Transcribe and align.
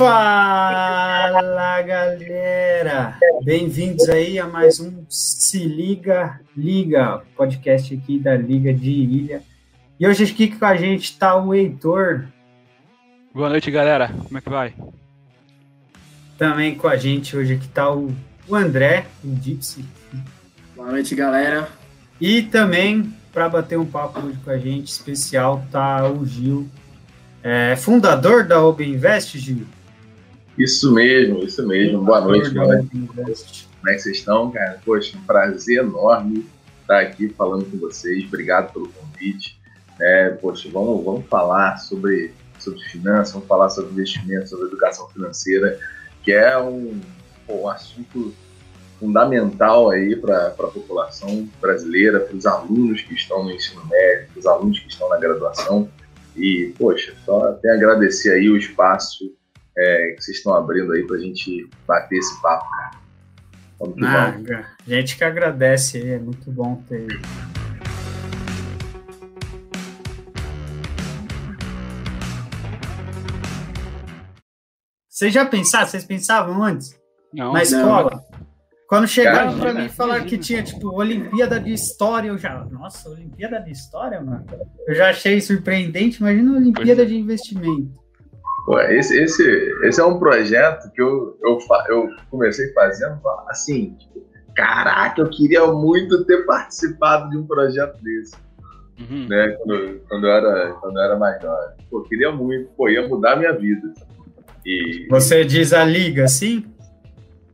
Fala 0.00 1.82
galera, 1.82 3.18
bem-vindos 3.44 4.08
aí 4.08 4.38
a 4.38 4.48
mais 4.48 4.80
um 4.80 5.04
Se 5.10 5.58
Liga 5.58 6.40
Liga, 6.56 7.20
podcast 7.36 7.94
aqui 7.94 8.18
da 8.18 8.34
Liga 8.34 8.72
de 8.72 8.90
Ilha. 8.90 9.42
E 10.00 10.08
hoje 10.08 10.24
aqui 10.24 10.56
com 10.56 10.64
a 10.64 10.74
gente 10.74 11.02
está 11.02 11.36
o 11.36 11.54
Heitor. 11.54 12.24
Boa 13.34 13.50
noite 13.50 13.70
galera, 13.70 14.08
como 14.24 14.38
é 14.38 14.40
que 14.40 14.48
vai? 14.48 14.74
Também 16.38 16.74
com 16.74 16.88
a 16.88 16.96
gente 16.96 17.36
hoje 17.36 17.52
aqui 17.52 17.66
está 17.66 17.92
o, 17.92 18.10
André, 18.50 19.04
o 19.22 19.36
Gypsy. 19.36 19.84
Boa 20.74 20.92
noite 20.92 21.14
galera. 21.14 21.68
E 22.18 22.40
também 22.40 23.14
para 23.34 23.50
bater 23.50 23.78
um 23.78 23.84
papo 23.84 24.18
hoje 24.20 24.38
com 24.42 24.50
a 24.50 24.56
gente 24.56 24.88
especial 24.88 25.62
tá 25.70 26.08
o 26.08 26.24
Gil, 26.24 26.66
é, 27.42 27.76
fundador 27.76 28.48
da 28.48 28.56
Invest, 28.82 29.38
Gil. 29.38 29.66
Isso 30.58 30.92
mesmo, 30.92 31.42
isso 31.44 31.66
mesmo. 31.66 32.04
Boa 32.04 32.20
noite, 32.20 32.52
noite. 32.52 32.88
Como 32.90 33.88
é 33.88 33.94
que 33.94 34.00
vocês 34.00 34.18
estão, 34.18 34.50
cara? 34.50 34.80
Poxa, 34.84 35.16
um 35.16 35.22
prazer 35.22 35.78
enorme 35.78 36.46
estar 36.82 37.00
aqui 37.00 37.28
falando 37.30 37.64
com 37.70 37.78
vocês. 37.78 38.24
Obrigado 38.24 38.72
pelo 38.72 38.88
convite. 38.88 39.58
É, 40.00 40.30
poxa, 40.30 40.68
vamos, 40.72 41.04
vamos 41.04 41.26
falar 41.26 41.78
sobre, 41.78 42.32
sobre 42.58 42.80
finanças, 42.84 43.32
vamos 43.32 43.48
falar 43.48 43.68
sobre 43.70 43.92
investimento, 43.92 44.48
sobre 44.48 44.66
educação 44.66 45.08
financeira, 45.08 45.78
que 46.22 46.32
é 46.32 46.58
um, 46.58 47.00
um 47.48 47.68
assunto 47.68 48.34
fundamental 48.98 49.90
aí 49.90 50.14
para 50.16 50.48
a 50.48 50.50
população 50.50 51.48
brasileira, 51.60 52.20
para 52.20 52.36
os 52.36 52.44
alunos 52.44 53.00
que 53.00 53.14
estão 53.14 53.44
no 53.44 53.52
ensino 53.52 53.82
médio, 53.86 54.28
para 54.32 54.40
os 54.40 54.46
alunos 54.46 54.78
que 54.78 54.88
estão 54.88 55.08
na 55.08 55.18
graduação. 55.18 55.88
E, 56.36 56.74
poxa, 56.78 57.14
só 57.24 57.48
até 57.48 57.70
agradecer 57.72 58.32
aí 58.32 58.48
o 58.48 58.56
espaço 58.56 59.32
é, 59.80 60.12
que 60.14 60.22
vocês 60.22 60.36
estão 60.36 60.54
abrindo 60.54 60.92
aí 60.92 61.06
para 61.06 61.16
a 61.16 61.20
gente 61.20 61.68
bater 61.86 62.18
esse 62.18 62.42
papo, 62.42 62.70
cara. 62.70 62.90
Vamos 63.78 63.94
que 63.94 64.04
ah, 64.04 64.30
vamos. 64.30 64.66
Gente 64.86 65.16
que 65.16 65.24
agradece 65.24 65.96
aí, 65.96 66.10
é 66.10 66.18
muito 66.18 66.50
bom 66.52 66.76
ter. 66.86 67.06
Vocês 75.08 75.32
já 75.32 75.46
pensaram? 75.46 75.86
Vocês 75.86 76.04
pensavam 76.04 76.62
antes? 76.62 76.98
Não, 77.32 77.52
na 77.52 77.62
escola? 77.62 78.10
Não. 78.10 78.40
Quando 78.86 79.06
chegaram 79.06 79.56
para 79.58 79.72
mim 79.72 79.88
falar 79.88 80.24
que 80.24 80.36
tinha, 80.36 80.62
tipo, 80.62 80.92
Olimpíada 80.92 81.60
de 81.60 81.72
História, 81.72 82.28
eu 82.28 82.36
já, 82.36 82.64
nossa, 82.64 83.08
Olimpíada 83.08 83.60
de 83.60 83.70
História, 83.70 84.20
mano. 84.20 84.44
Eu 84.86 84.94
já 84.94 85.10
achei 85.10 85.40
surpreendente, 85.40 86.18
imagina 86.18 86.56
Olimpíada 86.56 87.02
é. 87.02 87.04
de 87.04 87.16
Investimento. 87.16 87.99
Pô, 88.70 88.78
esse, 88.82 89.20
esse, 89.20 89.42
esse 89.82 90.00
é 90.00 90.04
um 90.04 90.16
projeto 90.16 90.92
que 90.92 91.02
eu, 91.02 91.36
eu, 91.42 91.58
eu 91.88 92.08
comecei 92.30 92.72
fazendo 92.72 93.18
assim, 93.48 93.96
tipo, 93.98 94.24
caraca, 94.54 95.20
eu 95.20 95.28
queria 95.28 95.66
muito 95.72 96.24
ter 96.24 96.46
participado 96.46 97.30
de 97.30 97.36
um 97.36 97.44
projeto 97.44 98.00
desse. 98.00 98.36
Uhum. 99.00 99.26
Né, 99.28 99.48
quando, 99.58 100.00
quando, 100.08 100.24
eu 100.24 100.32
era, 100.32 100.72
quando 100.74 100.96
eu 100.96 101.02
era 101.02 101.18
mais 101.18 101.42
jovem. 101.42 101.76
Pô, 101.90 102.02
queria 102.02 102.30
muito, 102.30 102.70
pô, 102.76 102.88
ia 102.88 103.08
mudar 103.08 103.32
a 103.32 103.36
minha 103.36 103.52
vida. 103.58 103.92
E... 104.64 105.08
Você 105.10 105.44
diz 105.44 105.72
a 105.72 105.84
liga, 105.84 106.28
sim? 106.28 106.64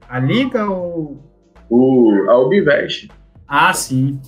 A 0.06 0.18
liga 0.18 0.68
ou. 0.68 1.18
O, 1.70 2.26
a 2.28 2.38
Ubinvest. 2.38 3.08
Ah, 3.48 3.72
sim. 3.72 4.20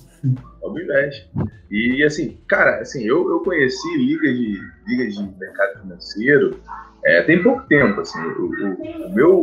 A 0.69 0.71
Ubinvest. 0.71 1.29
E 1.71 2.03
assim, 2.03 2.39
cara, 2.47 2.79
assim, 2.79 3.03
eu, 3.03 3.29
eu 3.29 3.39
conheci 3.41 3.97
ligas 3.97 4.35
de, 4.35 4.59
ligas 4.87 5.15
de 5.15 5.39
mercado 5.39 5.81
financeiro 5.81 6.59
é, 7.03 7.21
tem 7.23 7.41
pouco 7.41 7.67
tempo. 7.67 8.01
Assim, 8.01 8.19
o, 8.19 8.45
o, 8.45 9.07
o 9.07 9.13
meu, 9.13 9.39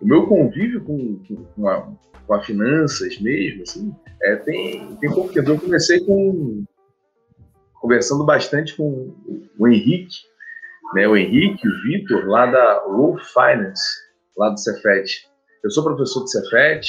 o 0.00 0.06
meu 0.06 0.26
convívio 0.26 0.82
com, 0.82 1.20
com, 1.54 1.68
a, 1.68 1.92
com 2.26 2.42
finanças 2.42 3.18
mesmo, 3.20 3.62
assim, 3.62 3.94
é, 4.22 4.36
tem, 4.36 4.96
tem 4.96 5.12
pouco 5.12 5.32
tempo. 5.32 5.50
Eu 5.50 5.60
comecei 5.60 6.00
com 6.00 6.64
conversando 7.80 8.24
bastante 8.24 8.74
com 8.74 9.14
o 9.58 9.68
Henrique, 9.68 10.16
né, 10.94 11.06
o 11.06 11.16
Henrique, 11.16 11.68
o 11.68 11.82
Vitor, 11.82 12.26
lá 12.26 12.46
da 12.46 12.84
Wolf 12.86 13.22
Finance, 13.32 13.84
lá 14.36 14.48
do 14.50 14.58
Cefet. 14.58 15.28
Eu 15.62 15.70
sou 15.70 15.84
professor 15.84 16.20
do 16.20 16.28
Cefet, 16.28 16.88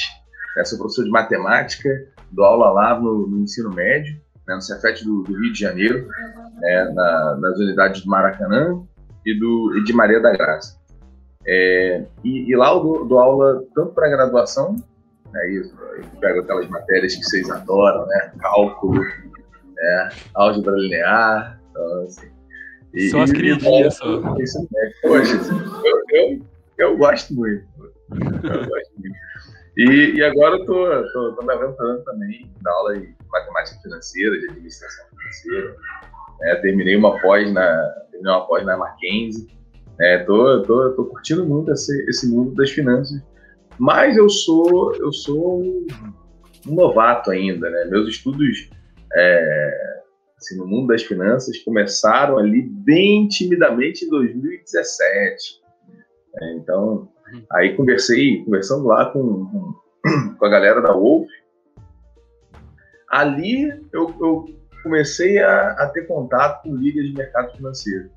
né, 0.58 0.66
sou 0.66 0.80
professor 0.80 1.06
de 1.06 1.12
matemática, 1.12 1.90
dou 2.32 2.44
aula 2.44 2.72
lá 2.72 3.00
no, 3.00 3.28
no 3.28 3.40
ensino 3.40 3.70
médio, 3.70 4.20
né, 4.48 4.56
no 4.56 4.62
Cefet 4.62 5.06
do, 5.06 5.22
do, 5.22 5.40
Rio 5.40 5.54
de 5.54 5.60
Janeiro, 5.60 6.08
né, 6.56 6.92
na, 6.96 7.38
nas 7.40 7.60
unidades 7.60 8.02
do 8.02 8.10
Maracanã 8.10 8.82
e, 9.24 9.40
do, 9.40 9.78
e 9.78 9.84
de 9.84 9.94
Maria 9.94 10.20
da 10.20 10.32
Graça. 10.32 10.78
É, 11.46 12.04
e, 12.24 12.52
e, 12.52 12.56
lá 12.56 12.72
eu 12.72 12.80
dou, 12.82 13.06
dou 13.06 13.20
aula 13.20 13.64
tanto 13.76 13.94
para 13.94 14.10
graduação, 14.10 14.76
né, 15.32 15.50
isso, 15.52 15.74
eu 15.96 16.20
pego 16.20 16.40
aquelas 16.42 16.68
matérias 16.70 17.16
que 17.16 17.24
vocês 17.24 17.50
adoram, 17.52 18.08
né, 18.08 18.32
cálculo, 18.40 19.00
né, 19.00 20.10
álgebra 20.34 20.74
linear, 20.76 21.62
então, 21.70 22.04
assim, 22.04 22.28
e, 22.94 23.10
só 23.10 23.22
as 23.22 23.32
queridinhas, 23.32 23.96
só. 23.96 24.22
Poxa, 25.04 25.40
eu, 25.86 26.04
eu, 26.10 26.42
eu 26.80 26.98
gosto 26.98 27.34
muito. 27.36 27.64
Eu 28.10 28.66
gosto 28.66 28.92
muito. 28.98 29.16
E, 29.78 30.16
e 30.16 30.24
agora 30.24 30.56
eu 30.56 30.66
tô 30.66 31.44
me 31.44 31.54
aventurando 31.54 32.04
também 32.04 32.52
na 32.64 32.72
aula 32.72 32.98
de 32.98 33.16
matemática 33.32 33.80
financeira, 33.80 34.40
de 34.40 34.46
administração 34.50 35.06
financeira. 35.10 35.76
É, 36.42 36.56
terminei 36.56 36.96
uma 36.96 37.20
pós 37.22 37.52
na, 37.54 37.88
terminei 38.10 38.34
uma 38.34 38.48
pós 38.48 38.66
na 38.66 38.76
Mackenzie. 38.76 39.48
É, 40.00 40.18
tô, 40.24 40.64
tô, 40.64 40.92
tô 40.94 41.06
curtindo 41.06 41.46
muito 41.46 41.72
esse, 41.72 42.10
esse 42.10 42.28
mundo 42.28 42.56
das 42.56 42.72
finanças. 42.72 43.22
Mas 43.78 44.18
eu 44.18 44.28
sou, 44.28 44.96
eu 44.96 45.14
sou 45.14 45.62
um, 45.62 45.86
um 46.68 46.74
novato 46.74 47.30
ainda, 47.30 47.70
né? 47.70 47.86
Meus 47.86 48.10
estudos 48.10 48.70
é, 49.16 50.02
assim, 50.38 50.58
no 50.58 50.66
mundo 50.66 50.88
das 50.88 51.04
finanças 51.04 51.60
começaram 51.60 52.40
ali 52.40 52.64
bem 52.64 53.28
timidamente 53.28 54.06
em 54.06 54.10
2017. 54.10 55.62
É, 56.42 56.54
então, 56.54 57.10
aí 57.52 57.76
conversei, 57.76 58.44
conversando 58.44 58.86
lá 58.86 59.12
com, 59.12 59.76
com, 60.38 60.46
a 60.46 60.50
galera 60.50 60.82
da 60.82 60.94
Wolf, 60.94 61.28
ali 63.10 63.70
eu, 63.94 64.14
eu 64.20 64.46
comecei 64.84 65.40
a, 65.40 65.72
a, 65.72 65.90
ter 65.90 66.08
contato 66.08 66.64
com 66.64 66.76
ligas 66.76 67.06
de 67.06 67.14
mercado 67.14 67.56
financeiro. 67.56 68.10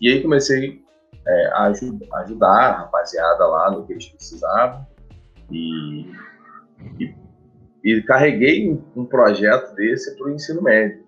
E 0.00 0.10
aí 0.10 0.22
comecei 0.22 0.82
é, 1.26 1.46
a, 1.48 1.72
a 2.12 2.20
ajudar 2.20 2.48
a 2.48 2.78
rapaziada 2.78 3.46
lá 3.46 3.70
no 3.70 3.86
que 3.86 3.92
eles 3.92 4.08
precisavam. 4.08 4.86
E, 5.50 6.12
e, 6.98 7.14
e 7.82 8.02
carreguei 8.02 8.70
um, 8.70 8.82
um 8.94 9.04
projeto 9.06 9.74
desse 9.74 10.16
para 10.16 10.26
o 10.26 10.30
ensino 10.30 10.62
médio. 10.62 11.02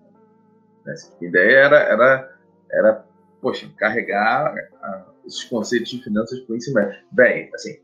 Né? 0.85 0.95
A 1.21 1.25
ideia 1.25 1.57
era, 1.57 1.77
era, 1.77 2.35
era 2.71 3.05
poxa, 3.41 3.69
carregar 3.77 4.53
a, 4.81 5.10
esses 5.25 5.43
conceitos 5.45 5.89
de 5.89 6.03
finanças 6.03 6.39
para 6.41 6.53
o 6.53 6.55
ensino 6.55 6.75
médio. 6.75 6.99
Bem, 7.11 7.49
assim, 7.53 7.75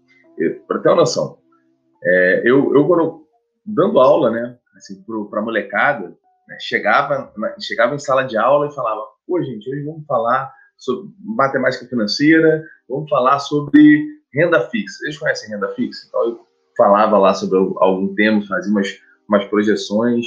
para 0.68 0.80
ter 0.80 0.90
uma 0.90 0.98
noção, 0.98 1.38
é, 2.04 2.42
eu, 2.46 2.76
eu 2.76 2.88
quando, 2.88 3.28
dando 3.66 4.00
aula, 4.00 4.32
né, 4.32 4.58
assim, 4.76 5.04
para 5.30 5.42
molecada, 5.42 6.16
né, 6.48 6.58
chegava, 6.60 7.34
chegava 7.60 7.96
em 7.96 8.00
sala 8.00 8.24
de 8.24 8.38
aula 8.38 8.68
e 8.68 8.76
falava, 8.76 9.02
pô, 9.26 9.42
gente, 9.42 9.70
hoje 9.70 9.84
vamos 9.84 10.06
falar 10.06 10.52
sobre 10.78 11.12
matemática 11.20 11.86
financeira, 11.88 12.64
vamos 12.88 13.10
falar 13.10 13.40
sobre 13.40 14.06
renda 14.34 14.62
fixa. 14.70 15.04
Eles 15.04 15.18
conhecem 15.18 15.50
renda 15.50 15.74
fixa? 15.74 16.06
Então 16.08 16.24
eu 16.24 16.48
falava 16.78 17.18
lá 17.18 17.34
sobre 17.34 17.58
algum 17.58 18.14
tema, 18.14 18.46
fazia 18.46 18.72
umas, 18.72 19.00
umas 19.28 19.44
projeções 19.46 20.26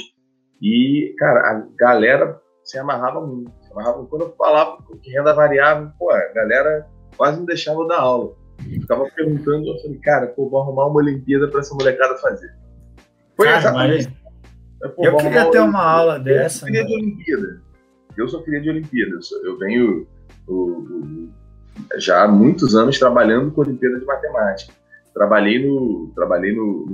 e, 0.61 1.15
cara, 1.17 1.39
a 1.39 1.67
galera 1.75 2.39
se 2.63 2.77
amarrava 2.77 3.25
muito. 3.25 3.51
Se 3.61 3.71
amarrava, 3.71 4.05
quando 4.05 4.23
eu 4.23 4.35
falava 4.35 4.77
que 5.01 5.09
renda 5.09 5.33
variável, 5.33 5.91
pô, 5.97 6.11
a 6.11 6.27
galera 6.33 6.87
quase 7.17 7.37
não 7.37 7.45
deixava 7.45 7.87
dar 7.87 7.99
aula. 7.99 8.33
Eu 8.59 8.81
ficava 8.81 9.05
perguntando, 9.15 9.67
eu 9.67 9.79
falei, 9.79 9.97
cara, 9.99 10.27
pô, 10.27 10.49
vou 10.49 10.61
arrumar 10.61 10.87
uma 10.87 10.97
Olimpíada 10.99 11.47
para 11.47 11.61
essa 11.61 11.73
molecada 11.73 12.17
fazer. 12.17 12.53
Foi 13.35 13.47
cara, 13.47 13.57
exatamente. 13.59 14.17
Mas... 14.81 14.91
Pô, 14.93 15.05
eu 15.05 15.17
queria 15.17 15.51
ter 15.51 15.59
uma 15.59 15.83
aula 15.83 16.19
dessa. 16.19 16.65
Eu 16.65 16.67
queria 16.67 16.85
de 16.85 16.93
Olimpíada. 16.93 17.61
Eu 18.17 18.27
só 18.27 18.41
queria 18.41 18.61
de 18.61 18.69
Olimpíada. 18.69 19.19
Eu 19.43 19.57
venho 19.57 20.07
o, 20.47 20.53
o, 20.53 21.29
já 21.97 22.23
há 22.23 22.27
muitos 22.27 22.75
anos 22.75 22.99
trabalhando 22.99 23.51
com 23.51 23.61
Olimpíada 23.61 23.99
de 23.99 24.05
Matemática. 24.05 24.73
Trabalhei 25.13 25.67
no, 25.67 26.11
trabalhei 26.15 26.55
no, 26.55 26.85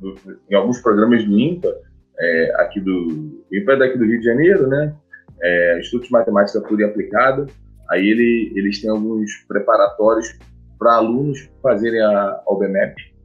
no, 0.00 0.14
no 0.14 0.38
em 0.50 0.54
alguns 0.54 0.80
programas 0.80 1.24
do 1.24 1.38
INPA, 1.38 1.74
é, 2.18 2.54
aqui 2.60 2.80
do 2.80 3.44
INPA 3.52 3.72
é 3.72 3.76
daqui 3.76 3.98
do 3.98 4.04
Rio 4.04 4.18
de 4.18 4.24
Janeiro, 4.24 4.66
né? 4.66 4.94
é, 5.42 5.78
Instituto 5.78 6.06
de 6.06 6.12
Matemática 6.12 6.60
Pura 6.60 6.82
e 6.82 6.84
Aplicada. 6.84 7.46
Aí 7.90 8.06
ele, 8.06 8.52
eles 8.54 8.80
têm 8.80 8.90
alguns 8.90 9.32
preparatórios 9.48 10.36
para 10.78 10.96
alunos 10.96 11.48
fazerem 11.62 12.00
a, 12.00 12.42
a. 12.46 13.16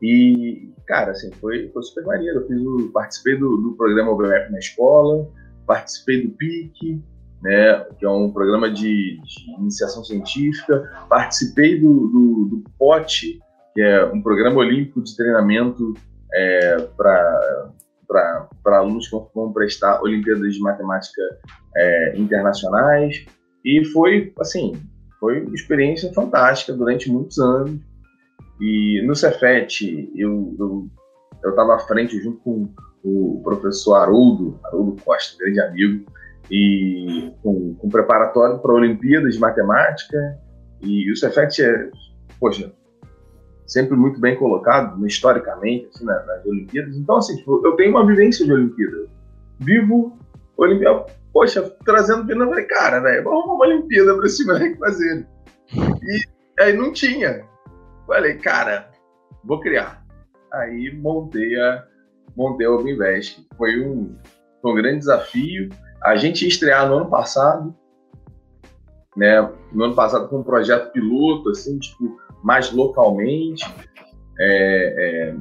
E, 0.00 0.72
cara, 0.86 1.12
assim, 1.12 1.30
foi, 1.40 1.68
foi 1.72 1.82
super 1.82 2.04
maneiro. 2.04 2.40
Eu 2.40 2.48
fiz 2.48 2.60
o, 2.60 2.90
participei 2.92 3.36
do, 3.36 3.56
do 3.56 3.72
programa 3.76 4.12
UBMAP 4.12 4.50
na 4.50 4.58
escola, 4.58 5.28
participei 5.66 6.26
do 6.26 6.30
PIC, 6.34 7.00
né, 7.42 7.84
que 7.98 8.04
é 8.04 8.08
um 8.08 8.30
programa 8.30 8.70
de, 8.70 9.20
de 9.20 9.54
iniciação 9.58 10.04
científica. 10.04 10.90
Participei 11.08 11.80
do, 11.80 12.08
do, 12.08 12.44
do, 12.46 12.70
POT, 12.78 13.40
que 13.74 13.80
é 13.80 14.04
um 14.06 14.22
programa 14.22 14.58
olímpico 14.58 15.02
de 15.02 15.16
treinamento 15.16 15.94
é, 16.32 16.76
para 16.96 17.70
alunos 18.16 19.08
que 19.08 19.16
vão 19.34 19.52
prestar 19.52 20.02
Olimpíadas 20.02 20.54
de 20.54 20.60
Matemática 20.60 21.22
é, 21.76 22.16
internacionais. 22.16 23.24
E 23.64 23.84
foi, 23.86 24.32
assim, 24.40 24.74
foi 25.20 25.42
uma 25.42 25.54
experiência 25.54 26.12
fantástica 26.12 26.72
durante 26.72 27.10
muitos 27.10 27.38
anos. 27.38 27.80
E 28.60 29.02
no 29.06 29.14
Cefet, 29.14 30.10
eu 30.16 30.88
estava 31.44 31.76
à 31.76 31.78
frente 31.80 32.20
junto 32.20 32.38
com 32.38 32.68
o 33.04 33.40
professor 33.42 33.94
Haroldo, 33.94 34.58
Haroldo 34.64 35.02
Costa, 35.02 35.36
grande 35.38 35.60
amigo, 35.60 36.04
e 36.50 37.32
com, 37.42 37.74
com 37.74 37.88
preparatório 37.88 38.58
para 38.58 38.72
Olimpíadas 38.72 39.34
de 39.34 39.40
Matemática. 39.40 40.38
E 40.82 41.10
o 41.10 41.16
Cefet 41.16 41.62
é, 41.62 41.90
poxa, 42.38 42.72
sempre 43.72 43.96
muito 43.96 44.20
bem 44.20 44.36
colocado, 44.36 45.04
historicamente, 45.06 45.88
assim, 45.94 46.04
nas, 46.04 46.26
nas 46.26 46.44
Olimpíadas. 46.44 46.94
Então, 46.94 47.16
assim, 47.16 47.36
tipo, 47.36 47.66
eu 47.66 47.74
tenho 47.74 47.90
uma 47.90 48.06
vivência 48.06 48.44
de 48.44 48.52
Olimpíada. 48.52 49.08
Vivo 49.58 50.18
Olimpíada. 50.58 51.06
Poxa, 51.32 51.62
trazendo 51.84 52.26
pena, 52.26 52.44
eu 52.44 52.50
falei, 52.50 52.66
cara, 52.66 53.00
velho, 53.00 53.24
vamos 53.24 53.46
uma 53.46 53.66
Olimpíada 53.66 54.14
para 54.14 54.26
esse 54.26 54.44
moleque 54.44 54.78
fazer. 54.78 55.26
E 55.74 56.62
aí 56.62 56.76
não 56.76 56.92
tinha. 56.92 57.44
Falei, 58.06 58.36
cara, 58.36 58.90
vou 59.42 59.58
criar. 59.58 60.04
Aí 60.52 60.94
montei 60.94 61.58
a, 61.58 61.86
montei 62.36 62.66
a 62.66 62.70
Obinvest. 62.70 63.46
Foi 63.56 63.80
um, 63.80 64.14
foi 64.60 64.72
um 64.72 64.74
grande 64.74 64.98
desafio. 64.98 65.70
A 66.04 66.14
gente 66.16 66.42
ia 66.42 66.48
estrear 66.48 66.86
no 66.86 66.96
ano 66.96 67.08
passado, 67.08 67.74
né? 69.16 69.40
No 69.72 69.84
ano 69.84 69.94
passado 69.94 70.28
com 70.28 70.40
um 70.40 70.42
projeto 70.42 70.92
piloto, 70.92 71.48
assim, 71.48 71.78
tipo, 71.78 72.20
mais 72.42 72.72
localmente. 72.72 73.64
É, 74.38 75.30
é, 75.30 75.36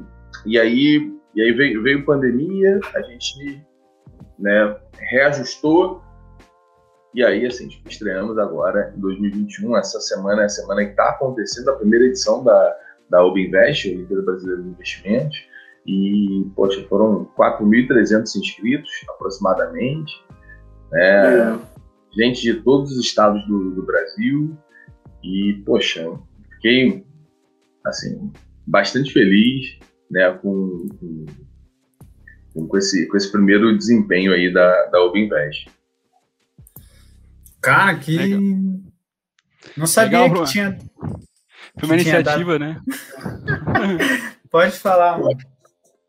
e 0.45 0.59
aí, 0.59 1.11
e 1.35 1.41
aí 1.41 1.51
veio, 1.53 1.81
veio 1.81 2.05
pandemia, 2.05 2.79
a 2.93 3.01
gente 3.01 3.61
né, 4.39 4.75
reajustou. 5.11 6.01
E 7.13 7.23
aí, 7.23 7.45
assim, 7.45 7.67
tipo, 7.67 7.89
estreamos 7.89 8.37
agora 8.37 8.93
em 8.95 8.99
2021. 8.99 9.75
Essa 9.77 9.99
semana 9.99 10.43
é 10.43 10.45
a 10.45 10.49
semana 10.49 10.83
que 10.85 10.91
está 10.91 11.09
acontecendo 11.09 11.69
a 11.69 11.75
primeira 11.75 12.05
edição 12.05 12.43
da, 12.43 12.77
da 13.09 13.23
Obinvest, 13.25 13.89
Olimpíada 13.89 14.23
Brasileira 14.23 14.61
de 14.61 14.69
Investimentos. 14.69 15.37
E, 15.85 16.49
poxa, 16.55 16.85
foram 16.87 17.25
4.300 17.37 18.35
inscritos, 18.35 18.91
aproximadamente. 19.09 20.13
Né? 20.91 21.39
É. 21.39 21.59
Gente 22.13 22.41
de 22.41 22.61
todos 22.61 22.91
os 22.91 23.05
estados 23.05 23.45
do, 23.47 23.71
do 23.71 23.85
Brasil. 23.85 24.55
E, 25.23 25.61
poxa, 25.65 26.09
fiquei, 26.61 27.03
assim, 27.83 28.31
bastante 28.67 29.11
feliz 29.11 29.79
né, 30.09 30.31
com, 30.33 30.87
com, 32.53 32.67
com, 32.67 32.77
esse, 32.77 33.07
com 33.07 33.17
esse 33.17 33.31
primeiro 33.31 33.75
desempenho 33.75 34.31
aí 34.31 34.53
da, 34.53 34.85
da 34.85 35.01
Obinvest. 35.01 35.67
Cara, 37.61 37.95
que... 37.97 38.17
Legal. 38.17 38.39
Não 39.75 39.87
sabia 39.87 40.21
Legal, 40.21 40.43
que 40.43 40.51
tinha... 40.51 40.77
Foi 41.79 41.87
uma 41.89 41.95
iniciativa, 41.95 42.59
dado... 42.59 42.73
né? 42.73 42.81
Pode 44.51 44.77
falar, 44.77 45.17
mano. 45.17 45.37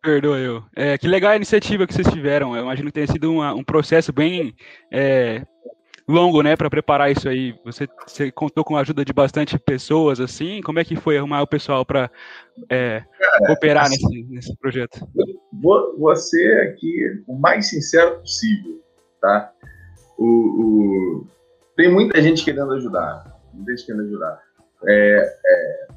Perdoa 0.03 0.39
eu. 0.39 0.65
É, 0.75 0.99
que 0.99 1.07
legal 1.07 1.31
a 1.31 1.37
iniciativa 1.37 1.87
que 1.87 1.95
vocês 1.95 2.09
tiveram. 2.09 2.57
Eu 2.57 2.65
imagino 2.65 2.89
que 2.89 2.95
tenha 2.95 3.07
sido 3.07 3.33
uma, 3.33 3.55
um 3.55 3.63
processo 3.63 4.13
bem 4.13 4.53
é, 4.91 5.47
longo, 6.09 6.43
né, 6.43 6.57
para 6.57 6.71
preparar 6.71 7.11
isso 7.11 7.29
aí. 7.29 7.55
Você, 7.65 7.89
você, 8.07 8.31
contou 8.31 8.65
com 8.65 8.77
a 8.77 8.81
ajuda 8.81 9.05
de 9.05 9.13
bastante 9.13 9.59
pessoas, 9.59 10.21
assim. 10.21 10.61
Como 10.63 10.79
é 10.79 10.85
que 10.85 10.97
foi 10.97 11.19
arrumar 11.19 11.43
o 11.43 11.47
pessoal 11.47 11.85
para 11.85 12.11
é, 12.69 13.03
cooperar 13.47 13.87
assim, 13.87 14.07
nesse, 14.07 14.35
nesse 14.35 14.57
projeto? 14.59 15.09
Vou, 15.53 15.99
vou 15.99 16.15
ser 16.17 16.69
aqui 16.69 17.23
o 17.27 17.35
mais 17.35 17.69
sincero 17.69 18.19
possível, 18.19 18.81
tá? 19.21 19.53
O, 20.19 20.27
o, 20.27 21.27
tem 21.77 21.93
muita 21.93 22.21
gente 22.21 22.45
querendo 22.45 22.73
ajudar, 22.75 23.41
muita 23.53 23.73
gente 23.73 23.87
querendo 23.87 24.05
ajudar. 24.07 24.41
É, 24.87 25.39
é 25.47 25.89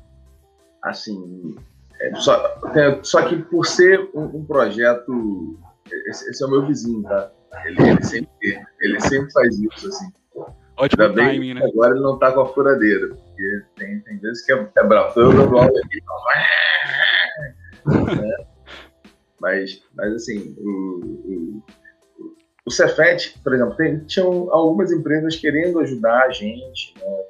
assim, 0.84 1.56
é, 2.00 2.16
só, 2.16 2.60
é, 2.75 3.00
só 3.04 3.28
que 3.28 3.38
por 3.44 3.66
ser 3.66 4.10
um, 4.13 4.24
um 4.24 4.46
projeto, 4.46 5.60
esse, 6.08 6.30
esse, 6.30 6.44
é 6.44 6.48
o 6.48 6.50
meu 6.50 6.66
vizinho, 6.66 7.04
tá? 7.04 7.31
Ele, 7.66 7.90
ele, 7.90 8.04
sempre, 8.04 8.66
ele 8.80 9.00
sempre 9.02 9.31
faz 9.31 9.60
isso, 9.60 9.88
assim. 9.88 10.12
Ótimo 10.78 11.04
Ainda 11.04 11.16
bem 11.16 11.34
timing, 11.34 11.54
né? 11.54 11.62
Agora 11.66 11.92
ele 11.92 12.04
não 12.04 12.19
tá 12.19 12.31
com 12.31 12.42
a 12.42 12.54
furadeira, 12.54 13.07
porque 13.07 13.63
tem, 13.78 14.00
tem 14.02 14.18
vezes 14.19 14.46
que 14.46 14.52
é, 14.52 14.68
é 14.78 14.84
bravo. 14.84 15.19
Eu 15.19 15.31
dou 15.31 15.60
aula 15.60 15.80
aqui, 15.84 16.02
né? 18.18 18.38
mas, 19.40 19.81
mas 19.96 20.13
assim, 20.13 20.56
o, 20.57 20.69
o, 20.69 21.63
o 22.66 22.72
Cefet, 22.72 23.40
por 23.42 23.54
exemplo, 23.54 23.75
tem, 23.75 24.00
tinham 24.00 24.51
algumas 24.51 24.92
empresas 24.92 25.36
querendo 25.36 25.80
ajudar 25.80 26.24
a 26.24 26.31
gente, 26.31 26.94
né, 27.00 27.25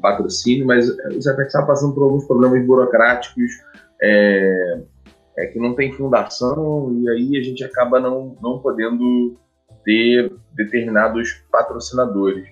patrocínio, 0.00 0.66
mas 0.66 0.88
o 0.88 1.20
Zetec 1.20 1.46
está 1.46 1.62
passando 1.62 1.94
por 1.94 2.04
alguns 2.04 2.24
problemas 2.26 2.64
burocráticos 2.66 3.50
é, 4.02 4.80
é, 5.38 5.46
que 5.46 5.58
não 5.58 5.74
tem 5.74 5.92
fundação 5.92 6.92
e 7.00 7.08
aí 7.10 7.38
a 7.38 7.42
gente 7.42 7.62
acaba 7.64 8.00
não, 8.00 8.36
não 8.40 8.58
podendo 8.58 9.36
ter 9.84 10.32
determinados 10.54 11.32
patrocinadores. 11.50 12.48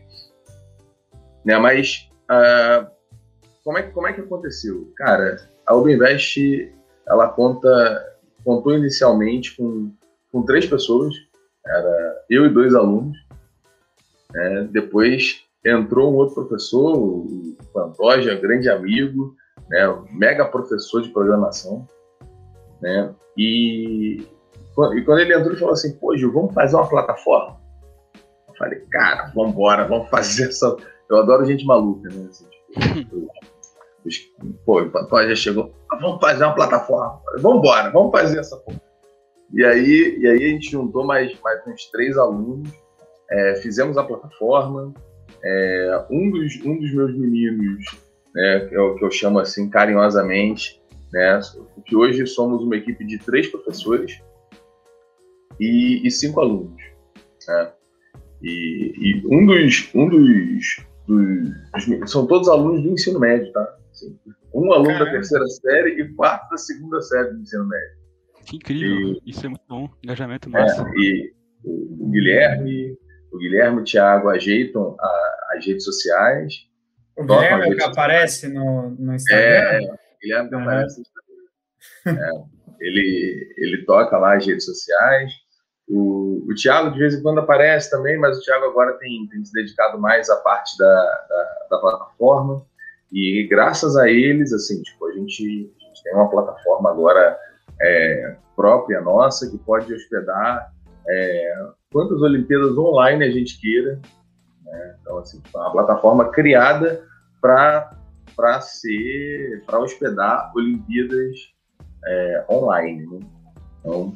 Né? 1.45 1.59
Mas 1.59 2.11
uh, 2.31 2.87
como, 3.63 3.79
é, 3.79 3.83
como 3.83 4.07
é 4.07 4.13
que 4.13 4.21
aconteceu? 4.21 4.93
Cara, 4.97 5.37
a 5.67 5.75
Ubinvest 5.75 6.73
ela 7.07 7.29
conta, 7.29 8.17
contou 8.45 8.75
inicialmente 8.75 9.57
com, 9.57 9.93
com 10.33 10.43
três 10.43 10.67
pessoas, 10.67 11.15
era 11.67 12.25
eu 12.31 12.47
e 12.47 12.51
dois 12.51 12.75
alunos. 12.75 13.17
Né? 14.33 14.69
Depois 14.71 15.45
entrou 15.65 16.13
um 16.13 16.17
outro 16.17 16.35
professor, 16.35 16.97
o 16.97 17.57
Pantoja, 17.73 18.35
grande 18.35 18.69
amigo, 18.69 19.35
né, 19.69 19.81
mega 20.13 20.45
professor 20.45 21.03
de 21.03 21.09
programação, 21.09 21.89
né, 22.85 23.15
e, 23.37 24.19
e 24.19 25.03
quando 25.05 25.19
ele 25.19 25.35
entrou, 25.35 25.53
ele 25.53 25.59
falou 25.59 25.73
assim, 25.73 25.97
pô, 25.97 26.15
Gil, 26.15 26.31
vamos 26.31 26.53
fazer 26.53 26.77
uma 26.77 26.87
plataforma? 26.87 27.59
Eu 28.47 28.55
falei, 28.57 28.81
cara, 28.91 29.33
vamos 29.35 29.53
embora, 29.53 29.89
vamos 29.89 30.11
fazer 30.11 30.49
essa... 30.49 30.77
Eu 31.09 31.17
adoro 31.19 31.47
gente 31.47 31.65
maluca, 31.65 32.11
né, 32.11 32.29
assim, 32.29 32.47
tipo, 32.91 33.31
pô, 34.67 34.83
o 34.83 34.91
Pantoja 34.91 35.35
chegou, 35.35 35.75
ah, 35.91 35.97
vamos 35.97 36.21
fazer 36.21 36.45
uma 36.45 36.55
plataforma, 36.55 37.21
vamos 37.39 37.59
embora, 37.59 37.91
vamos 37.91 38.13
fazer 38.13 38.39
essa 38.39 38.57
porra. 38.59 38.81
E 39.55 39.65
aí, 39.65 40.19
e 40.21 40.29
aí 40.29 40.45
a 40.45 40.49
gente 40.49 40.71
juntou 40.71 41.05
mais, 41.05 41.39
mais 41.41 41.67
uns 41.67 41.91
três 41.91 42.19
alunos, 42.19 42.69
é, 43.31 43.55
fizemos 43.57 43.97
a 43.97 44.05
plataforma, 44.05 44.93
é, 45.43 46.05
um, 46.11 46.31
dos, 46.31 46.61
um 46.65 46.79
dos 46.79 46.93
meus 46.93 47.17
meninos, 47.17 47.85
né, 48.35 48.67
que, 48.69 48.75
eu, 48.75 48.95
que 48.97 49.05
eu 49.05 49.11
chamo 49.11 49.39
assim 49.39 49.71
carinhosamente, 49.71 50.83
né, 51.15 51.41
que 51.87 51.95
hoje 51.95 52.27
somos 52.27 52.61
uma 52.63 52.77
equipe 52.77 53.05
de 53.05 53.19
três 53.19 53.47
professores 53.47 54.21
e, 55.61 56.05
e 56.05 56.11
cinco 56.11 56.41
alunos. 56.41 56.83
Né? 57.47 57.73
E, 58.43 58.93
e, 58.97 59.23
um 59.27 59.47
dos, 59.47 59.91
um 59.95 60.09
dos, 60.09 60.85
dos, 61.07 62.11
são 62.11 62.27
todos 62.27 62.49
alunos 62.49 62.83
do 62.83 62.91
ensino 62.91 63.21
médio, 63.21 63.53
tá? 63.53 63.77
Assim, 63.93 64.19
um 64.53 64.73
aluno 64.73 64.89
Caramba. 64.89 65.05
da 65.05 65.11
terceira 65.13 65.47
série 65.47 66.03
e 66.03 66.09
quatro 66.15 66.51
da 66.51 66.59
segunda 66.59 67.01
série 67.01 67.31
do 67.31 67.41
ensino 67.41 67.69
médio. 67.69 67.97
Que 68.45 68.57
incrível! 68.57 69.21
E, 69.25 69.31
Isso 69.31 69.47
é 69.47 69.49
muito 69.49 69.65
bom, 69.69 69.89
engajamento 70.03 70.51
massa. 70.51 70.83
É, 70.83 71.01
e 71.01 71.33
o 71.65 72.11
Guilherme, 72.11 72.99
o 73.33 73.39
Guilherme, 73.39 73.81
o 73.81 73.85
Thiago 73.85 74.29
ajeitam 74.31 74.97
a, 74.99 75.57
as 75.57 75.65
redes 75.65 75.85
sociais. 75.85 76.55
O 77.17 77.25
Guilherme 77.25 77.73
é 77.73 77.77
que 77.77 77.85
aparece 77.85 78.49
no, 78.49 78.91
no 78.91 79.15
Instagram? 79.15 79.45
É, 79.45 80.04
Guilherme 80.25 80.51
Instagram. 80.87 81.15
É, 82.07 82.31
ele, 82.81 83.55
ele 83.59 83.85
toca 83.85 84.17
lá 84.17 84.37
as 84.37 84.47
redes 84.47 84.65
sociais. 84.65 85.31
O, 85.87 86.43
o 86.49 86.55
Thiago 86.55 86.93
de 86.93 86.99
vez 86.99 87.15
em 87.15 87.23
quando 87.23 87.41
aparece 87.41 87.91
também, 87.91 88.19
mas 88.19 88.39
o 88.39 88.41
Thiago 88.41 88.65
agora 88.65 88.95
tem, 88.95 89.29
tem 89.29 89.45
se 89.45 89.53
dedicado 89.53 89.99
mais 89.99 90.31
à 90.31 90.37
parte 90.37 90.77
da, 90.79 91.27
da, 91.29 91.67
da 91.71 91.79
plataforma. 91.79 92.65
E 93.13 93.47
graças 93.49 93.97
a 93.97 94.09
eles, 94.09 94.53
assim, 94.53 94.83
tipo, 94.83 95.07
a 95.07 95.13
gente, 95.13 95.73
a 95.81 95.85
gente 95.87 96.03
tem 96.03 96.15
uma 96.15 96.31
plataforma 96.31 96.91
agora 96.91 97.39
é, 97.81 98.37
própria 98.57 99.01
nossa 99.01 99.51
que 99.51 99.59
pode 99.59 99.93
hospedar 99.93 100.73
é, 101.07 101.67
quantas 101.93 102.21
Olimpíadas 102.23 102.77
online 102.79 103.25
a 103.25 103.31
gente 103.31 103.61
queira. 103.61 104.01
Né? 104.65 104.97
Então, 105.01 105.19
assim, 105.19 105.43
é 105.55 105.59
uma 105.59 105.73
plataforma 105.73 106.31
criada 106.31 107.07
para 107.41 107.91
ser, 108.61 109.63
para 109.67 109.79
hospedar 109.79 110.53
Olimpíadas 110.55 111.37
é, 112.07 112.45
online. 112.51 113.07
Né? 113.07 113.21
Então, 113.81 114.15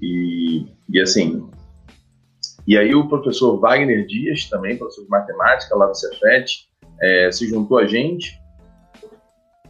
e, 0.00 0.66
e 0.88 1.00
assim, 1.00 1.48
E 2.68 2.76
aí 2.76 2.94
o 2.94 3.08
professor 3.08 3.58
Wagner 3.58 4.06
Dias, 4.06 4.44
também 4.50 4.76
professor 4.76 5.04
de 5.04 5.08
matemática 5.08 5.74
lá 5.74 5.86
do 5.86 5.94
Cefet, 5.94 6.68
é, 7.00 7.32
se 7.32 7.48
juntou 7.48 7.78
a 7.78 7.86
gente 7.86 8.38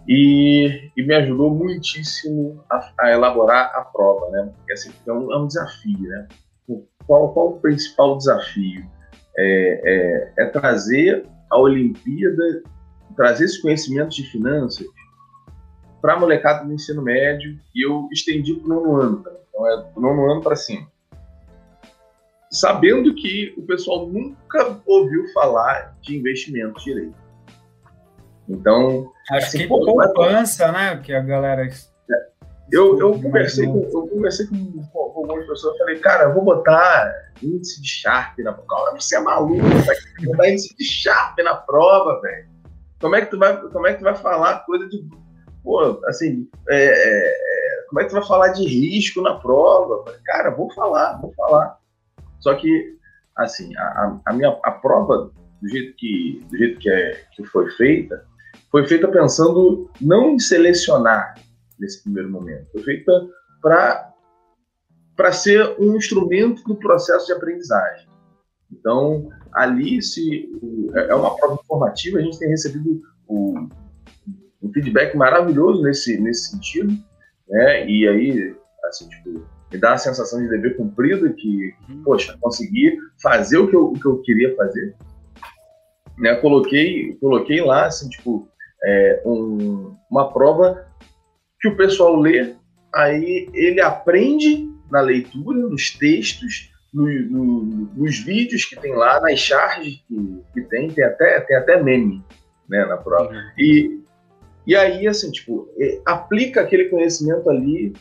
e, 0.09 0.91
e 0.97 1.03
me 1.05 1.15
ajudou 1.15 1.55
muitíssimo 1.55 2.65
a, 2.69 2.93
a, 2.99 3.13
elaborar 3.13 3.71
a 3.75 3.83
prova, 3.83 4.31
né? 4.31 4.53
Porque 4.57 4.73
assim, 4.73 4.91
é 5.07 5.13
um, 5.13 5.33
é 5.33 5.39
um 5.39 5.47
desafio, 5.47 6.09
né? 6.09 6.27
Qual, 7.07 7.33
qual 7.33 7.49
o 7.51 7.61
principal 7.61 8.19
desafio? 8.19 8.85
É, 9.37 10.33
é, 10.37 10.43
é 10.43 10.47
trazer 10.47 11.25
a 11.49 11.57
Olimpíada, 11.57 12.65
trazer 13.19 13.47
esse 13.47 13.61
conhecimento 13.61 14.11
de 14.11 14.23
finanças 14.31 14.87
para 16.01 16.15
a 16.15 16.19
molecada 16.21 16.65
do 16.65 16.73
ensino 16.73 17.03
médio 17.03 17.59
e 17.75 17.85
eu 17.85 18.09
estendi 18.13 18.55
para 18.55 18.67
o 18.67 18.69
nono 18.69 18.97
ano. 18.97 19.25
Então 19.49 19.69
é 19.69 19.93
do 19.93 20.01
nono 20.01 20.31
ano 20.31 20.41
para 20.41 20.55
cima. 20.55 20.87
Sabendo 22.49 23.13
que 23.17 23.53
o 23.59 23.63
pessoal 23.63 24.07
nunca 24.07 24.81
ouviu 24.87 25.27
falar 25.33 25.97
de 26.01 26.17
investimento 26.17 26.81
direito. 26.81 27.17
Então. 28.49 29.11
Acho 29.33 29.47
assim, 29.49 29.59
que 29.59 29.67
pô, 29.67 29.85
poupança, 29.85 30.71
né? 30.71 30.97
Que 30.99 31.13
a 31.13 31.21
galera. 31.21 31.67
É. 31.67 32.29
Eu, 32.71 32.99
eu, 33.01 33.21
conversei 33.21 33.67
com, 33.67 33.83
eu 33.93 34.07
conversei 34.07 34.47
com, 34.47 34.57
com, 34.57 35.11
com 35.11 35.21
algumas 35.21 35.47
pessoas 35.47 35.75
e 35.75 35.79
falei, 35.79 35.99
cara, 35.99 36.25
eu 36.25 36.35
vou 36.35 36.45
botar 36.45 37.13
índice 37.43 37.83
de 37.83 37.89
Sharp 37.89 38.39
na 38.39 38.53
prova. 38.53 38.93
Você 38.93 39.17
é 39.17 39.21
maluco, 39.21 39.63
vai 39.63 39.97
botar 40.25 40.51
índice 40.51 40.77
de 40.77 40.85
Sharp 40.85 41.37
na 41.39 41.57
prova, 41.57 42.21
velho. 42.21 42.58
Como 43.01 43.15
é 43.15 43.25
que 43.25 43.31
tu 43.31 43.39
vai, 43.39 43.57
como 43.69 43.87
é 43.87 43.93
que 43.93 43.99
tu 43.99 44.05
vai 44.05 44.17
falar 44.17 44.65
coisa 44.65 44.89
de. 44.89 45.07
Pô, 45.63 46.01
assim, 46.07 46.49
é, 46.69 46.85
é, 46.85 47.29
é 47.29 47.85
como 47.89 48.01
é 48.01 48.05
que 48.05 48.11
tu 48.11 48.15
vai 48.15 48.27
falar 48.27 48.49
de 48.49 48.65
risco 48.67 49.21
na 49.23 49.35
prova? 49.35 50.05
Cara, 50.25 50.51
vou 50.51 50.71
falar, 50.73 51.21
vou 51.21 51.33
falar. 51.35 51.79
Só 52.41 52.55
que, 52.55 52.97
assim, 53.37 53.77
a, 53.77 54.21
a 54.27 54.33
minha 54.33 54.59
a 54.65 54.71
prova, 54.71 55.31
do 55.61 55.69
jeito 55.69 55.97
que, 55.97 56.45
do 56.51 56.57
jeito 56.57 56.79
que, 56.79 56.91
é, 56.91 57.25
que 57.33 57.45
foi 57.45 57.71
feita, 57.73 58.25
foi 58.71 58.87
feita 58.87 59.09
pensando 59.09 59.91
não 60.01 60.31
em 60.31 60.39
selecionar 60.39 61.35
nesse 61.79 62.03
primeiro 62.03 62.31
momento, 62.31 62.71
foi 62.73 62.83
feita 62.83 63.13
para 63.61 65.33
ser 65.33 65.77
um 65.79 65.97
instrumento 65.97 66.63
do 66.65 66.77
processo 66.77 67.27
de 67.27 67.33
aprendizagem. 67.33 68.09
Então, 68.71 69.29
ali, 69.55 70.03
se 70.03 70.51
é, 70.95 71.11
é 71.11 71.15
uma 71.15 71.37
prova 71.37 71.61
informativa, 71.63 72.19
a 72.19 72.23
gente 72.23 72.39
tem 72.39 72.49
recebido 72.49 73.03
um, 73.29 73.69
um 74.63 74.73
feedback 74.73 75.17
maravilhoso 75.17 75.83
nesse, 75.83 76.19
nesse 76.19 76.51
sentido, 76.51 76.93
né? 77.49 77.89
E 77.89 78.09
aí, 78.09 78.57
assim, 78.85 79.09
tipo, 79.09 79.45
me 79.73 79.79
dá 79.79 79.95
a 79.95 79.99
sensação 79.99 80.41
de 80.41 80.49
dever 80.49 80.77
cumprido, 80.77 81.33
que, 81.35 81.75
uhum. 81.89 82.03
poxa, 82.03 82.37
consegui 82.41 82.97
fazer 83.23 83.59
o 83.59 83.69
que 83.69 83.77
eu, 83.77 83.87
o 83.89 83.93
que 83.95 84.07
eu 84.07 84.19
queria 84.23 84.55
fazer. 84.57 84.95
Né? 86.19 86.35
Coloquei, 86.37 87.15
coloquei 87.21 87.61
lá, 87.61 87.87
assim, 87.87 88.09
tipo, 88.09 88.49
é, 88.85 89.23
um, 89.25 89.95
uma 90.11 90.33
prova 90.33 90.87
que 91.61 91.69
o 91.69 91.77
pessoal 91.77 92.17
lê, 92.17 92.55
aí 92.95 93.49
ele 93.53 93.81
aprende 93.81 94.69
na 94.91 95.01
leitura, 95.01 95.59
nos 95.59 95.91
textos, 95.91 96.73
no, 96.93 97.05
no, 97.05 97.65
nos 97.95 98.19
vídeos 98.19 98.65
que 98.65 98.77
tem 98.77 98.95
lá, 98.95 99.21
nas 99.21 99.39
charges 99.39 100.03
que, 100.07 100.43
que 100.55 100.61
tem, 100.63 100.89
tem 100.89 101.05
até, 101.05 101.41
tem 101.41 101.57
até 101.57 101.83
meme 101.83 102.25
né, 102.69 102.85
na 102.87 102.97
prova. 102.97 103.31
Uhum. 103.31 103.51
E, 103.59 104.01
e 104.67 104.77
aí, 104.77 105.07
assim, 105.07 105.31
tipo, 105.31 105.69
é, 105.79 106.01
aplica 106.07 106.61
aquele 106.61 106.87
conhecimento 106.87 107.49
ali 107.49 107.93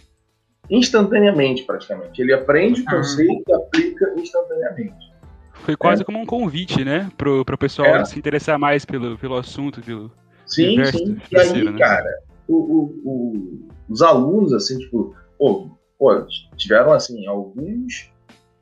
instantaneamente, 0.70 1.64
praticamente. 1.64 2.22
Ele 2.22 2.34
aprende 2.34 2.82
o 2.82 2.86
conceito 2.86 3.44
e 3.48 3.54
aplica 3.54 4.14
instantaneamente. 4.18 5.08
Foi 5.54 5.76
quase 5.76 6.02
é. 6.02 6.06
como 6.06 6.20
um 6.20 6.26
convite, 6.26 6.84
né, 6.84 7.10
pro, 7.18 7.44
pro 7.44 7.58
pessoal 7.58 7.88
é. 7.88 8.06
se 8.06 8.18
interessar 8.18 8.60
mais 8.60 8.86
pelo, 8.86 9.18
pelo 9.18 9.36
assunto, 9.36 9.82
pelo, 9.82 10.12
Sim, 10.48 10.84
sim. 10.86 11.18
E 11.30 11.38
aí, 11.38 11.64
né? 11.64 11.78
cara, 11.78 12.20
o, 12.48 12.56
o, 12.56 13.02
o, 13.04 13.68
os 13.90 14.02
alunos, 14.02 14.54
assim, 14.54 14.78
tipo, 14.80 15.14
pô, 15.38 15.78
pô 16.00 16.26
tiveram, 16.56 16.94
assim, 16.94 17.28
alguns 17.28 18.10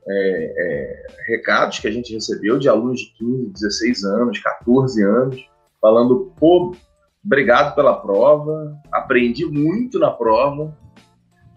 é, 0.08 0.54
é, 0.58 1.06
recados 1.28 1.80
que 1.80 1.88
a 1.88 1.92
gente 1.92 2.14
recebeu 2.14 2.60
de 2.60 2.70
alunos 2.70 3.00
de 3.00 3.14
15, 3.18 3.54
16 3.54 4.04
anos, 4.04 4.40
14 4.40 5.04
anos, 5.04 5.50
falando, 5.82 6.34
pô, 6.40 6.76
obrigado 7.24 7.76
pela 7.76 7.96
prova, 7.96 8.76
aprendi 8.92 9.46
muito 9.46 9.98
na 10.00 10.12
prova, 10.12 10.76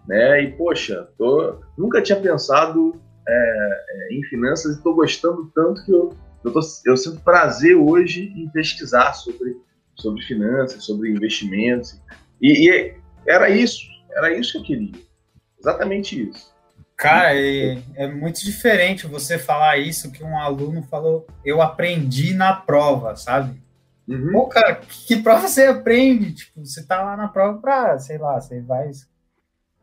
né? 0.07 0.43
E, 0.43 0.51
poxa, 0.51 1.07
tô, 1.17 1.59
nunca 1.77 2.01
tinha 2.01 2.19
pensado 2.19 2.99
é, 3.27 3.85
é 3.89 4.13
em 4.15 4.23
finanças 4.23 4.73
e 4.73 4.77
estou 4.77 4.95
gostando 4.95 5.51
tanto 5.53 5.85
que 5.85 5.91
eu, 5.91 6.09
eu, 6.43 6.51
tô, 6.51 6.59
eu 6.85 6.97
sinto 6.97 7.21
prazer 7.21 7.75
hoje 7.75 8.33
em 8.35 8.49
pesquisar 8.49 9.13
sobre 9.13 9.55
sobre 9.99 10.23
finanças, 10.23 10.83
sobre 10.83 11.11
investimentos. 11.11 12.01
E, 12.41 12.69
e, 12.69 12.95
era 13.27 13.49
isso, 13.49 13.85
era 14.11 14.33
isso 14.35 14.53
que 14.53 14.57
eu 14.59 14.63
queria. 14.63 15.01
Exatamente 15.59 16.29
isso. 16.29 16.53
Cara, 16.99 17.33
é, 17.33 17.81
é, 17.95 18.07
muito 18.11 18.43
diferente 18.43 19.07
você 19.07 19.39
falar 19.39 19.77
isso 19.77 20.11
que 20.11 20.21
um 20.21 20.37
aluno 20.37 20.83
falou, 20.83 21.25
eu 21.45 21.61
aprendi 21.61 22.33
na 22.33 22.53
prova, 22.53 23.15
sabe? 23.15 23.57
Uhum. 24.05 24.33
Pô, 24.33 24.47
cara, 24.49 24.75
que, 24.75 25.05
que, 25.07 25.23
prova 25.23 25.47
você 25.47 25.67
aprende? 25.67 26.33
Tipo, 26.33 26.65
você 26.65 26.85
tá 26.85 27.01
lá 27.01 27.15
na 27.15 27.29
prova 27.29 27.57
para, 27.57 27.97
sei 27.99 28.17
lá, 28.17 28.41
você 28.41 28.59
vai 28.59 28.91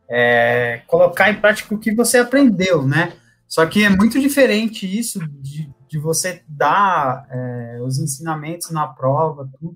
é, 0.07 0.83
colocar 0.85 1.31
em 1.31 1.41
prática 1.41 1.73
o 1.73 1.79
que 1.79 1.91
você 1.91 2.19
aprendeu, 2.19 2.87
né? 2.87 3.13
Só 3.47 3.65
que 3.65 3.83
é 3.83 3.89
muito 3.89 4.19
diferente 4.19 4.85
isso 4.85 5.19
de, 5.27 5.67
de 5.87 5.97
você 5.97 6.43
dar 6.47 7.25
é, 7.31 7.79
os 7.81 7.97
ensinamentos 7.97 8.69
na 8.69 8.85
prova, 8.85 9.49
tudo, 9.59 9.75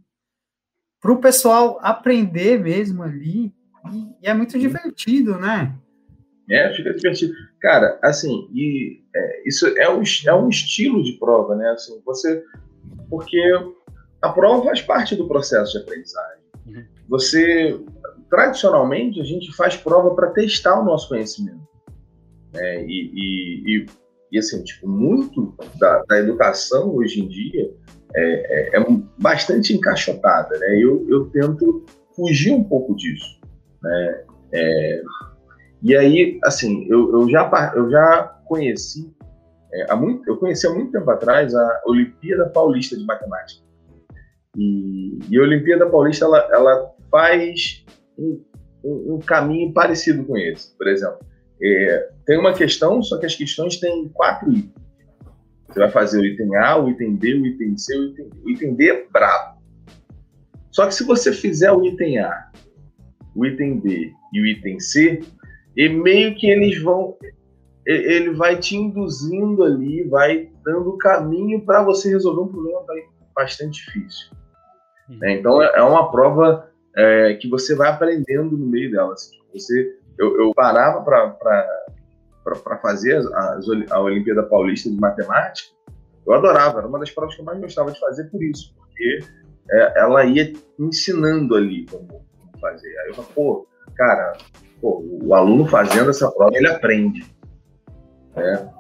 para 1.01 1.12
o 1.12 1.17
pessoal 1.17 1.79
aprender 1.81 2.60
mesmo 2.60 3.01
ali. 3.01 3.51
E, 3.91 4.15
e, 4.21 4.27
é 4.27 4.33
muito 4.36 4.60
divertido, 4.60 5.39
né? 5.39 5.75
É, 6.51 6.74
fica 6.74 6.93
divertido. 6.93 7.34
Cara, 7.62 7.98
assim, 8.03 8.50
e 8.53 9.01
é, 9.15 9.48
isso 9.48 9.67
é 9.77 9.89
um, 9.89 10.03
é 10.27 10.36
um 10.36 10.50
estilo 10.50 11.01
de 11.01 11.13
prova, 11.13 11.55
né? 11.55 11.70
Assim, 11.72 12.01
você. 12.05 12.43
Porque 13.10 13.39
a 14.22 14.29
prova 14.29 14.65
faz 14.65 14.81
parte 14.81 15.15
do 15.15 15.27
processo 15.27 15.72
de 15.72 15.77
aprendizagem. 15.79 16.43
Uhum. 16.67 16.84
Você. 17.10 17.79
Tradicionalmente, 18.29 19.20
a 19.20 19.25
gente 19.25 19.53
faz 19.53 19.75
prova 19.75 20.15
para 20.15 20.31
testar 20.31 20.79
o 20.79 20.86
nosso 20.86 21.10
conhecimento. 21.10 21.67
Né? 22.53 22.86
E, 22.86 23.12
e, 23.13 23.63
e, 23.65 23.86
e, 24.31 24.39
assim, 24.39 24.63
tipo, 24.63 24.88
muito 24.88 25.53
da, 25.77 26.01
da 26.08 26.20
educação 26.20 26.96
hoje 26.96 27.22
em 27.22 27.27
dia 27.27 27.74
é, 28.15 28.77
é, 28.77 28.79
é 28.79 28.86
bastante 29.17 29.74
encaixotada, 29.74 30.58
né? 30.60 30.77
Eu, 30.77 31.05
eu 31.10 31.25
tento 31.29 31.86
fugir 32.15 32.51
um 32.51 32.63
pouco 32.63 32.96
disso, 32.96 33.39
né? 33.81 34.24
É, 34.53 35.01
e 35.83 35.95
aí, 35.95 36.39
assim, 36.43 36.85
eu, 36.89 37.11
eu, 37.11 37.29
já, 37.29 37.73
eu 37.75 37.89
já 37.89 38.39
conheci, 38.45 39.11
é, 39.73 39.91
há 39.91 39.95
muito, 39.95 40.29
eu 40.29 40.38
conheci 40.38 40.67
há 40.67 40.73
muito 40.73 40.91
tempo 40.91 41.09
atrás 41.09 41.55
a 41.55 41.81
Olimpíada 41.85 42.50
Paulista 42.50 42.95
de 42.95 43.05
Matemática. 43.05 43.63
E, 44.57 45.17
e 45.29 45.38
a 45.38 45.41
Olimpíada 45.41 45.89
Paulista, 45.89 46.25
ela, 46.25 46.50
ela 46.51 46.91
faz 47.09 47.85
um, 48.17 48.43
um, 48.83 49.15
um, 49.15 49.19
caminho 49.19 49.73
parecido 49.73 50.23
com 50.25 50.38
esse. 50.38 50.75
Por 50.77 50.88
exemplo, 50.88 51.19
é, 51.61 52.09
tem 52.25 52.38
uma 52.38 52.53
questão, 52.53 53.01
só 53.01 53.17
que 53.17 53.25
as 53.25 53.35
questões 53.35 53.79
têm 53.79 54.09
quatro 54.09 54.51
itens. 54.51 54.81
Você 55.67 55.79
vai 55.79 55.89
fazer 55.89 56.19
o 56.19 56.25
item 56.25 56.55
A, 56.57 56.77
o 56.77 56.89
item 56.89 57.15
B, 57.15 57.33
o 57.33 57.45
item 57.45 57.77
C, 57.77 57.97
o 57.97 58.03
item 58.09 58.29
D. 58.29 58.38
O 58.43 58.50
item 58.50 58.75
D 58.75 58.89
é 58.89 59.07
brabo. 59.09 59.61
Só 60.69 60.85
que 60.85 60.93
se 60.93 61.03
você 61.05 61.31
fizer 61.31 61.71
o 61.71 61.85
item 61.85 62.19
A, 62.19 62.51
o 63.33 63.45
item 63.45 63.79
B 63.79 64.11
e 64.33 64.41
o 64.41 64.45
item 64.45 64.79
C, 64.79 65.21
e 65.75 65.90
meio 65.90 66.36
que 66.36 66.50
eles 66.50 66.82
vão. 66.82 67.18
Ele 67.86 68.32
vai 68.36 68.58
te 68.58 68.75
induzindo 68.75 69.63
ali, 69.63 70.04
vai 70.04 70.50
dando 70.63 70.98
caminho 70.98 71.66
para 71.66 71.82
você 71.82 72.10
resolver 72.10 72.42
um 72.42 72.48
problema 72.48 72.82
bastante 73.36 73.84
difícil. 73.84 74.30
Uhum. 75.10 75.20
Então 75.24 75.62
é, 75.62 75.72
é 75.75 75.82
uma 75.82 76.12
prova 76.12 76.70
é, 76.96 77.34
que 77.42 77.50
você 77.50 77.75
vai 77.75 77.90
aprendendo 77.90 78.56
no 78.56 78.68
meio 78.68 78.92
dela. 78.92 79.13
Assim. 79.13 79.36
Você, 79.54 79.96
eu, 80.18 80.40
eu 80.40 80.51
parava 80.54 81.01
para 81.01 81.68
para 82.44 82.78
fazer 82.78 83.22
a, 83.34 83.60
a 83.92 84.00
Olimpíada 84.00 84.44
Paulista 84.44 84.90
de 84.90 85.00
Matemática, 85.00 85.70
eu 86.25 86.34
adorava, 86.34 86.80
era 86.80 86.88
uma 86.88 87.00
das 87.00 87.12
provas 87.12 87.36
que 87.36 87.42
eu 87.42 87.46
mais 87.46 87.60
gostava 87.60 87.92
de 87.92 88.00
fazer 88.00 88.25
por 88.25 88.42
isso, 88.44 88.74
porque 88.75 89.20
é, 89.70 90.00
ela 90.00 90.24
ia 90.25 90.54
ensinando 90.80 91.56
ali 91.56 91.86
como, 91.86 92.08
como, 92.08 92.60
fazer. 92.60 92.90
Aí 93.00 93.10
eu 93.10 93.13
falei, 93.13 93.32
pô, 93.34 93.68
cara, 93.96 94.34
pô, 94.81 95.03
o 95.23 95.33
aluno 95.33 95.65
fazendo 95.65 96.09
essa 96.09 96.29
prova, 96.31 96.55
ele 96.55 96.67
aprende. 96.67 97.23
Né? 98.35 98.71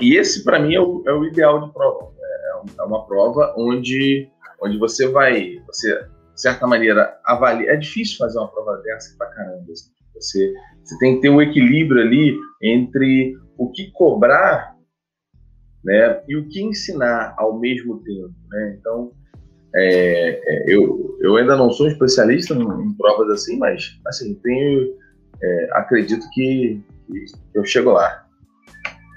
E 0.00 0.16
esse, 0.16 0.44
para 0.44 0.58
mim, 0.58 0.74
é 0.74 0.80
o, 0.80 1.02
é 1.06 1.12
o, 1.12 1.24
ideal 1.24 1.66
de 1.66 1.72
prova. 1.72 2.12
É, 2.20 2.80
é 2.80 2.82
uma 2.82 3.06
prova 3.06 3.54
onde, 3.56 4.28
onde 4.62 4.78
você 4.78 5.08
vai, 5.08 5.62
você, 5.66 5.94
de 6.34 6.40
certa 6.40 6.66
maneira, 6.66 7.18
avalia. 7.24 7.70
É 7.70 7.76
difícil 7.76 8.18
fazer 8.18 8.38
uma 8.38 8.48
prova 8.48 8.78
dessa 8.78 9.16
pra 9.18 9.28
caramba. 9.28 9.70
Assim. 9.70 9.92
Você, 10.14 10.54
você 10.82 10.98
tem 10.98 11.16
que 11.16 11.22
ter 11.22 11.30
um 11.30 11.42
equilíbrio 11.42 12.00
ali 12.00 12.36
entre 12.62 13.36
o 13.58 13.70
que 13.70 13.90
cobrar 13.92 14.74
né? 15.84 16.22
E 16.26 16.36
o 16.36 16.48
que 16.48 16.62
ensinar 16.62 17.34
ao 17.36 17.58
mesmo 17.58 18.02
tempo, 18.02 18.34
né? 18.48 18.76
Então, 18.80 19.12
é, 19.74 20.40
é, 20.44 20.64
eu, 20.72 21.16
eu 21.20 21.36
ainda 21.36 21.56
não 21.56 21.72
sou 21.72 21.88
especialista 21.88 22.54
em, 22.54 22.92
provas 22.94 23.28
assim, 23.30 23.58
mas 23.58 23.98
assim 24.06 24.34
tenho, 24.42 24.94
é, 25.42 25.68
acredito 25.72 26.24
que, 26.32 26.80
que, 27.06 27.24
eu 27.54 27.64
chego 27.64 27.90
lá. 27.90 28.24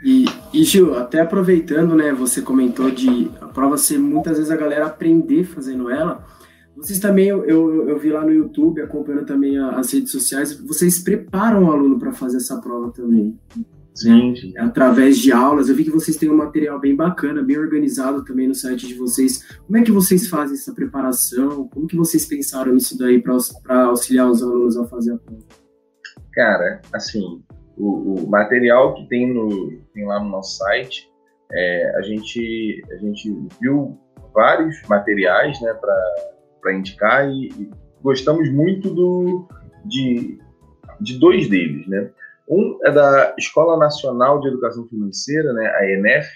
E, 0.04 0.26
e 0.54 0.64
Gil, 0.64 0.96
até 0.98 1.22
aproveitando, 1.22 1.96
né? 1.96 2.12
Você 2.14 2.42
comentou 2.42 2.90
de 2.90 3.30
a 3.42 3.48
prova 3.48 3.78
ser 3.78 3.98
muitas 3.98 4.38
vezes 4.38 4.52
a 4.52 4.58
galera 4.58 4.86
aprender 4.86 5.44
fazendo 5.44 5.90
ela. 5.90 6.26
Vocês 6.76 7.00
também, 7.00 7.28
eu, 7.28 7.90
eu 7.90 7.98
vi 7.98 8.12
lá 8.12 8.24
no 8.24 8.32
YouTube, 8.32 8.82
acompanhando 8.82 9.26
também 9.26 9.58
as 9.58 9.92
redes 9.92 10.12
sociais, 10.12 10.54
vocês 10.54 11.00
preparam 11.00 11.66
o 11.66 11.72
aluno 11.72 12.00
para 12.00 12.12
fazer 12.12 12.38
essa 12.38 12.62
prova 12.62 12.92
também. 12.92 13.38
Sim, 13.98 14.36
sim. 14.36 14.54
Através 14.60 15.18
de 15.18 15.32
aulas. 15.32 15.70
Eu 15.70 15.76
vi 15.76 15.84
que 15.84 15.90
vocês 15.90 16.16
têm 16.18 16.30
um 16.30 16.38
material 16.38 16.80
bem 16.80 16.96
bacana, 16.96 17.42
bem 17.42 17.58
organizado 17.58 18.24
também 18.24 18.48
no 18.48 18.54
site 18.54 18.88
de 18.88 18.94
vocês. 18.94 19.44
Como 19.66 19.76
é 19.76 19.82
que 19.82 19.92
vocês 19.92 20.28
fazem 20.28 20.56
essa 20.56 20.72
preparação? 20.72 21.68
Como 21.68 21.88
que 21.88 21.96
vocês 21.96 22.24
pensaram 22.26 22.74
nisso 22.74 22.96
daí 22.98 23.20
para 23.20 23.86
auxiliar 23.86 24.30
os 24.30 24.44
alunos 24.44 24.78
a 24.78 24.86
fazer 24.86 25.14
a 25.14 25.18
prova? 25.18 25.44
Cara, 26.32 26.80
assim, 26.94 27.44
o, 27.76 28.14
o 28.14 28.30
material 28.30 28.94
que 28.94 29.08
tem, 29.08 29.34
no, 29.34 29.82
tem 29.96 30.06
lá 30.06 30.24
no 30.24 30.30
nosso 30.30 30.58
site, 30.58 31.10
é, 31.52 31.98
a, 31.98 32.02
gente, 32.04 32.84
a 32.92 32.98
gente 32.98 33.34
viu 33.60 33.98
vários 34.32 34.80
materiais 34.88 35.60
né, 35.60 35.74
para 35.74 36.74
indicar 36.76 37.28
e, 37.28 37.48
e, 37.48 37.70
gostamos 38.04 38.48
muito 38.52 38.94
do, 38.94 39.48
de, 39.86 40.38
de 41.02 41.18
dois 41.18 41.50
deles, 41.50 41.88
né? 41.88 42.12
Um 42.50 42.80
é 42.86 42.92
da 42.92 43.36
Escola 43.38 43.78
Nacional 43.78 44.40
de 44.40 44.48
Educação 44.48 44.88
Financeira, 44.88 45.52
né, 45.54 45.68
a 45.76 45.92
ENEF, 45.92 46.30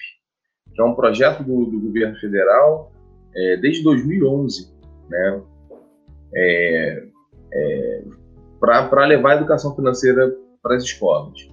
que 0.73 0.81
é 0.81 0.83
um 0.83 0.93
projeto 0.93 1.43
do, 1.43 1.65
do 1.65 1.79
governo 1.79 2.15
federal 2.17 2.91
é, 3.35 3.57
desde 3.57 3.83
2011, 3.83 4.73
né, 5.09 5.41
é, 6.35 7.03
é, 7.53 8.03
para 8.59 9.05
levar 9.05 9.31
a 9.31 9.35
educação 9.37 9.73
financeira 9.75 10.35
para 10.61 10.75
as 10.75 10.83
escolas. 10.83 11.49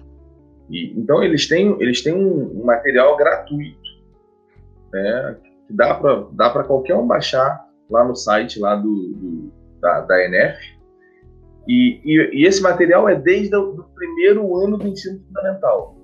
E, 0.69 0.93
então 0.99 1.23
eles 1.23 1.47
têm 1.47 1.75
eles 1.81 2.03
têm 2.03 2.13
um, 2.13 2.63
material 2.63 3.15
gratuito, 3.15 3.79
né, 4.91 5.37
que 5.67 5.73
dá 5.73 5.95
para 5.95 6.27
dá 6.33 6.63
qualquer 6.63 6.95
um 6.95 7.07
baixar 7.07 7.65
lá 7.89 8.03
no 8.03 8.15
site 8.15 8.59
lá 8.59 8.75
do, 8.75 9.13
do 9.13 9.51
da, 9.79 10.01
da 10.01 10.25
ENEF 10.25 10.78
e, 11.69 12.01
e, 12.03 12.41
e, 12.41 12.47
esse 12.47 12.63
material 12.63 13.07
é 13.07 13.13
desde 13.13 13.55
o 13.55 13.83
primeiro 13.93 14.57
ano 14.57 14.75
do 14.75 14.87
ensino 14.87 15.19
fundamental. 15.27 15.95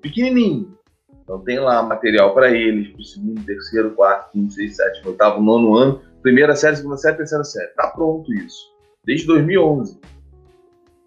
Pequenininho. 0.00 0.78
Então 1.24 1.40
tem 1.40 1.58
lá 1.58 1.82
material 1.82 2.32
para 2.32 2.52
eles, 2.52 2.92
para 2.92 3.00
o 3.00 3.04
segundo, 3.04 3.44
terceiro, 3.44 3.90
quarto, 3.90 4.30
quinto, 4.30 4.52
sexto, 4.52 4.76
sétimo, 4.76 5.10
oitavo, 5.10 5.42
nono 5.42 5.74
ano, 5.74 6.00
primeira 6.22 6.54
série, 6.54 6.76
segunda 6.76 6.96
série, 6.96 7.16
terceira 7.16 7.42
série. 7.42 7.70
Está 7.70 7.88
pronto 7.88 8.32
isso. 8.32 8.70
Desde 9.04 9.26
2011. 9.26 9.98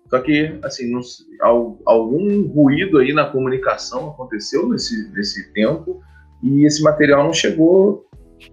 Só 0.10 0.20
que, 0.20 0.60
assim, 0.64 0.92
não, 0.92 1.80
algum 1.86 2.46
ruído 2.48 2.98
aí 2.98 3.14
na 3.14 3.30
comunicação 3.30 4.10
aconteceu 4.10 4.68
nesse, 4.68 5.10
nesse 5.14 5.54
tempo 5.54 6.02
e 6.44 6.66
esse 6.66 6.84
material 6.84 7.24
não 7.24 7.34
chegou, 7.34 8.06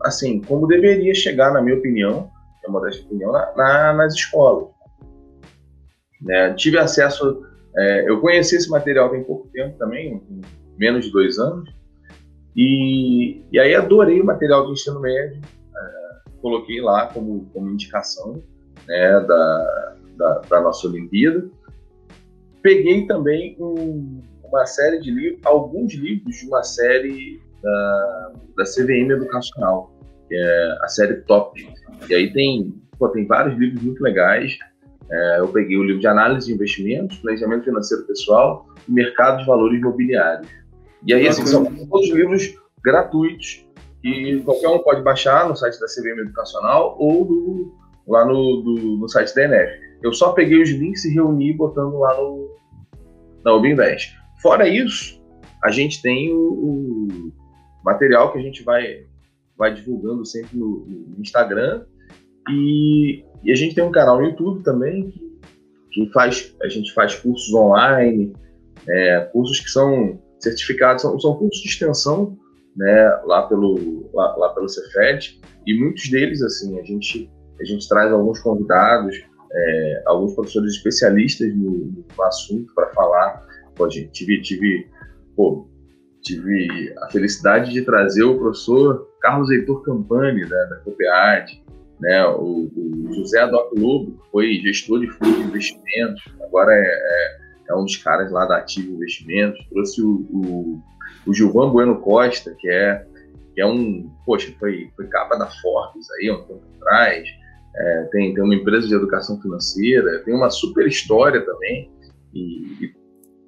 assim, 0.04 0.40
como 0.42 0.68
deveria 0.68 1.12
chegar, 1.12 1.52
na 1.52 1.60
minha 1.60 1.76
opinião, 1.76 2.30
é 2.64 2.68
uma 2.68 2.78
modesta 2.78 3.04
opinião, 3.04 3.32
na, 3.32 3.52
na, 3.56 3.92
nas 3.94 4.14
escolas. 4.14 4.68
Né? 6.20 6.52
Tive 6.54 6.78
acesso, 6.78 7.46
é, 7.76 8.08
eu 8.08 8.20
conheci 8.20 8.56
esse 8.56 8.68
material 8.70 9.10
tem 9.10 9.24
pouco 9.24 9.48
tempo 9.48 9.76
também, 9.78 10.22
menos 10.78 11.06
de 11.06 11.12
dois 11.12 11.38
anos, 11.38 11.68
e, 12.56 13.42
e 13.52 13.58
aí 13.58 13.74
adorei 13.74 14.20
o 14.20 14.24
material 14.24 14.66
do 14.66 14.72
ensino 14.72 15.00
médio, 15.00 15.40
é, 15.74 16.30
coloquei 16.40 16.80
lá 16.80 17.06
como, 17.06 17.48
como 17.52 17.70
indicação 17.70 18.42
né, 18.86 19.20
da, 19.20 19.94
da, 20.16 20.38
da, 20.40 20.60
nossa 20.60 20.88
Olimpíada. 20.88 21.48
Peguei 22.62 23.06
também 23.06 23.56
um, 23.58 24.20
uma 24.44 24.66
série 24.66 25.00
de 25.00 25.10
livros, 25.10 25.40
alguns 25.44 25.94
livros 25.94 26.36
de 26.36 26.46
uma 26.46 26.62
série 26.62 27.40
da, 27.62 28.32
da 28.56 28.64
CVM 28.64 29.10
Educacional, 29.12 29.92
que 30.28 30.34
é 30.34 30.78
a 30.82 30.88
série 30.88 31.22
Top. 31.22 31.60
E 32.08 32.14
aí 32.14 32.32
tem, 32.32 32.74
pô, 32.98 33.08
tem 33.08 33.26
vários 33.26 33.58
livros 33.58 33.82
muito 33.82 34.02
legais. 34.02 34.58
É, 35.10 35.40
eu 35.40 35.48
peguei 35.48 35.76
o 35.76 35.82
livro 35.82 36.00
de 36.00 36.06
análise 36.06 36.46
de 36.46 36.52
investimentos, 36.52 37.18
planejamento 37.18 37.64
financeiro 37.64 38.04
pessoal 38.04 38.66
e 38.88 38.92
mercado 38.92 39.38
de 39.38 39.46
valores 39.46 39.78
imobiliários. 39.78 40.48
E 41.06 41.12
aí, 41.14 41.26
assim, 41.26 41.44
são 41.46 41.64
todos 41.64 42.08
livros 42.10 42.54
gratuitos 42.84 43.66
que 44.02 44.40
qualquer 44.44 44.68
um 44.68 44.78
pode 44.78 45.02
baixar 45.02 45.48
no 45.48 45.56
site 45.56 45.78
da 45.80 45.86
CVM 45.86 46.20
Educacional 46.20 46.96
ou 46.98 47.24
do, 47.24 47.74
lá 48.06 48.24
no, 48.24 48.62
do, 48.62 48.74
no 48.98 49.08
site 49.08 49.34
da 49.34 49.44
ENEF. 49.44 49.72
Eu 50.02 50.12
só 50.12 50.32
peguei 50.32 50.62
os 50.62 50.70
links 50.70 51.04
e 51.04 51.12
reuni 51.12 51.52
botando 51.52 51.98
lá 51.98 52.16
no, 52.16 52.48
na 53.44 53.54
Ubinvest. 53.54 54.14
Fora 54.40 54.66
isso, 54.68 55.20
a 55.62 55.70
gente 55.70 56.00
tem 56.00 56.32
o, 56.32 56.38
o, 56.38 57.32
material 57.84 58.32
que 58.32 58.38
a 58.38 58.42
gente 58.42 58.62
vai, 58.62 59.04
vai 59.56 59.74
divulgando 59.74 60.24
sempre 60.24 60.56
no, 60.56 60.86
no 60.86 61.20
Instagram 61.20 61.84
e 62.48 63.24
e 63.42 63.52
a 63.52 63.54
gente 63.54 63.74
tem 63.74 63.84
um 63.84 63.92
canal 63.92 64.18
no 64.18 64.26
YouTube 64.26 64.62
também 64.62 65.12
que, 65.90 66.10
faz, 66.12 66.54
a 66.62 66.68
gente 66.68 66.92
faz 66.92 67.14
cursos 67.16 67.52
online, 67.52 68.32
é, 68.88 69.20
cursos 69.32 69.60
que 69.60 69.70
são 69.70 70.20
certificados, 70.38 71.02
são, 71.02 71.18
são 71.18 71.36
cursos 71.36 71.60
de 71.62 71.68
extensão, 71.68 72.38
né, 72.76 73.20
lá 73.24 73.42
pelo 73.42 74.08
lá, 74.12 74.36
lá, 74.36 74.48
pelo 74.50 74.68
Cefet, 74.68 75.40
e 75.66 75.78
muitos 75.78 76.08
deles 76.08 76.42
assim 76.42 76.78
a 76.78 76.82
gente 76.82 77.30
a 77.60 77.64
gente 77.64 77.86
traz 77.88 78.10
alguns 78.10 78.38
convidados, 78.40 79.14
é, 79.52 80.02
alguns 80.06 80.34
professores 80.34 80.74
especialistas 80.74 81.54
no, 81.54 81.92
no 82.16 82.22
assunto 82.22 82.72
para 82.74 82.88
falar. 82.94 83.46
Pô, 83.74 83.90
gente, 83.90 84.10
tive 84.12 84.40
tive 84.40 84.88
pô, 85.36 85.68
tive 86.22 86.94
a 87.02 87.10
felicidade 87.10 87.72
de 87.72 87.82
trazer 87.82 88.22
o 88.22 88.38
professor 88.38 89.08
Carlos 89.20 89.50
Heitor 89.50 89.82
Campani 89.82 90.48
da, 90.48 90.64
da 90.64 90.76
Copead, 90.76 91.62
né? 92.00 92.26
O, 92.26 92.70
o 92.74 93.14
José 93.14 93.40
Adoc 93.40 93.72
Lobo 93.78 94.18
foi 94.32 94.54
gestor 94.62 95.00
de 95.00 95.08
fundo 95.08 95.36
de 95.36 95.42
investimentos, 95.42 96.22
agora 96.42 96.72
é, 96.72 96.86
é, 96.86 97.38
é, 97.70 97.74
um 97.74 97.84
dos 97.84 97.96
caras 97.96 98.32
lá 98.32 98.46
da 98.46 98.58
Ativo 98.58 98.94
Investimentos. 98.94 99.64
Trouxe 99.68 100.02
o, 100.02 100.26
o, 100.30 100.82
o 101.26 101.34
Gilvan 101.34 101.70
Bueno 101.70 102.00
Costa, 102.00 102.54
que 102.58 102.68
é, 102.68 103.04
que 103.54 103.60
é 103.60 103.66
um, 103.66 104.10
poxa, 104.24 104.52
foi, 104.58 104.90
foi 104.96 105.06
capa 105.08 105.36
da 105.36 105.46
Forbes 105.46 106.06
aí, 106.12 106.30
um 106.30 106.42
tempo 106.44 106.62
atrás. 106.80 107.28
É, 107.76 108.08
tem, 108.10 108.34
tem 108.34 108.42
uma 108.42 108.54
empresa 108.54 108.88
de 108.88 108.94
educação 108.94 109.40
financeira, 109.40 110.20
tem 110.24 110.34
uma 110.34 110.50
super 110.50 110.86
história 110.86 111.44
também. 111.44 111.90
E, 112.34 112.84
e 112.84 112.94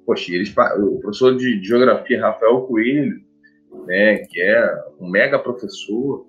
poxa, 0.05 0.33
eles, 0.33 0.53
o 0.77 0.99
professor 0.99 1.35
de, 1.35 1.59
de 1.59 1.67
geografia 1.67 2.21
Rafael 2.21 2.61
Coelho, 2.61 3.21
né, 3.87 4.17
que 4.29 4.41
é 4.41 4.83
um 4.99 5.09
mega 5.09 5.39
professor, 5.39 6.25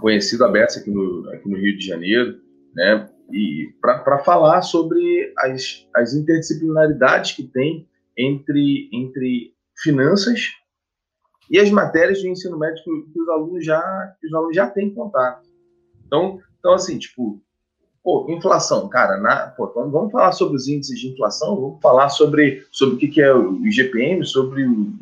conhecido 0.00 0.44
aberto 0.44 0.78
aqui 0.78 0.90
no, 0.90 1.28
aqui 1.30 1.48
no 1.48 1.56
Rio 1.56 1.76
de 1.76 1.86
Janeiro, 1.86 2.38
né? 2.74 3.08
E 3.32 3.74
para 3.80 4.18
falar 4.18 4.62
sobre 4.62 5.32
as, 5.38 5.86
as 5.94 6.14
interdisciplinaridades 6.14 7.32
que 7.32 7.42
tem 7.42 7.88
entre, 8.16 8.88
entre 8.92 9.52
finanças 9.82 10.52
e 11.50 11.58
as 11.58 11.70
matérias 11.70 12.20
de 12.20 12.28
ensino 12.28 12.58
médio 12.58 12.82
que, 12.84 13.20
os 13.20 13.28
alunos 13.28 13.64
já 13.64 14.14
os 14.24 14.34
alunos 14.34 14.54
já 14.54 14.68
têm 14.68 14.94
contato. 14.94 15.46
Então, 16.06 16.40
então 16.58 16.72
assim, 16.74 16.98
tipo, 16.98 17.42
pô, 18.02 18.26
inflação, 18.30 18.88
cara, 18.88 19.18
na, 19.18 19.48
pô, 19.48 19.68
então 19.70 19.90
vamos 19.90 20.12
falar 20.12 20.32
sobre 20.32 20.56
os 20.56 20.68
índices 20.68 21.00
de 21.00 21.08
inflação, 21.08 21.56
vamos 21.56 21.80
falar 21.80 22.08
sobre, 22.08 22.64
sobre 22.70 22.94
o 22.94 22.98
que, 22.98 23.08
que 23.08 23.20
é 23.20 23.34
o 23.34 23.66
IGPM, 23.66 24.24
sobre 24.24 24.64
o, 24.64 24.92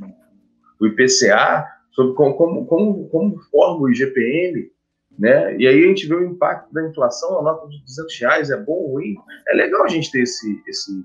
o 0.81 0.87
IPCA, 0.87 1.67
sobre 1.93 2.15
como, 2.15 2.65
como, 2.67 3.09
como 3.09 3.39
forma 3.51 3.83
o 3.83 3.91
IGPM, 3.91 4.71
né? 5.19 5.57
E 5.57 5.67
aí 5.67 5.85
a 5.85 5.89
gente 5.89 6.07
vê 6.07 6.15
o 6.15 6.25
impacto 6.25 6.73
da 6.73 6.87
inflação, 6.89 7.39
a 7.39 7.43
nota 7.43 7.69
de 7.69 7.81
200 7.85 8.21
reais 8.21 8.51
é 8.51 8.57
bom 8.57 8.73
ou 8.73 8.93
ruim. 8.95 9.15
É 9.49 9.55
legal 9.55 9.85
a 9.85 9.89
gente 9.89 10.11
ter 10.11 10.23
esse, 10.23 10.61
esse, 10.67 11.05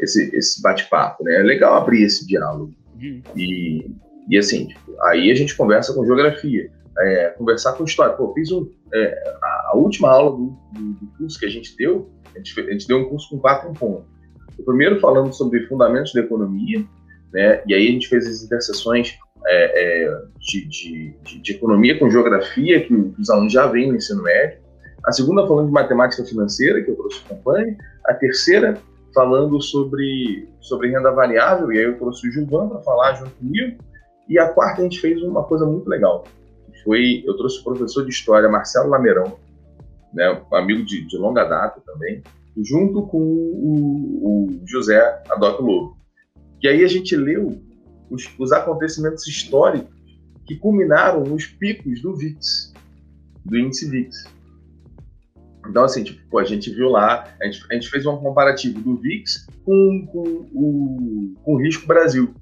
esse, 0.00 0.36
esse 0.36 0.62
bate-papo, 0.62 1.22
né? 1.24 1.40
É 1.40 1.42
legal 1.42 1.74
abrir 1.74 2.02
esse 2.02 2.26
diálogo. 2.26 2.74
Uhum. 3.00 3.22
E, 3.36 3.90
e 4.28 4.38
assim, 4.38 4.68
aí 5.02 5.30
a 5.30 5.34
gente 5.34 5.56
conversa 5.56 5.92
com 5.92 6.06
geografia, 6.06 6.70
é, 6.98 7.30
conversar 7.30 7.72
com 7.74 7.84
história. 7.84 8.14
Pô, 8.14 8.32
fiz 8.32 8.50
um, 8.50 8.68
é, 8.94 9.36
a, 9.42 9.76
última 9.76 10.10
aula 10.10 10.36
do, 10.36 10.56
do, 10.72 10.92
do, 10.94 11.06
curso 11.18 11.38
que 11.38 11.46
a 11.46 11.50
gente 11.50 11.76
deu, 11.76 12.10
a 12.34 12.38
gente, 12.38 12.60
a 12.60 12.72
gente 12.72 12.88
deu 12.88 12.98
um 12.98 13.08
curso 13.08 13.28
com 13.30 13.38
quatro 13.38 13.72
pontos. 13.72 14.10
O 14.58 14.62
primeiro 14.64 15.00
falando 15.00 15.32
sobre 15.32 15.66
fundamentos 15.66 16.12
da 16.12 16.20
economia, 16.20 16.84
né? 17.32 17.62
E 17.66 17.74
aí 17.74 17.88
a 17.88 17.90
gente 17.90 18.08
fez 18.08 18.26
as 18.26 18.42
interseções 18.42 19.18
é, 19.46 20.04
é, 20.04 20.22
de, 20.38 20.68
de, 20.68 21.40
de, 21.40 21.52
economia 21.52 21.98
com 21.98 22.10
geografia, 22.10 22.84
que 22.84 22.94
os 23.18 23.30
alunos 23.30 23.52
já 23.52 23.66
vêm 23.66 23.88
no 23.88 23.96
ensino 23.96 24.22
médio. 24.22 24.58
A 25.04 25.12
segunda, 25.12 25.46
falando 25.46 25.66
de 25.66 25.72
matemática 25.72 26.24
financeira, 26.24 26.82
que 26.82 26.90
eu 26.90 26.96
trouxe 26.96 27.22
acompanhe. 27.24 27.76
A 28.06 28.14
terceira, 28.14 28.78
falando 29.14 29.60
sobre, 29.60 30.48
sobre 30.60 30.90
renda 30.90 31.10
variável, 31.10 31.72
e 31.72 31.78
aí 31.78 31.84
eu 31.84 31.98
trouxe 31.98 32.28
o 32.28 32.32
Gilvan 32.32 32.68
para 32.68 32.80
falar 32.82 33.14
junto 33.14 33.30
comigo. 33.32 33.78
E 34.28 34.38
a 34.38 34.48
quarta 34.48 34.80
a 34.80 34.84
gente 34.84 35.00
fez 35.00 35.20
uma 35.22 35.42
coisa 35.44 35.66
muito 35.66 35.88
legal. 35.88 36.24
Foi, 36.84 37.22
eu 37.26 37.36
trouxe 37.36 37.60
o 37.60 37.64
professor 37.64 38.04
de 38.04 38.10
história 38.10 38.48
Marcelo 38.48 38.90
Lameirão, 38.90 39.36
né, 40.12 40.40
um 40.50 40.56
amigo 40.56 40.84
de, 40.84 41.06
de 41.06 41.16
longa 41.16 41.44
data 41.44 41.80
também, 41.84 42.22
junto 42.56 43.06
com 43.06 43.18
o, 43.18 44.20
o 44.22 44.60
José 44.66 45.22
Adoc 45.30 45.60
Lobo. 45.60 45.96
E 46.62 46.68
aí 46.68 46.84
a 46.84 46.88
gente 46.88 47.16
leu 47.16 47.60
os, 48.12 48.28
os 48.38 48.52
acontecimentos 48.52 49.26
históricos 49.26 49.90
que 50.46 50.56
culminaram 50.56 51.22
nos 51.24 51.46
picos 51.46 52.00
do 52.02 52.14
VIX, 52.14 52.72
do 53.44 53.58
índice 53.58 53.88
VIX. 53.88 54.24
Então, 55.68 55.84
assim, 55.84 56.02
tipo, 56.02 56.20
pô, 56.28 56.38
a 56.38 56.44
gente 56.44 56.70
viu 56.70 56.88
lá, 56.88 57.24
a 57.40 57.44
gente, 57.44 57.64
a 57.70 57.74
gente, 57.74 57.88
fez 57.88 58.04
um 58.04 58.16
comparativo 58.16 58.80
do 58.80 58.96
VIX 58.96 59.46
com, 59.64 60.06
com, 60.06 60.22
o, 60.52 61.34
com 61.42 61.54
o 61.54 61.62
risco 61.62 61.86
Brasil. 61.86 62.34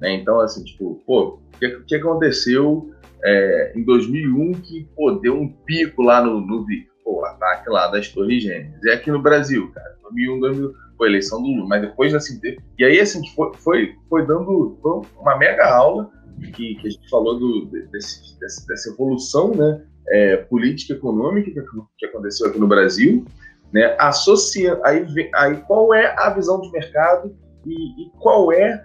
Né? 0.00 0.14
Então, 0.14 0.40
assim, 0.40 0.64
tipo, 0.64 1.02
pô, 1.06 1.38
o 1.54 1.58
que, 1.58 1.68
que 1.86 1.94
aconteceu 1.96 2.90
é, 3.22 3.72
em 3.76 3.84
2001 3.84 4.52
que, 4.52 4.88
pô, 4.96 5.12
deu 5.12 5.38
um 5.38 5.48
pico 5.48 6.02
lá 6.02 6.24
no, 6.24 6.40
no 6.40 6.64
VIX? 6.64 6.88
Pô, 7.04 7.20
o 7.20 7.24
ataque 7.26 7.68
lá 7.68 7.88
das 7.88 8.08
Torres 8.08 8.42
Gêmeas. 8.42 8.82
E 8.82 8.90
aqui 8.90 9.10
no 9.10 9.20
Brasil, 9.20 9.70
cara, 9.72 9.98
2001, 10.02 10.40
2000, 10.40 10.74
foi 11.00 11.08
a 11.08 11.10
eleição 11.12 11.40
do 11.40 11.48
Lula, 11.48 11.66
mas 11.66 11.80
depois, 11.80 12.14
assim, 12.14 12.38
teve... 12.38 12.58
e 12.78 12.84
aí, 12.84 13.00
assim, 13.00 13.26
foi, 13.34 13.54
foi, 13.54 13.94
foi 14.06 14.26
dando 14.26 14.76
foi 14.82 15.00
uma 15.18 15.38
mega 15.38 15.66
aula 15.66 16.10
que, 16.52 16.74
que 16.74 16.86
a 16.86 16.90
gente 16.90 17.08
falou 17.08 17.38
do, 17.38 17.64
desse, 17.90 18.38
dessa 18.38 18.90
evolução, 18.90 19.54
né, 19.54 19.82
é, 20.10 20.36
política 20.36 20.92
econômica 20.92 21.50
que, 21.50 21.60
que, 21.98 22.04
aconteceu 22.04 22.48
aqui 22.48 22.58
no 22.58 22.68
Brasil, 22.68 23.24
né, 23.72 23.96
associa, 23.98 24.78
aí, 24.84 25.06
aí 25.34 25.56
qual 25.66 25.94
é 25.94 26.14
a 26.18 26.28
visão 26.28 26.60
de 26.60 26.70
mercado 26.70 27.34
e, 27.64 28.02
e 28.02 28.10
qual 28.18 28.52
é, 28.52 28.84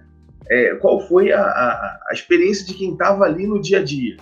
é, 0.50 0.74
qual 0.76 1.02
foi 1.02 1.34
a, 1.34 1.42
a, 1.42 2.00
a 2.10 2.14
experiência 2.14 2.66
de 2.66 2.76
quem 2.76 2.94
estava 2.94 3.26
ali 3.26 3.46
no 3.46 3.62
dia 3.62 3.80
a 3.80 3.84
dia. 3.84 4.16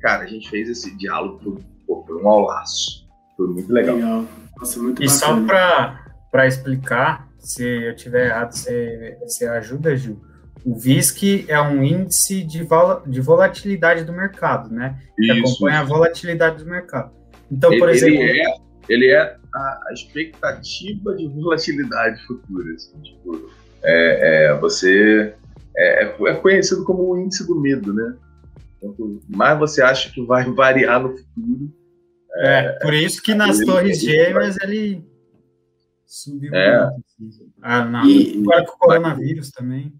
Cara, 0.00 0.24
a 0.24 0.26
gente 0.26 0.50
fez 0.50 0.68
esse 0.68 0.96
diálogo, 0.96 1.60
pô, 1.86 2.02
foi 2.04 2.20
um 2.20 2.28
aulaço, 2.28 3.06
foi 3.36 3.46
muito 3.46 3.72
legal. 3.72 3.94
legal. 3.94 4.24
Nossa, 4.58 4.82
muito 4.82 5.00
e 5.00 5.06
bacana. 5.06 5.18
só 5.20 5.46
para 5.46 5.99
explicar, 6.46 7.28
se 7.38 7.64
eu 7.64 7.96
tiver 7.96 8.26
errado, 8.26 8.52
você, 8.52 9.18
você 9.22 9.46
ajuda, 9.46 9.96
Gil? 9.96 10.20
O 10.64 10.74
VISC 10.74 11.46
é 11.48 11.60
um 11.60 11.82
índice 11.82 12.42
de, 12.42 12.62
vol 12.62 13.02
de 13.06 13.20
volatilidade 13.20 14.04
do 14.04 14.12
mercado, 14.12 14.72
né? 14.72 14.98
Que 15.16 15.32
Isso. 15.32 15.54
acompanha 15.54 15.80
a 15.80 15.84
volatilidade 15.84 16.62
do 16.62 16.70
mercado. 16.70 17.12
Então, 17.50 17.70
por 17.78 17.88
ele, 17.88 17.96
exemplo. 17.96 18.20
Ele 18.20 18.40
é, 18.40 18.54
ele 18.88 19.10
é 19.10 19.36
a, 19.54 19.80
expectativa 19.92 21.16
de 21.16 21.28
volatilidade 21.28 22.22
futura. 22.26 22.74
Assim, 22.74 23.00
tipo, 23.00 23.50
é, 23.82 24.48
é, 24.48 24.58
você 24.58 25.34
é, 25.76 26.04
é, 26.04 26.16
é, 26.28 26.34
conhecido 26.34 26.84
como 26.84 27.10
o 27.10 27.18
índice 27.18 27.46
do 27.46 27.58
medo, 27.58 27.92
né? 27.92 28.14
Quanto 28.80 29.22
mais 29.28 29.58
você 29.58 29.82
acha 29.82 30.10
que 30.10 30.24
vai 30.24 30.44
variar 30.52 31.02
no 31.02 31.16
futuro. 31.16 31.72
É, 32.36 32.58
é 32.58 32.72
por 32.80 32.94
isso 32.94 33.22
que 33.22 33.34
nas 33.34 33.58
Torres 33.58 34.00
Gêmeas 34.00 34.56
ele 34.62 35.04
subiu 36.12 36.54
é. 36.54 36.90
muito. 36.90 37.04
Assim. 37.28 37.52
Ah, 37.62 37.84
não, 37.84 38.06
e, 38.06 38.40
agora 38.40 38.66
com 38.66 38.72
o 38.72 38.78
coronavírus 38.78 39.50
também 39.50 39.92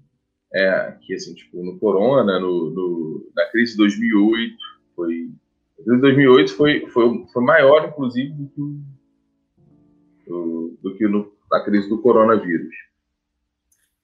é, 0.52 0.96
que 1.00 1.14
assim, 1.14 1.34
tipo, 1.34 1.62
no 1.64 1.78
Corona, 1.78 2.38
no, 2.40 2.70
no, 2.70 3.30
na 3.34 3.46
crise 3.46 3.72
de 3.72 3.78
2008, 3.78 4.56
foi, 4.96 5.30
a 5.78 5.82
crise 5.82 5.96
de 5.96 6.00
2008 6.00 6.54
foi, 6.54 6.86
foi, 6.88 7.26
foi 7.32 7.44
maior, 7.44 7.86
inclusive, 7.86 8.32
do 8.32 8.48
que, 8.48 10.30
do, 10.30 10.78
do 10.82 10.94
que 10.96 11.06
no, 11.06 11.32
a 11.52 11.60
crise 11.60 11.88
do 11.88 11.98
coronavírus. 11.98 12.74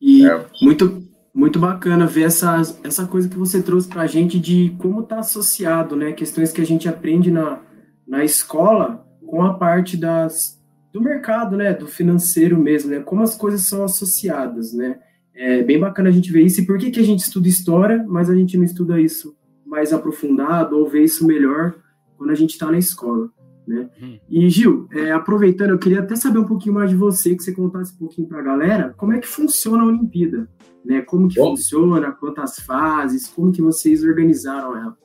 E 0.01 0.25
é. 0.25 0.47
muito, 0.63 1.03
muito 1.35 1.59
bacana 1.59 2.07
ver 2.07 2.25
essa, 2.25 2.61
essa 2.85 3.07
coisa 3.07 3.29
que 3.29 3.37
você 3.37 3.61
trouxe 3.61 3.89
para 3.89 4.03
a 4.03 4.07
gente 4.07 4.39
de 4.39 4.77
como 4.79 5.01
está 5.01 5.19
associado, 5.19 5.97
né, 5.97 6.13
questões 6.13 6.53
que 6.53 6.61
a 6.61 6.67
gente 6.67 6.89
aprende 6.89 7.31
na, 7.31 7.61
na 8.07 8.25
escola 8.25 9.05
com 9.27 9.43
a 9.43 9.55
parte 9.55 9.97
das, 9.97 10.56
do 10.97 11.03
mercado, 11.03 11.59
né, 11.59 11.75
do 11.75 11.87
financeiro 11.87 12.59
mesmo, 12.59 12.91
né, 12.91 13.01
como 13.01 13.23
as 13.23 13.37
coisas 13.37 13.69
são 13.69 13.85
associadas, 13.85 14.73
né, 14.73 14.99
é 15.35 15.63
bem 15.63 15.79
bacana 15.79 16.09
a 16.09 16.13
gente 16.13 16.33
ver 16.33 16.41
isso. 16.41 16.63
E 16.63 16.67
por 16.67 16.79
que, 16.79 16.91
que 16.91 16.99
a 16.99 17.05
gente 17.05 17.21
estuda 17.21 17.47
história, 17.47 18.03
mas 18.09 18.31
a 18.31 18.35
gente 18.35 18.57
não 18.57 18.65
estuda 18.65 18.99
isso 18.99 19.37
mais 19.67 19.93
aprofundado 19.93 20.79
ou 20.79 20.89
vê 20.89 21.03
isso 21.03 21.27
melhor 21.27 21.75
quando 22.17 22.31
a 22.31 22.35
gente 22.35 22.53
está 22.53 22.71
na 22.73 22.79
escola? 22.79 23.29
Né? 23.69 23.91
Hum. 24.01 24.19
E 24.31 24.49
Gil, 24.49 24.89
é, 24.91 25.13
aproveitando, 25.13 25.71
eu 25.71 25.79
queria 25.79 26.01
até 26.01 26.17
saber 26.17 26.39
um 26.39 26.47
pouquinho 26.47 26.75
mais 26.75 26.89
de 26.89 26.97
você, 26.97 27.37
que 27.37 27.43
você 27.43 27.53
contasse 27.53 27.93
um 27.95 27.99
pouquinho 27.99 28.27
para 28.27 28.39
a 28.39 28.43
galera, 28.43 28.95
como 28.97 29.13
é 29.13 29.19
que 29.19 29.27
funciona 29.27 29.83
a 29.83 29.87
Olimpíada, 29.87 30.49
né? 30.83 31.03
Como 31.03 31.29
que 31.29 31.37
Bom. 31.37 31.51
funciona, 31.51 32.13
quantas 32.13 32.59
fases, 32.61 33.29
como 33.29 33.53
que 33.53 33.61
vocês 33.61 34.03
organizaram 34.03 34.75
ela? 34.75 34.97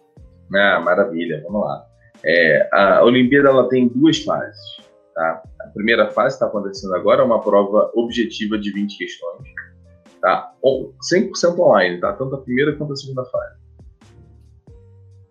Ah, 0.55 0.79
maravilha, 0.79 1.43
vamos 1.45 1.67
lá. 1.67 1.83
É, 2.23 2.69
a 2.71 3.03
Olimpíada 3.03 3.49
ela 3.49 3.67
tem 3.67 3.89
duas 3.89 4.19
fases, 4.19 4.80
tá? 5.13 5.43
A 5.61 5.67
primeira 5.69 6.09
fase 6.11 6.35
está 6.35 6.47
acontecendo 6.47 6.95
agora, 6.95 7.21
é 7.21 7.25
uma 7.25 7.41
prova 7.41 7.91
objetiva 7.95 8.57
de 8.57 8.71
20 8.71 8.97
questões, 8.97 9.47
Tá? 10.21 10.53
100% 10.63 11.57
online, 11.57 11.99
tá? 11.99 12.13
Tanto 12.13 12.35
a 12.35 12.41
primeira 12.41 12.75
quanto 12.75 12.93
a 12.93 12.95
segunda 12.95 13.25
fase. 13.25 13.61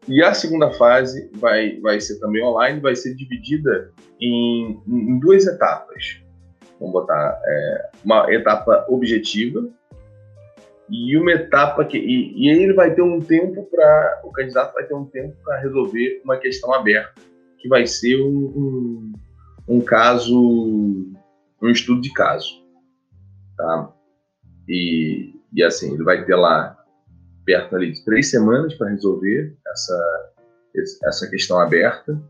E 0.09 0.21
a 0.21 0.35
segunda 0.35 0.73
fase 0.73 1.31
vai, 1.37 1.79
vai 1.81 2.01
ser 2.01 2.19
também 2.19 2.43
online, 2.43 2.81
vai 2.81 2.97
ser 2.97 3.15
dividida 3.15 3.93
em, 4.21 4.83
em 4.89 5.19
duas 5.21 5.47
etapas. 5.47 6.21
Vamos 6.81 6.93
botar 6.93 7.41
é, 7.45 7.91
uma 8.05 8.33
etapa 8.35 8.85
objetiva 8.89 9.69
e 10.91 11.17
uma 11.17 11.33
etapa 11.33 11.85
que. 11.85 11.97
E, 11.97 12.33
e 12.37 12.51
aí 12.51 12.63
ele 12.63 12.73
vai 12.73 12.93
ter 12.95 13.03
um 13.03 13.21
tempo 13.21 13.69
para. 13.71 14.23
O 14.25 14.33
candidato 14.33 14.75
vai 14.75 14.85
ter 14.85 14.95
um 14.95 15.05
tempo 15.05 15.37
para 15.45 15.61
resolver 15.61 16.21
uma 16.25 16.37
questão 16.37 16.75
aberta, 16.75 17.15
que 17.59 17.69
vai 17.69 17.87
ser 17.87 18.21
um, 18.21 18.27
um, 18.29 19.13
um 19.71 19.81
caso. 19.81 20.37
um 21.63 21.71
estudo 21.71 22.01
de 22.01 22.13
caso. 22.13 22.61
Tá? 23.57 23.93
E, 24.69 25.33
e 25.53 25.63
assim, 25.63 25.95
ele 25.95 26.03
vai 26.03 26.25
ter 26.25 26.35
lá 26.35 26.77
perto 27.45 27.77
ali 27.77 27.93
de 27.93 28.05
três 28.05 28.31
semanas 28.31 28.75
para 28.75 28.91
resolver 28.91 29.57
essa, 29.69 30.33
essa 31.05 31.31
questão 31.31 31.61
aberta. 31.61 32.21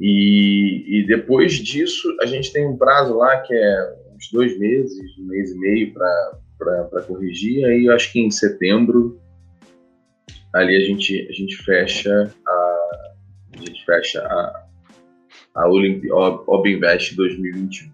E, 0.00 1.00
e, 1.00 1.06
depois 1.06 1.54
disso, 1.54 2.16
a 2.22 2.26
gente 2.26 2.52
tem 2.52 2.66
um 2.66 2.76
prazo 2.76 3.16
lá 3.16 3.40
que 3.40 3.54
é 3.54 3.96
uns 4.14 4.30
dois 4.32 4.58
meses, 4.58 5.18
um 5.18 5.26
mês 5.26 5.50
e 5.50 5.58
meio 5.58 5.94
para 5.94 7.02
corrigir. 7.06 7.64
Aí 7.64 7.86
eu 7.86 7.94
acho 7.94 8.12
que 8.12 8.20
em 8.20 8.30
setembro 8.30 9.20
ali 10.54 10.76
a 10.76 10.80
gente, 10.80 11.26
a 11.28 11.32
gente 11.32 11.56
fecha 11.64 12.32
a, 12.46 13.10
a 13.54 13.58
gente 13.58 13.84
fecha 13.84 14.20
a, 14.20 14.67
a 15.58 15.68
Olymp, 15.68 16.04
Obinvest 16.46 17.16
2021. 17.16 17.90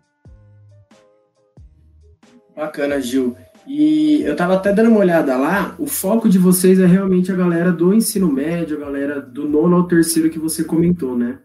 Bacana, 2.55 3.01
Gil. 3.01 3.37
E 3.67 4.23
eu 4.23 4.33
estava 4.33 4.55
até 4.55 4.73
dando 4.73 4.91
uma 4.91 5.01
olhada 5.01 5.37
lá, 5.37 5.75
o 5.79 5.87
foco 5.87 6.29
de 6.29 6.39
vocês 6.39 6.79
é 6.79 6.87
realmente 6.87 7.33
a 7.33 7.35
galera 7.35 7.73
do 7.73 7.95
ensino 7.95 8.31
médio, 8.31 8.77
a 8.77 8.81
galera 8.81 9.21
do 9.21 9.49
nono 9.49 9.77
ao 9.77 9.89
terceiro 9.89 10.29
que 10.29 10.39
você 10.39 10.63
comentou, 10.63 11.17
né? 11.17 11.39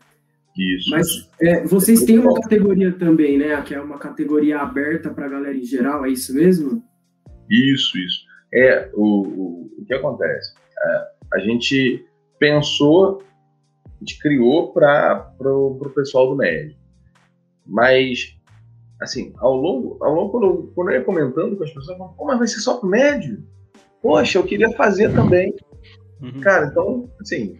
Isso. 0.57 0.89
Mas 0.89 1.07
é, 1.41 1.65
vocês 1.65 2.03
têm 2.03 2.19
uma 2.19 2.33
categoria 2.41 2.91
também, 2.91 3.37
né? 3.37 3.59
Que 3.61 3.73
é 3.73 3.79
uma 3.79 3.97
categoria 3.97 4.59
aberta 4.59 5.09
para 5.09 5.25
a 5.25 5.29
galera 5.29 5.55
em 5.55 5.63
geral, 5.63 6.05
é 6.05 6.09
isso 6.09 6.35
mesmo? 6.35 6.83
Isso, 7.49 7.97
isso. 7.97 8.19
É, 8.53 8.89
o, 8.93 9.21
o, 9.21 9.71
o 9.79 9.85
que 9.85 9.93
acontece? 9.93 10.53
É, 10.83 11.01
a 11.35 11.39
gente 11.39 12.05
pensou, 12.37 13.23
a 13.99 14.05
gente 14.05 14.19
criou 14.19 14.71
para 14.71 15.33
o 15.41 15.91
pessoal 15.93 16.29
do 16.29 16.35
médio. 16.35 16.77
Mas 17.65 18.39
assim, 19.01 19.33
ao 19.37 19.55
longo, 19.55 19.97
ao 20.03 20.13
longo 20.13 20.31
quando, 20.31 20.45
eu, 20.45 20.71
quando 20.75 20.89
eu 20.89 20.99
ia 20.99 21.05
comentando 21.05 21.55
com 21.55 21.63
as 21.63 21.71
pessoas, 21.71 21.97
eu 21.97 22.05
pô, 22.05 22.25
mas 22.25 22.37
vai 22.37 22.47
ser 22.47 22.59
só 22.59 22.77
pro 22.77 22.89
médio? 22.89 23.43
Poxa, 24.01 24.37
eu 24.37 24.43
queria 24.43 24.69
fazer 24.71 25.13
também. 25.13 25.55
Uhum. 26.21 26.39
Cara, 26.41 26.67
então, 26.67 27.09
assim, 27.21 27.59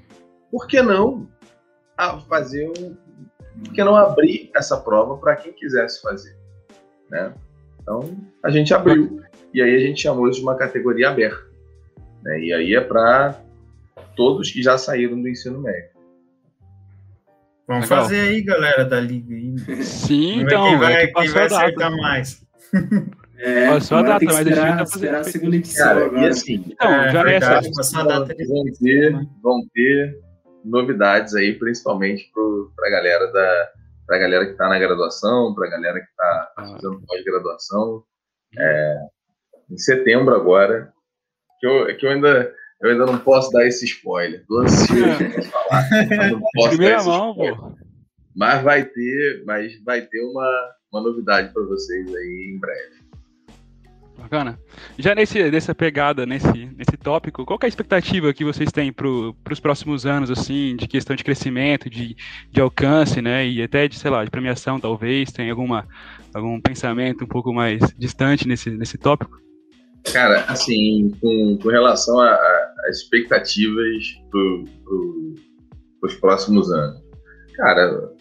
por 0.52 0.68
que 0.68 0.82
não 0.82 1.28
fazer 2.28 2.70
um. 2.70 2.96
Por 3.64 3.74
que 3.74 3.84
não 3.84 3.96
abrir 3.96 4.50
essa 4.56 4.78
prova 4.78 5.18
para 5.18 5.36
quem 5.36 5.52
quisesse 5.52 6.02
fazer? 6.02 6.38
Né? 7.10 7.34
Então, 7.82 8.18
a 8.44 8.50
gente 8.50 8.74
abriu. 8.74 9.22
E 9.54 9.62
aí 9.62 9.76
a 9.76 9.80
gente 9.80 10.02
chamou 10.02 10.30
isso 10.30 10.40
de 10.40 10.46
uma 10.46 10.56
categoria 10.56 11.10
aberta. 11.10 11.46
Né? 12.24 12.40
E 12.42 12.54
aí 12.54 12.76
é 12.76 12.82
para 12.82 13.42
todos 14.16 14.52
que 14.52 14.62
já 14.62 14.78
saíram 14.78 15.22
do 15.22 15.28
ensino 15.28 15.60
médio. 15.60 15.90
Vamos 17.70 17.88
Legal. 17.88 18.04
fazer 18.04 18.22
aí, 18.22 18.42
galera 18.42 18.84
da 18.84 19.00
liga 19.00 19.36
aí. 19.36 19.84
Sim, 19.84 20.42
então. 20.42 20.70
Quem 20.70 20.80
vai, 20.80 21.06
quem 21.06 21.30
vai 21.30 21.46
acertar 21.46 21.92
mais. 21.98 22.44
É, 23.38 23.70
passou 23.70 24.00
a 24.00 24.02
data, 24.02 24.26
mas 24.26 24.38
esperar, 24.40 24.64
a 24.64 24.68
gente 24.70 24.78
vai 24.78 24.88
fazer 24.88 25.16
a 25.16 25.24
segunda 25.24 25.56
edição 25.56 25.88
Cara, 25.88 26.06
agora. 26.08 26.22
E 26.22 26.28
assim, 26.28 26.66
então, 26.68 26.92
é, 26.92 27.12
já 27.12 27.24
verdade, 27.24 27.68
é 27.68 27.72
passou 27.72 28.00
a 28.02 28.04
data. 28.04 28.36
Vão 28.48 28.64
ter, 28.82 29.28
vão 29.42 29.62
ter 29.72 30.20
novidades 30.66 31.36
aí, 31.36 31.54
principalmente 31.60 32.30
para 32.76 32.88
a 32.88 32.92
galera 32.92 33.32
da 33.32 33.70
pra 34.08 34.18
galera 34.18 34.46
que 34.46 34.52
está 34.54 34.68
na 34.68 34.80
graduação, 34.80 35.54
para 35.54 35.68
a 35.68 35.70
galera 35.70 36.00
que 36.00 36.10
está 36.10 36.52
ah. 36.58 36.66
fazendo 36.74 37.02
pós-graduação. 37.06 38.04
É, 38.58 38.98
em 39.70 39.78
setembro 39.78 40.34
agora, 40.34 40.92
que 41.60 41.68
eu, 41.68 41.96
que 41.96 42.06
eu 42.08 42.10
ainda 42.10 42.52
eu 42.82 42.92
ainda 42.92 43.06
não 43.06 43.18
posso 43.20 43.52
dar 43.52 43.66
esse 43.68 43.86
spoiler. 43.86 44.44
Tô 44.48 44.60
ansioso 44.60 45.24
é. 45.24 45.42
falar. 45.44 45.90
Não 46.32 46.42
posso 46.54 46.70
Primeira 46.70 47.04
mão, 47.04 47.36
pô. 47.36 47.74
Mas 48.36 48.64
vai 48.64 48.86
ter, 48.86 49.44
mas 49.46 49.84
vai 49.84 50.02
ter 50.02 50.22
uma, 50.22 50.72
uma 50.92 51.02
novidade 51.02 51.52
para 51.54 51.64
vocês 51.64 52.16
aí 52.16 52.54
em 52.56 52.60
breve. 52.60 53.00
Bacana. 54.18 54.60
Já 54.98 55.16
nesse, 55.16 55.50
nessa 55.50 55.74
pegada, 55.74 56.26
nesse, 56.26 56.66
nesse 56.78 56.98
tópico, 57.02 57.46
qual 57.46 57.58
é 57.62 57.66
a 57.66 57.70
expectativa 57.70 58.34
que 58.34 58.44
vocês 58.44 58.72
têm 58.72 58.92
para 58.92 59.08
os 59.08 59.60
próximos 59.60 60.06
anos, 60.06 60.30
assim, 60.30 60.76
de 60.76 60.88
questão 60.88 61.16
de 61.16 61.24
crescimento, 61.24 61.90
de, 61.90 62.16
de 62.52 62.62
alcance, 62.62 63.22
né? 63.22 63.48
E 63.48 63.62
até 63.64 63.88
de, 63.88 63.98
sei 63.98 64.12
lá, 64.12 64.24
de 64.24 64.30
premiação, 64.30 64.80
talvez? 64.80 65.32
Tem 65.32 65.50
alguma, 65.50 65.88
algum 66.34 66.60
pensamento 66.60 67.24
um 67.24 67.28
pouco 67.28 67.54
mais 67.54 67.80
distante 67.98 68.48
nesse, 68.48 68.70
nesse 68.72 68.98
tópico? 68.98 69.40
Cara, 70.12 70.46
assim, 70.48 71.16
com, 71.22 71.58
com 71.62 71.70
relação 71.70 72.20
às 72.88 72.98
expectativas 72.98 74.06
para 74.32 74.42
pro, 74.84 75.36
os 76.04 76.16
próximos 76.16 76.72
anos. 76.72 77.02
Cara, 77.56 78.12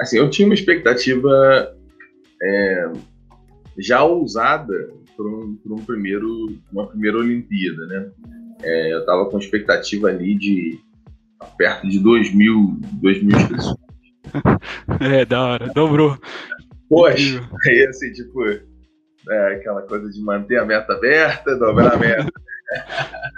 assim, 0.00 0.18
eu 0.18 0.28
tinha 0.30 0.46
uma 0.46 0.54
expectativa 0.54 1.76
é, 2.42 2.92
já 3.78 4.02
ousada 4.02 4.74
para 5.16 5.26
um, 5.26 5.58
um 5.66 5.84
primeiro, 5.84 6.58
uma 6.72 6.88
primeira 6.88 7.18
Olimpíada, 7.18 7.86
né? 7.86 8.10
É, 8.62 8.92
eu 8.92 9.00
estava 9.00 9.28
com 9.28 9.38
expectativa 9.38 10.08
ali 10.08 10.36
de 10.36 10.78
perto 11.56 11.88
de 11.88 11.98
2 11.98 12.34
mil, 12.34 12.80
2 13.00 13.22
mil 13.22 13.36
inscrições. 13.36 13.76
é, 15.00 15.24
da 15.24 15.42
hora, 15.44 15.72
dobrou. 15.74 16.18
Poxa, 16.88 17.48
aí 17.66 17.86
assim, 17.86 18.12
tipo, 18.12 18.44
é, 18.44 19.54
aquela 19.54 19.82
coisa 19.82 20.10
de 20.10 20.20
manter 20.22 20.58
a 20.58 20.64
meta 20.64 20.92
aberta, 20.92 21.56
dobrar 21.56 21.94
a 21.94 21.96
meta. 21.96 22.30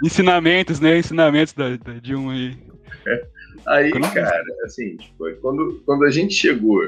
Ensinamentos, 0.03 0.79
né? 0.79 0.97
Ensinamentos 0.97 1.53
da, 1.53 1.75
da 1.77 1.93
Dilma 1.93 2.33
aí. 2.33 2.57
Aí, 3.67 3.91
cara, 3.91 4.43
assim, 4.63 4.95
tipo, 4.97 5.31
quando, 5.41 5.81
quando 5.85 6.05
a 6.05 6.11
gente 6.11 6.33
chegou 6.33 6.81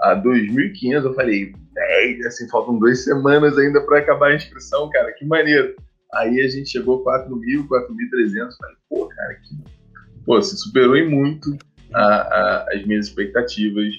a 0.00 0.16
2.500, 0.16 1.04
eu 1.04 1.14
falei, 1.14 1.52
é, 1.76 2.26
assim, 2.26 2.48
faltam 2.48 2.78
duas 2.78 3.04
semanas 3.04 3.58
ainda 3.58 3.80
para 3.82 3.98
acabar 3.98 4.30
a 4.30 4.34
inscrição, 4.34 4.88
cara, 4.90 5.12
que 5.12 5.24
maneiro. 5.24 5.74
Aí 6.14 6.40
a 6.40 6.48
gente 6.48 6.70
chegou 6.70 7.08
a 7.08 7.26
4.000, 7.26 7.66
4.300, 7.66 8.56
falei, 8.58 8.76
pô, 8.88 9.08
cara, 9.08 9.34
que... 9.34 9.82
Pô, 10.24 10.40
se 10.40 10.56
superou 10.56 10.96
em 10.96 11.08
muito 11.08 11.56
a, 11.92 12.04
a, 12.04 12.66
as 12.74 12.86
minhas 12.86 13.08
expectativas 13.08 13.92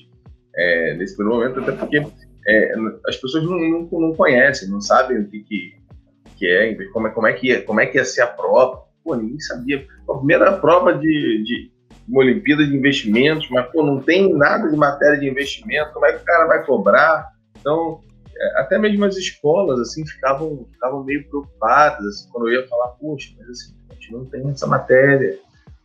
é, 0.55 0.95
nesse 0.95 1.15
primeiro 1.15 1.39
momento, 1.39 1.59
até 1.59 1.71
porque 1.73 1.97
é, 2.47 2.75
as 3.07 3.17
pessoas 3.17 3.43
não, 3.43 3.59
não, 3.59 3.89
não, 3.91 4.13
conhecem, 4.13 4.69
não 4.69 4.81
sabem 4.81 5.19
o 5.19 5.27
que, 5.27 5.39
que, 5.43 5.73
que 6.43 6.47
é, 6.47 6.75
como, 6.91 7.07
é, 7.07 7.11
como, 7.11 7.27
é 7.27 7.33
que, 7.33 7.51
é, 7.53 7.61
como 7.61 7.79
é 7.79 7.85
que 7.85 7.97
ia 7.97 8.03
ser 8.03 8.21
a 8.21 8.27
prova. 8.27 8.83
Pô, 9.01 9.15
ninguém 9.15 9.39
sabia. 9.39 9.87
A 10.09 10.13
primeira 10.17 10.51
prova 10.57 10.93
de, 10.93 11.43
de 11.43 11.71
uma 12.07 12.19
Olimpíada 12.19 12.67
de 12.67 12.75
investimentos, 12.75 13.49
mas 13.49 13.65
pô, 13.71 13.81
não 13.81 14.01
tem 14.01 14.33
nada 14.33 14.69
de 14.69 14.75
matéria 14.75 15.17
de 15.17 15.29
investimento, 15.29 15.93
como 15.93 16.05
é 16.05 16.11
que 16.11 16.21
o 16.21 16.25
cara 16.25 16.45
vai 16.47 16.65
cobrar? 16.65 17.29
Então, 17.57 18.01
é, 18.35 18.59
até 18.59 18.77
mesmo 18.77 19.05
as 19.05 19.15
escolas 19.15 19.79
assim 19.79 20.05
ficavam, 20.05 20.67
ficavam 20.69 21.03
meio 21.05 21.25
preocupadas 21.29 22.05
assim, 22.05 22.29
quando 22.29 22.49
eu 22.49 22.59
ia 22.59 22.67
falar, 22.67 22.89
poxa, 22.89 23.29
mas 23.37 23.49
assim, 23.49 23.73
a 23.89 23.93
gente 23.93 24.11
não 24.11 24.25
tem 24.25 24.49
essa 24.49 24.67
matéria, 24.67 25.39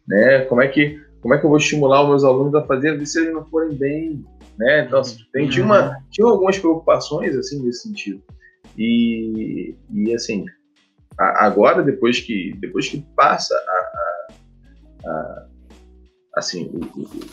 né? 0.09 0.41
Como 0.47 0.61
é 0.61 0.67
que 0.67 1.01
como 1.21 1.35
é 1.35 1.39
que 1.39 1.45
eu 1.45 1.51
vou 1.51 1.59
estimular 1.59 2.03
os 2.03 2.09
meus 2.09 2.25
alunos 2.25 2.55
a 2.55 2.63
fazer 2.63 3.05
se 3.05 3.21
eles 3.21 3.35
não 3.35 3.45
forem 3.45 3.77
bem, 3.77 4.25
né? 4.57 4.87
Então, 4.87 5.01
assim, 5.01 5.19
tem, 5.33 5.49
tinha, 5.49 5.65
uma, 5.65 5.97
tinha 6.11 6.27
algumas 6.27 6.59
preocupações 6.59 7.37
assim 7.37 7.63
nesse 7.65 7.83
sentido. 7.83 8.23
E, 8.79 9.75
e 9.93 10.15
assim, 10.15 10.45
a, 11.19 11.47
agora 11.47 11.83
depois 11.83 12.21
que 12.21 12.55
depois 12.61 12.89
que 12.89 13.05
passa 13.17 13.55
a, 13.55 14.31
a, 15.05 15.11
a 15.11 15.47
assim 16.37 16.71
o, 16.73 16.79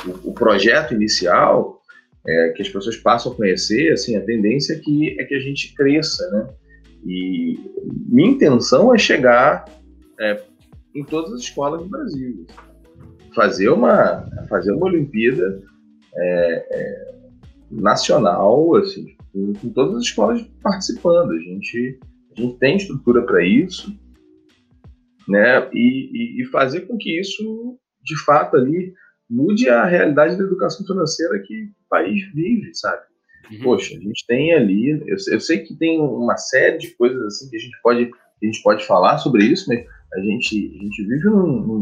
o, 0.10 0.30
o, 0.32 0.34
projeto 0.34 0.96
inicial 0.96 1.80
é, 2.28 2.50
que 2.56 2.64
as 2.64 2.70
pessoas 2.70 2.98
passam 2.98 3.32
a 3.32 3.36
conhecer, 3.36 3.94
assim, 3.94 4.16
a 4.16 4.26
tendência 4.26 4.74
é 4.74 4.80
que, 4.80 5.20
é 5.20 5.24
que 5.26 5.36
a 5.36 5.40
gente 5.40 5.76
cresça, 5.76 6.28
né? 6.32 6.50
E 7.06 7.60
minha 8.10 8.32
intenção 8.32 8.94
é 8.96 8.98
chegar 8.98 9.66
é, 10.20 10.42
em 10.96 11.04
todas 11.04 11.34
as 11.34 11.42
escolas 11.42 11.84
do 11.84 11.88
Brasil, 11.88 12.48
fazer 13.36 13.70
uma 13.70 14.28
fazer 14.50 14.72
uma 14.72 14.88
Olimpíada 14.88 15.62
é, 16.16 16.68
é, 16.72 17.16
nacional, 17.70 18.76
assim, 18.78 19.15
com, 19.36 19.54
com, 19.54 19.70
todas 19.70 19.98
as 19.98 20.04
escolas 20.04 20.42
participando. 20.64 21.32
A 21.32 21.40
gente 21.40 22.00
a 22.38 22.42
gente 22.42 22.58
tem 22.58 22.78
estrutura 22.78 23.26
para 23.26 23.46
isso, 23.46 23.98
né? 25.28 25.70
E, 25.74 26.10
e, 26.14 26.42
e 26.42 26.46
fazer 26.46 26.82
com 26.82 26.98
que 26.98 27.20
isso 27.20 27.78
de 28.04 28.18
fato 28.24 28.56
ali 28.56 28.94
mude 29.30 29.68
a 29.70 29.86
realidade 29.86 30.38
da 30.38 30.44
educação 30.44 30.86
financeira 30.86 31.42
que 31.46 31.64
o 31.64 31.90
país 31.90 32.24
vive, 32.34 32.74
sabe? 32.74 33.04
Uhum. 33.52 33.60
Poxa, 33.64 33.96
a 33.96 34.00
gente 34.00 34.26
tem 34.28 34.54
ali, 34.54 34.92
eu, 34.92 35.18
eu, 35.32 35.40
sei 35.40 35.60
que 35.60 35.76
tem 35.76 36.00
uma 36.00 36.38
série 36.38 36.78
de 36.78 36.96
coisas 36.96 37.22
assim 37.24 37.50
que 37.50 37.56
a 37.56 37.60
gente 37.60 37.78
pode, 37.82 38.12
a 38.42 38.46
gente 38.46 38.62
pode 38.62 38.86
falar 38.86 39.18
sobre 39.18 39.46
isso, 39.46 39.66
mas 39.68 39.86
a 40.14 40.20
gente, 40.20 40.78
a 40.80 40.84
gente 40.84 41.04
vive 41.04 41.26
num, 41.26 41.60
num, 41.62 41.82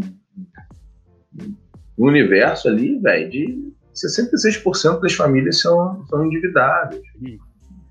num 1.97 2.07
universo 2.07 2.67
ali, 2.67 2.99
velho, 2.99 3.29
de 3.29 3.72
66% 3.93 5.01
das 5.01 5.13
famílias 5.13 5.61
são, 5.61 6.05
são 6.07 6.25
endividadas. 6.25 6.99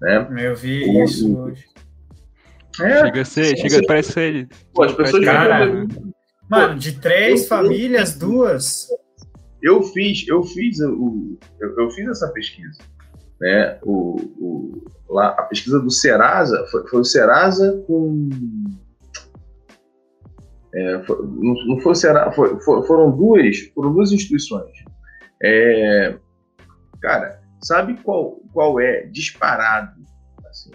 Né? 0.01 0.29
Eu 0.39 0.57
vi 0.57 1.03
isso 1.03 1.39
hoje. 1.39 1.65
É, 2.81 3.01
chega 3.01 3.21
a 3.21 3.25
ser, 3.25 3.57
chega, 3.57 3.79
a 3.79 3.87
parece 3.87 4.13
ser. 4.13 4.49
Pô, 4.73 4.83
as 4.83 4.93
pessoas. 4.93 5.25
Cara, 5.25 5.87
mano, 6.49 6.79
de 6.79 6.99
três 6.99 7.47
famílias, 7.47 8.15
duas 8.15 8.89
eu 9.63 9.83
fiz, 9.85 10.27
eu 10.27 10.43
fiz 10.43 10.81
o, 10.81 11.39
eu, 11.61 11.79
eu 11.79 11.91
fiz 11.93 12.09
essa 12.09 12.29
pesquisa, 12.29 12.83
né? 13.41 13.79
O, 13.83 14.17
o, 14.39 14.85
lá, 15.09 15.29
a 15.29 15.43
pesquisa 15.45 15.79
do 15.79 15.91
Serasa 15.91 16.67
foi, 16.71 16.89
foi 16.89 17.01
o 17.01 17.05
Serasa 17.05 17.83
com 17.87 18.29
é, 20.75 21.03
foi, 21.05 21.17
não, 21.19 21.55
não, 21.67 21.81
foi 21.81 21.93
o 21.93 21.95
Serasa, 21.95 22.33
foi, 22.33 22.61
foram 22.61 23.17
duas, 23.17 23.59
foram 23.75 23.93
duas 23.93 24.11
instituições. 24.11 24.73
É, 25.43 26.17
cara, 27.01 27.43
sabe 27.61 27.95
qual, 28.03 28.41
qual 28.53 28.81
é 28.81 29.07
disparado 29.07 30.01
assim, 30.49 30.71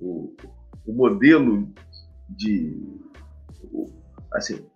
o, 0.00 0.34
o 0.86 0.92
modelo 0.92 1.72
de 2.28 2.76
assim 4.32 4.66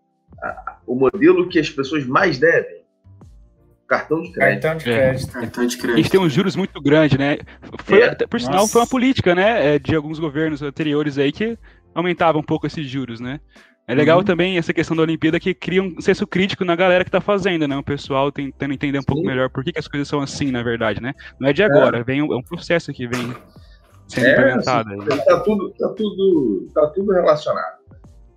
a, 0.42 0.78
o 0.86 0.94
modelo 0.94 1.48
que 1.48 1.58
as 1.58 1.70
pessoas 1.70 2.06
mais 2.06 2.38
devem 2.38 2.84
Cartão 3.86 4.22
de 4.22 4.32
crédito. 4.32 4.62
Cartão 4.62 4.78
de 4.78 4.84
crédito. 4.84 5.28
É. 5.28 5.40
Cartão 5.40 5.66
de 5.66 5.76
crédito. 5.76 5.98
Eles 5.98 6.10
têm 6.10 6.20
uns 6.20 6.32
juros 6.32 6.56
muito 6.56 6.80
grandes, 6.80 7.18
né? 7.18 7.38
Foi, 7.84 8.00
é. 8.00 8.14
Por 8.14 8.40
Nossa. 8.40 8.46
sinal, 8.46 8.66
foi 8.66 8.80
uma 8.80 8.86
política, 8.86 9.34
né? 9.34 9.74
É, 9.74 9.78
de 9.78 9.94
alguns 9.94 10.18
governos 10.18 10.62
anteriores 10.62 11.18
aí 11.18 11.30
que 11.30 11.58
aumentava 11.94 12.38
um 12.38 12.42
pouco 12.42 12.66
esses 12.66 12.86
juros, 12.88 13.20
né? 13.20 13.40
É 13.86 13.94
legal 13.94 14.18
uhum. 14.18 14.24
também 14.24 14.56
essa 14.56 14.72
questão 14.72 14.96
da 14.96 15.02
Olimpíada 15.02 15.38
que 15.38 15.52
cria 15.52 15.82
um 15.82 16.00
senso 16.00 16.26
crítico 16.26 16.64
na 16.64 16.74
galera 16.74 17.04
que 17.04 17.10
tá 17.10 17.20
fazendo, 17.20 17.68
né? 17.68 17.76
O 17.76 17.82
pessoal 17.82 18.32
tentando 18.32 18.72
entender 18.72 18.98
um 18.98 19.02
Sim. 19.02 19.06
pouco 19.06 19.22
melhor 19.22 19.50
por 19.50 19.62
que, 19.62 19.72
que, 19.72 19.78
as 19.78 19.86
coisas 19.86 20.08
são 20.08 20.20
assim, 20.20 20.50
na 20.50 20.62
verdade, 20.62 21.02
né? 21.02 21.12
Não 21.38 21.48
é 21.48 21.52
de 21.52 21.62
agora, 21.62 21.98
é. 21.98 22.04
vem 22.04 22.22
um, 22.22 22.32
é 22.32 22.36
um 22.36 22.42
processo 22.42 22.92
que 22.92 23.06
vem 23.06 23.34
sendo 24.08 24.26
é, 24.26 24.32
implementado. 24.32 24.88
Assim, 24.90 25.24
tá, 25.24 25.40
tudo, 25.40 25.74
tá, 25.78 25.88
tudo, 25.90 26.68
tá 26.72 26.86
tudo 26.88 27.12
relacionado. 27.12 27.78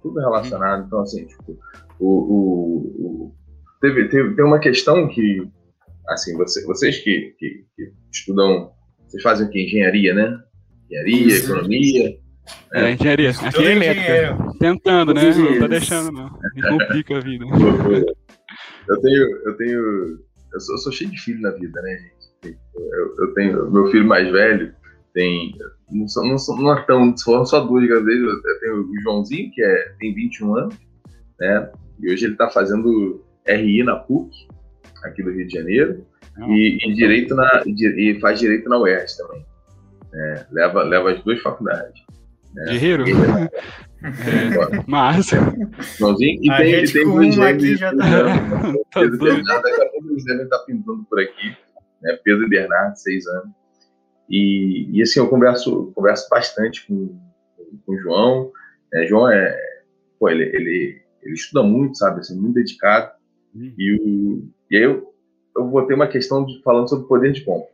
Tudo 0.01 0.19
relacionado. 0.19 0.81
Uhum. 0.81 0.85
Então, 0.87 0.99
assim, 0.99 1.25
tipo, 1.25 1.57
o, 1.97 2.09
o, 2.09 3.35
teve, 3.79 4.09
teve, 4.09 4.35
tem 4.35 4.43
uma 4.43 4.59
questão 4.59 5.07
que, 5.07 5.47
assim, 6.09 6.35
você, 6.35 6.65
vocês 6.65 6.97
que, 6.97 7.35
que, 7.39 7.65
que, 7.73 7.93
estudam, 8.11 8.71
vocês 9.07 9.23
fazem 9.23 9.47
o 9.47 9.49
que? 9.49 9.63
Engenharia, 9.63 10.13
né? 10.13 10.37
Engenharia, 10.89 11.37
economia. 11.37 12.26
É, 12.73 12.85
é 12.85 12.91
engenharia. 12.91 13.29
Aqui 13.31 13.65
é 13.65 13.71
elétrica. 13.71 14.37
Tentando, 14.59 15.13
né? 15.13 15.21
Não 15.33 15.59
tá 15.59 15.67
deixando, 15.67 16.11
não. 16.11 16.29
Me 16.55 16.61
complica 16.61 17.17
a 17.17 17.19
vida. 17.19 17.45
Eu 18.87 19.01
tenho, 19.01 19.41
eu 19.45 19.57
tenho, 19.57 20.19
eu 20.53 20.59
sou, 20.59 20.75
eu 20.75 20.79
sou, 20.79 20.91
cheio 20.91 21.11
de 21.11 21.19
filho 21.19 21.41
na 21.41 21.51
vida, 21.51 21.81
né, 21.81 21.97
gente? 21.97 22.57
Eu, 22.75 23.15
eu 23.19 23.33
tenho, 23.33 23.71
meu 23.71 23.87
filho 23.91 24.05
mais 24.05 24.31
velho 24.31 24.73
tem, 25.13 25.51
não, 25.91 26.07
são, 26.07 26.23
não, 26.27 26.37
são, 26.37 26.55
não 26.57 26.77
é 26.77 26.81
tão, 26.83 27.15
foram 27.17 27.43
só 27.43 27.59
duas 27.61 27.87
gravidezes, 27.87 28.23
eu 28.23 28.59
tenho 28.59 28.81
o 28.83 29.01
Joãozinho, 29.01 29.51
que 29.51 29.63
é, 29.63 29.95
tem 29.99 30.13
21 30.13 30.55
anos, 30.55 30.75
né? 31.39 31.71
E 31.99 32.13
hoje 32.13 32.25
ele 32.25 32.33
está 32.33 32.47
fazendo 32.49 33.25
RI 33.47 33.83
na 33.83 33.95
PUC, 33.95 34.47
aqui 35.03 35.23
do 35.23 35.31
Rio 35.31 35.47
de 35.47 35.53
Janeiro, 35.55 36.05
Não, 36.37 36.51
e, 36.51 36.77
e, 36.77 36.93
direito 36.93 37.33
na, 37.33 37.63
e 37.65 38.19
faz 38.21 38.39
direito 38.39 38.69
na 38.69 38.77
UERJ 38.77 39.17
também. 39.17 39.45
É, 40.13 40.45
leva, 40.51 40.83
leva 40.83 41.11
as 41.11 41.23
duas 41.23 41.41
faculdades. 41.41 41.99
Né? 42.57 42.71
Guerreiro? 42.71 43.03
É, 43.07 44.83
massa. 44.87 45.37
Joãozinho, 45.97 46.39
e 46.43 46.57
tem, 46.57 46.85
tem 46.85 47.07
um 47.07 47.43
aqui 47.43 47.75
já 47.75 47.95
tá... 47.95 48.73
Pedro 48.93 49.17
Bernardo, 49.17 49.63
daqui 49.63 49.81
a 49.81 49.89
pouco 49.89 50.09
eles 50.09 50.25
devem 50.25 50.43
estar 50.43 50.59
pintando 50.59 51.05
por 51.07 51.19
aqui. 51.19 51.55
Né? 52.01 52.19
Pedro 52.23 52.49
Bernardo, 52.49 52.95
seis 52.95 53.27
anos. 53.27 53.51
E, 54.27 54.89
e 54.91 55.01
assim, 55.01 55.19
eu 55.19 55.29
converso, 55.29 55.91
converso 55.93 56.27
bastante 56.29 56.85
com, 56.87 57.17
com 57.85 57.93
o 57.93 57.97
João. 57.99 58.51
É, 58.93 59.05
João 59.05 59.29
é, 59.31 59.55
pô, 60.19 60.29
ele, 60.29 60.43
ele, 60.45 61.01
ele 61.21 61.33
estuda 61.33 61.63
muito, 61.63 61.97
sabe? 61.97 62.19
Assim, 62.19 62.39
muito 62.39 62.55
dedicado. 62.55 63.11
Uhum. 63.53 63.73
E, 63.77 63.93
o, 63.93 64.49
e 64.71 64.77
aí 64.77 64.83
eu, 64.83 65.13
eu 65.55 65.69
vou 65.69 65.85
ter 65.85 65.93
uma 65.93 66.07
questão 66.07 66.43
de, 66.43 66.61
falando 66.63 66.89
sobre 66.89 67.07
poder 67.07 67.31
de 67.31 67.45
compra. 67.45 67.69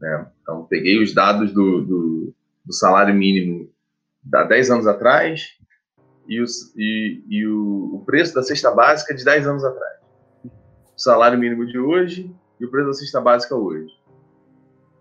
Né? 0.00 0.26
Então, 0.42 0.66
peguei 0.66 1.02
os 1.02 1.14
dados 1.14 1.52
do, 1.52 1.80
do, 1.82 2.34
do 2.64 2.72
salário 2.72 3.14
mínimo 3.14 3.70
há 4.34 4.44
10 4.44 4.70
anos 4.70 4.86
atrás 4.86 5.50
e, 6.28 6.40
os, 6.40 6.74
e, 6.76 7.22
e 7.28 7.46
o, 7.46 7.96
o, 7.96 8.04
preço 8.04 8.34
da 8.34 8.42
cesta 8.42 8.70
básica 8.70 9.14
de 9.14 9.24
10 9.24 9.46
anos 9.46 9.64
atrás. 9.64 9.96
O 10.44 10.50
salário 11.00 11.38
mínimo 11.38 11.66
de 11.66 11.78
hoje 11.78 12.34
e 12.58 12.64
o 12.64 12.70
preço 12.70 12.88
da 12.88 12.94
cesta 12.94 13.20
básica 13.20 13.54
hoje. 13.54 13.92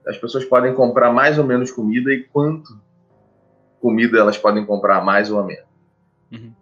As 0.07 0.17
pessoas 0.17 0.45
podem 0.45 0.73
comprar 0.73 1.11
mais 1.11 1.39
ou 1.39 1.45
menos 1.45 1.71
comida 1.71 2.13
e 2.13 2.23
quanto 2.25 2.79
comida 3.81 4.19
elas 4.19 4.37
podem 4.37 4.65
comprar 4.65 5.03
mais 5.03 5.31
ou 5.31 5.39
a 5.39 5.43
menos. 5.43 5.65
Uhum. 6.31 6.53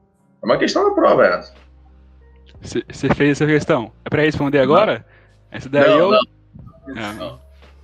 É 0.41 0.45
uma 0.45 0.57
questão 0.57 0.87
da 0.87 0.95
prova 0.95 1.25
essa. 1.25 1.53
Você 2.61 3.13
fez 3.13 3.31
essa 3.31 3.45
questão? 3.45 3.91
É 4.05 4.09
para 4.09 4.21
responder 4.21 4.59
agora? 4.59 4.99
Não. 4.99 5.57
Essa 5.57 5.69
daí 5.69 5.89
não, 5.89 5.97
eu. 5.97 6.11
Não. 6.11 6.19
Ah, 6.97 7.39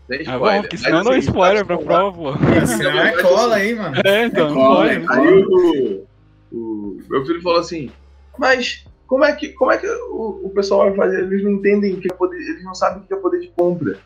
não. 0.09 0.17
Tem 0.17 0.27
ah, 0.27 0.39
bom, 0.39 0.61
porque 0.61 0.77
senão 0.77 1.03
não 1.03 1.11
assim, 1.11 1.19
spoiler 1.19 1.65
pra 1.65 1.77
prova, 1.77 2.11
pô. 2.11 2.65
Senão 2.65 2.99
é 2.99 3.21
cola 3.21 3.55
aí, 3.55 3.75
mano. 3.75 3.95
É, 4.03 4.25
então, 4.25 4.49
é 4.49 4.53
cola, 4.53 4.93
não 4.93 5.05
pode. 5.05 5.19
Aí 5.19 5.43
o, 5.43 6.05
o, 6.51 6.99
meu 7.09 7.25
filho 7.25 7.41
falou 7.41 7.59
assim, 7.59 7.91
mas 8.37 8.85
como 9.05 9.23
é 9.23 9.33
que, 9.33 9.49
como 9.49 9.71
é 9.71 9.77
que 9.77 9.87
o, 9.87 10.41
o 10.45 10.49
pessoal 10.49 10.87
vai 10.87 10.95
fazer? 10.95 11.23
Eles 11.23 11.43
não 11.43 11.51
entendem 11.51 11.99
que 11.99 12.11
é 12.11 12.15
poder, 12.15 12.37
eles 12.37 12.63
não 12.63 12.73
sabem 12.73 13.03
o 13.03 13.05
que 13.05 13.13
é 13.13 13.17
poder 13.17 13.39
de 13.39 13.47
compra. 13.49 13.97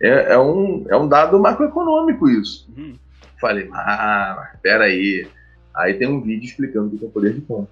É, 0.00 0.34
é, 0.34 0.38
um, 0.38 0.84
é 0.88 0.96
um 0.96 1.08
dado 1.08 1.38
macroeconômico 1.38 2.28
isso. 2.28 2.68
Uhum. 2.76 2.96
Falei, 3.40 3.68
ah, 3.72 4.50
espera 4.54 4.84
aí. 4.84 5.28
Aí 5.74 5.94
tem 5.94 6.08
um 6.08 6.20
vídeo 6.20 6.44
explicando 6.44 6.94
o 6.94 6.98
que 6.98 7.04
é 7.04 7.08
poder 7.08 7.32
de 7.32 7.40
compra. 7.40 7.70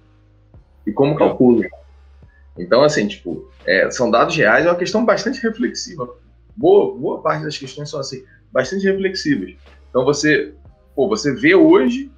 E 0.87 0.91
como 0.91 1.15
calcula. 1.15 1.65
Então, 2.57 2.83
assim, 2.83 3.07
tipo, 3.07 3.49
é, 3.65 3.89
são 3.91 4.09
dados 4.09 4.35
reais, 4.35 4.65
é 4.65 4.69
uma 4.69 4.77
questão 4.77 5.05
bastante 5.05 5.41
reflexiva. 5.41 6.09
Boa, 6.55 6.97
boa 6.97 7.21
parte 7.21 7.43
das 7.43 7.57
questões 7.57 7.89
são, 7.89 7.99
assim, 7.99 8.23
bastante 8.51 8.85
reflexivas. 8.85 9.55
Então, 9.89 10.03
você, 10.03 10.53
pô, 10.95 11.07
você 11.07 11.33
vê 11.33 11.55
hoje, 11.55 12.11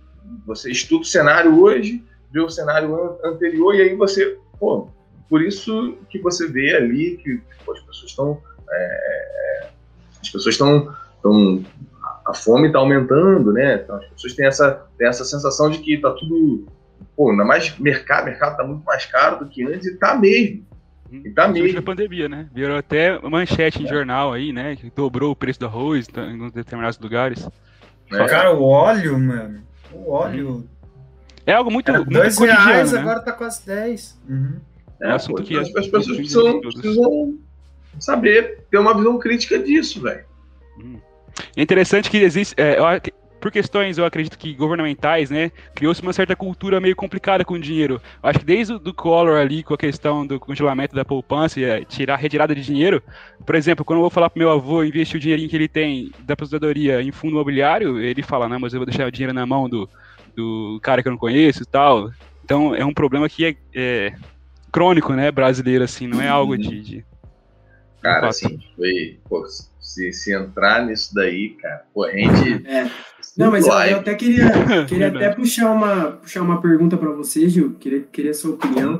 você 0.45 0.71
estuda 0.71 1.01
o 1.01 1.05
cenário 1.05 1.59
hoje, 1.59 2.03
vê 2.31 2.39
o 2.39 2.49
cenário 2.49 3.17
anterior, 3.23 3.75
e 3.75 3.81
aí 3.81 3.95
você, 3.95 4.37
pô, 4.59 4.89
por 5.29 5.41
isso 5.41 5.97
que 6.09 6.19
você 6.19 6.47
vê 6.47 6.75
ali 6.75 7.17
que 7.17 7.41
pô, 7.65 7.73
as 7.73 7.79
pessoas 7.79 8.11
estão. 8.11 8.41
É, 8.69 9.67
as 10.21 10.29
pessoas 10.29 10.55
estão. 10.55 10.95
a 12.25 12.33
fome 12.33 12.67
está 12.67 12.79
aumentando, 12.79 13.51
né? 13.51 13.81
Então, 13.83 13.95
as 13.95 14.05
pessoas 14.09 14.33
têm 14.33 14.45
essa, 14.45 14.85
têm 14.97 15.07
essa 15.07 15.25
sensação 15.25 15.69
de 15.69 15.79
que 15.79 15.95
está 15.95 16.11
tudo 16.11 16.67
pô, 17.15 17.31
ainda 17.31 17.45
mais 17.45 17.77
mercado, 17.79 18.25
mercado 18.25 18.57
tá 18.57 18.63
muito 18.63 18.83
mais 18.83 19.05
caro 19.05 19.39
do 19.39 19.47
que 19.47 19.63
antes 19.63 19.87
e 19.87 19.97
tá 19.97 20.15
mesmo. 20.15 20.65
E 21.23 21.29
tá 21.29 21.47
mesmo. 21.47 21.75
da 21.75 21.81
pandemia, 21.81 22.27
né? 22.27 22.47
Virou 22.53 22.75
até 22.75 23.19
manchete 23.19 23.83
em 23.83 23.85
é. 23.85 23.89
jornal 23.89 24.33
aí, 24.33 24.51
né? 24.51 24.75
Que 24.75 24.91
dobrou 24.95 25.31
o 25.31 25.35
preço 25.35 25.59
do 25.59 25.67
arroz 25.67 26.07
em 26.07 26.49
determinados 26.49 26.97
lugares. 26.97 27.47
É. 28.11 28.25
Cara, 28.25 28.53
o 28.53 28.63
óleo, 28.63 29.19
mano. 29.19 29.61
O 29.91 30.11
óleo. 30.11 30.49
Uhum. 30.49 30.67
É 31.45 31.53
algo 31.53 31.69
muito. 31.69 31.89
Era 31.89 32.03
dois 32.03 32.39
muito 32.39 32.51
reais, 32.51 32.91
né? 32.91 32.99
agora 32.99 33.19
tá 33.19 33.31
quase 33.31 33.65
10. 33.65 34.19
Uhum. 34.27 34.59
É, 35.01 35.07
é 35.07 35.11
assunto 35.11 35.41
pô, 35.41 35.43
que 35.43 35.57
as, 35.57 35.67
as 35.75 35.87
pessoas 35.87 36.17
precisam, 36.17 36.61
precisam, 36.61 37.37
saber, 37.99 38.63
ter 38.71 38.77
uma 38.77 38.95
visão 38.95 39.19
crítica 39.19 39.59
disso, 39.59 40.01
velho. 40.01 40.25
Uhum. 40.77 40.99
É 41.55 41.61
interessante 41.61 42.09
que 42.09 42.17
existe. 42.17 42.55
É, 42.57 42.77
por 43.43 43.51
questões, 43.51 43.97
eu 43.97 44.05
acredito 44.05 44.37
que 44.37 44.53
governamentais, 44.53 45.29
né, 45.29 45.51
criou-se 45.75 46.01
uma 46.01 46.13
certa 46.13 46.33
cultura 46.33 46.79
meio 46.79 46.95
complicada 46.95 47.43
com 47.43 47.55
o 47.55 47.59
dinheiro. 47.59 48.01
Acho 48.23 48.39
que 48.39 48.45
desde 48.45 48.71
o 48.71 48.79
do 48.79 48.93
Collor 48.93 49.37
ali, 49.37 49.61
com 49.61 49.73
a 49.73 49.77
questão 49.77 50.25
do 50.25 50.39
congelamento 50.39 50.95
da 50.95 51.03
poupança 51.03 51.59
e 51.59 51.65
é, 51.65 51.83
tirar 51.83 52.13
a 52.13 52.17
retirada 52.17 52.55
de 52.55 52.63
dinheiro, 52.63 53.03
por 53.45 53.55
exemplo, 53.55 53.83
quando 53.83 53.97
eu 53.97 54.03
vou 54.03 54.09
falar 54.09 54.29
pro 54.29 54.39
meu 54.39 54.49
avô 54.49 54.81
investir 54.81 55.17
o 55.17 55.19
dinheirinho 55.19 55.49
que 55.49 55.57
ele 55.57 55.67
tem 55.67 56.09
da 56.19 56.35
aposentadoria 56.35 57.01
em 57.01 57.11
fundo 57.11 57.33
imobiliário, 57.33 57.99
ele 57.99 58.23
fala, 58.23 58.47
não, 58.47 58.61
mas 58.61 58.73
eu 58.73 58.79
vou 58.79 58.85
deixar 58.85 59.05
o 59.05 59.11
dinheiro 59.11 59.33
na 59.33 59.45
mão 59.45 59.67
do, 59.67 59.89
do 60.33 60.79
cara 60.81 61.01
que 61.01 61.09
eu 61.09 61.11
não 61.11 61.19
conheço 61.19 61.63
e 61.63 61.65
tal. 61.65 62.11
Então, 62.45 62.73
é 62.73 62.85
um 62.85 62.93
problema 62.93 63.27
que 63.27 63.43
é, 63.45 63.55
é 63.75 64.13
crônico, 64.71 65.11
né, 65.11 65.29
brasileiro, 65.31 65.83
assim, 65.83 66.07
não 66.07 66.21
é 66.21 66.29
algo 66.29 66.57
de... 66.57 66.79
de 66.79 67.05
cara, 68.01 68.29
assim, 68.29 68.57
foi... 68.77 69.19
Pô, 69.27 69.43
se, 69.83 70.11
se 70.11 70.33
entrar 70.33 70.85
nisso 70.85 71.13
daí, 71.13 71.49
cara, 71.61 71.85
gente... 72.11 72.67
É. 72.67 72.89
Não, 73.37 73.51
mas 73.51 73.65
eu, 73.65 73.73
eu, 73.73 73.99
até 73.99 74.15
queria, 74.15 74.49
queria 74.87 75.07
até 75.09 75.29
puxar 75.33 75.71
uma, 75.71 76.13
puxar 76.13 76.41
uma 76.41 76.61
pergunta 76.61 76.97
para 76.97 77.11
você, 77.11 77.49
Gil, 77.49 77.75
queria, 77.75 78.01
queria 78.01 78.31
a 78.31 78.35
sua 78.35 78.55
opinião. 78.55 78.99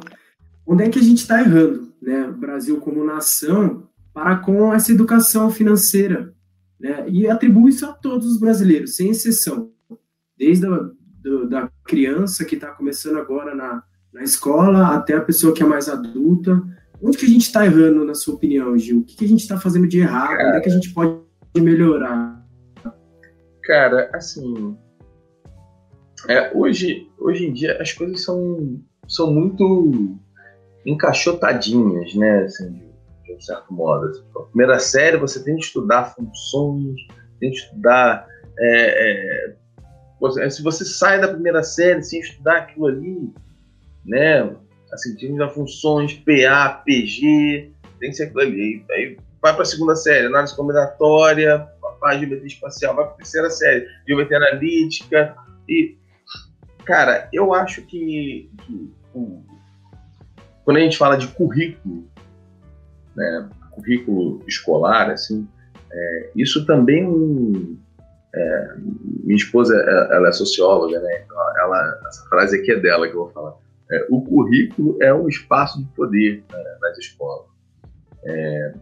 Onde 0.66 0.84
é 0.84 0.90
que 0.90 1.00
a 1.00 1.04
gente 1.04 1.20
está 1.20 1.40
errando, 1.40 1.92
né? 2.02 2.28
O 2.28 2.34
Brasil 2.34 2.80
como 2.80 3.04
nação, 3.04 3.88
para 4.14 4.38
com 4.38 4.74
essa 4.74 4.92
educação 4.92 5.50
financeira, 5.52 6.34
né? 6.80 7.06
E 7.08 7.28
atribui 7.28 7.70
isso 7.70 7.86
a 7.86 7.94
todos 7.94 8.28
os 8.28 8.40
brasileiros, 8.40 8.96
sem 8.96 9.10
exceção. 9.10 9.72
Desde 10.38 10.66
a 10.66 10.90
do, 11.24 11.48
da 11.48 11.72
criança 11.86 12.44
que 12.44 12.56
está 12.56 12.68
começando 12.72 13.18
agora 13.18 13.56
na, 13.56 13.82
na 14.14 14.22
escola 14.22 14.94
até 14.94 15.16
a 15.16 15.22
pessoa 15.22 15.54
que 15.54 15.64
é 15.64 15.66
mais 15.66 15.88
adulta. 15.88 16.62
Onde 17.04 17.18
que 17.18 17.26
a 17.26 17.30
gente 17.30 17.42
está 17.42 17.66
errando, 17.66 18.06
na 18.06 18.16
sua 18.16 18.36
opinião, 18.36 18.78
Gil? 18.78 19.00
O 19.00 19.04
que, 19.04 19.18
que 19.18 19.26
a 19.26 19.28
gente 19.28 19.42
está 19.42 19.60
fazendo 19.60 19.88
de 19.88 20.00
errado? 20.00 20.30
Cara, 20.30 20.48
Onde 20.48 20.58
é 20.58 20.62
que 20.62 20.70
a 20.70 20.74
gente 20.74 20.94
pode 20.94 21.22
melhorar? 21.58 22.42
Cara, 23.64 24.10
assim. 24.14 24.78
É, 26.30 26.56
hoje, 26.56 27.12
hoje 27.20 27.48
em 27.48 27.52
dia 27.52 27.82
as 27.82 27.92
coisas 27.92 28.24
são, 28.24 28.80
são 29.10 29.34
muito 29.34 30.18
encaixotadinhas, 30.86 32.16
né? 32.16 32.44
Assim, 32.44 32.72
de, 32.72 32.86
de 33.26 33.36
um 33.36 33.42
certo 33.42 33.74
modo. 33.74 34.08
Assim, 34.08 34.24
a 34.38 34.44
primeira 34.44 34.80
série 34.80 35.18
você 35.18 35.44
tem 35.44 35.58
que 35.58 35.66
estudar 35.66 36.16
funções, 36.16 36.96
tem 37.42 37.52
que 37.52 37.58
estudar. 37.58 38.26
É, 38.58 39.50
é, 40.40 40.50
se 40.50 40.64
você 40.64 40.86
sai 40.86 41.20
da 41.20 41.28
primeira 41.28 41.64
série 41.64 42.02
sem 42.02 42.22
estudar 42.22 42.60
aquilo 42.60 42.88
ali, 42.88 43.34
né? 44.06 44.56
Assim, 44.94 45.16
que 45.16 45.26
estudar 45.26 45.50
funções, 45.50 46.14
PA, 46.14 46.82
PG, 46.86 47.72
tem 48.00 48.10
que 48.10 48.16
ser 48.16 48.24
aquilo 48.24 48.42
ali. 48.42 48.86
Aí 48.92 49.18
vai 49.42 49.54
para 49.54 49.64
a 49.64 49.66
segunda 49.66 49.96
série, 49.96 50.28
análise 50.28 50.56
combinatória, 50.56 51.68
faz 52.04 52.20
geometria 52.20 52.48
espacial, 52.48 52.96
vai 52.96 53.06
para 53.06 53.14
a 53.14 53.18
terceira 53.18 53.50
série, 53.50 53.88
geometria 54.06 54.38
analítica. 54.38 55.36
E, 55.68 55.98
cara, 56.86 57.30
eu 57.32 57.54
acho 57.54 57.82
que, 57.84 58.52
que 58.66 58.94
quando 60.66 60.78
a 60.78 60.82
gente 60.82 60.98
fala 60.98 61.16
de 61.16 61.28
currículo, 61.30 62.08
né, 63.16 63.50
currículo 63.72 64.44
escolar, 64.48 65.10
assim, 65.10 65.48
é, 65.92 66.30
isso 66.36 66.66
também. 66.66 67.80
É, 68.36 68.74
minha 69.24 69.38
esposa, 69.38 69.76
ela 70.12 70.30
é 70.30 70.32
socióloga, 70.32 71.00
né? 71.00 71.24
Então 71.24 71.38
ela, 71.60 72.02
essa 72.08 72.28
frase 72.30 72.60
aqui 72.60 72.72
é 72.72 72.80
dela 72.80 73.08
que 73.08 73.14
eu 73.14 73.26
vou 73.26 73.30
falar. 73.30 73.54
É, 73.92 74.08
o 74.10 74.22
currículo 74.22 74.98
é 75.02 75.14
um 75.14 75.28
espaço 75.28 75.80
de 75.84 75.90
poder 75.94 76.44
né, 76.52 76.78
nas 76.82 76.98
escolas. 76.98 77.48
É, 78.26 78.74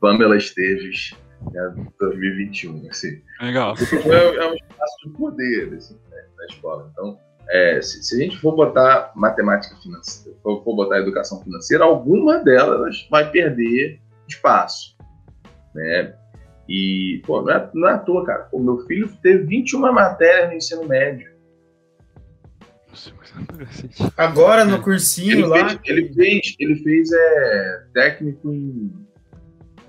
Pamela 0.00 0.36
Esteves, 0.36 1.16
né, 1.52 1.74
2021. 1.98 2.88
Assim. 2.88 3.22
Legal. 3.40 3.74
É, 3.76 4.36
é, 4.36 4.50
um 4.50 4.54
espaço 4.54 4.96
de 5.04 5.10
poder 5.10 5.74
assim, 5.74 5.98
né, 6.10 6.24
na 6.36 6.46
escola. 6.46 6.90
Então, 6.92 7.18
é, 7.50 7.80
se, 7.80 8.02
se, 8.02 8.14
a 8.14 8.18
gente 8.18 8.38
for 8.38 8.54
botar 8.54 9.12
matemática 9.16 9.74
financeira, 9.76 10.38
for, 10.42 10.62
for 10.62 10.76
botar 10.76 10.98
educação 10.98 11.42
financeira, 11.42 11.84
alguma 11.84 12.38
delas 12.38 13.06
vai 13.10 13.30
perder 13.30 14.00
espaço. 14.28 14.96
Né? 15.74 16.14
E, 16.68 17.22
pô, 17.26 17.40
não 17.40 17.50
é, 17.50 17.70
não 17.72 17.88
é 17.88 17.92
à 17.92 17.98
toa, 17.98 18.24
cara. 18.26 18.48
O 18.52 18.60
meu 18.60 18.78
filho 18.80 19.08
teve 19.22 19.44
21 19.44 19.80
matérias 19.92 20.50
no 20.50 20.56
ensino 20.56 20.86
médio. 20.86 21.37
Agora 24.16 24.64
no 24.64 24.82
cursinho 24.82 25.32
ele 25.32 25.46
lá. 25.46 25.68
Fez, 25.68 25.80
ele 25.84 26.14
fez, 26.14 26.56
ele 26.58 26.76
fez 26.76 27.12
é, 27.12 27.82
técnico 27.92 28.52
em 28.52 28.92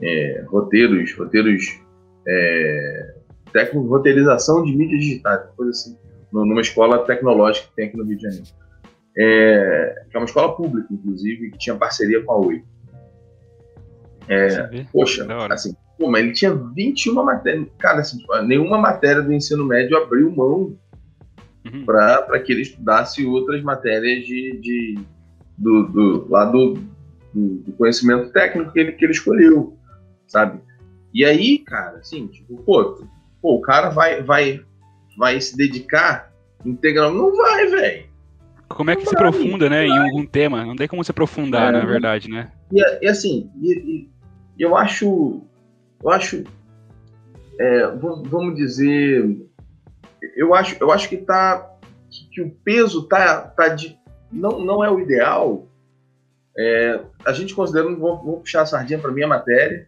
é, 0.01 0.43
roteiros, 0.47 1.13
roteiros 1.13 1.79
é, 2.27 3.15
técnico, 3.51 3.87
roteirização 3.87 4.63
de 4.63 4.75
mídias 4.75 5.01
digitais, 5.01 5.41
coisa 5.55 5.71
assim, 5.71 5.97
numa 6.31 6.61
escola 6.61 7.05
tecnológica 7.05 7.67
que 7.67 7.75
tem 7.75 7.87
aqui 7.87 7.97
no 7.97 8.05
Rio 8.05 8.17
de 8.17 8.23
Janeiro. 8.23 8.45
É, 9.17 10.05
que 10.09 10.15
é 10.15 10.19
uma 10.19 10.25
escola 10.25 10.55
pública, 10.55 10.87
inclusive, 10.91 11.51
que 11.51 11.57
tinha 11.57 11.75
parceria 11.75 12.23
com 12.23 12.31
a 12.31 12.37
Oi. 12.37 12.63
É, 14.27 14.85
poxa, 14.93 15.25
assim, 15.49 15.75
pô, 15.97 16.07
mas 16.07 16.23
ele 16.23 16.33
tinha 16.33 16.53
21 16.53 17.23
matérias. 17.23 17.67
Cara, 17.79 18.01
assim, 18.01 18.19
nenhuma 18.45 18.77
matéria 18.77 19.21
do 19.21 19.33
ensino 19.33 19.65
médio 19.65 19.97
abriu 19.97 20.31
mão 20.31 20.77
uhum. 21.65 21.85
para 21.85 22.39
que 22.39 22.51
ele 22.51 22.61
estudasse 22.61 23.25
outras 23.25 23.61
matérias 23.63 24.25
de, 24.25 24.57
de 24.61 24.99
do, 25.57 25.83
do, 25.87 26.27
lá 26.29 26.45
do, 26.45 26.79
do, 27.33 27.71
conhecimento 27.77 28.31
técnico 28.31 28.71
que 28.71 28.79
ele, 28.79 28.91
que 28.93 29.05
ele 29.05 29.11
escolheu 29.11 29.77
sabe? 30.29 30.61
E 31.13 31.25
aí, 31.25 31.57
cara, 31.59 31.97
assim, 31.97 32.27
tipo, 32.27 32.57
pô, 32.63 33.03
pô 33.41 33.55
o 33.55 33.61
cara 33.61 33.89
vai, 33.89 34.21
vai, 34.21 34.61
vai 35.17 35.41
se 35.41 35.57
dedicar 35.57 36.31
integral. 36.63 37.13
Não 37.13 37.35
vai, 37.35 37.65
velho. 37.65 38.09
Como 38.69 38.91
é 38.91 38.95
que 38.95 39.03
não 39.03 39.09
se 39.09 39.15
vai, 39.15 39.27
aprofunda, 39.27 39.69
né, 39.69 39.87
em 39.87 39.97
algum 39.97 40.25
tema? 40.25 40.63
Não 40.63 40.75
tem 40.75 40.87
como 40.87 41.03
se 41.03 41.11
aprofundar, 41.11 41.73
é, 41.73 41.77
na 41.79 41.85
verdade, 41.85 42.29
né? 42.29 42.51
E, 42.71 43.05
e 43.05 43.07
assim, 43.07 43.49
e, 43.59 43.71
e, 43.71 44.09
eu 44.59 44.77
acho, 44.77 45.41
eu 46.03 46.09
acho, 46.11 46.43
é, 47.59 47.87
vamos 47.97 48.55
dizer, 48.55 49.48
eu 50.35 50.53
acho, 50.53 50.75
eu 50.79 50.91
acho 50.91 51.09
que 51.09 51.17
tá, 51.17 51.69
que 52.31 52.41
o 52.41 52.51
peso 52.63 53.07
tá, 53.07 53.41
tá 53.41 53.69
de, 53.69 53.97
não, 54.31 54.59
não 54.59 54.83
é 54.83 54.89
o 54.89 54.99
ideal. 54.99 55.67
É, 56.57 56.99
a 57.25 57.31
gente 57.31 57.55
considerando, 57.55 57.99
vou, 57.99 58.23
vou 58.23 58.39
puxar 58.39 58.61
a 58.61 58.65
sardinha 58.65 58.99
para 58.99 59.11
minha 59.11 59.27
matéria. 59.27 59.87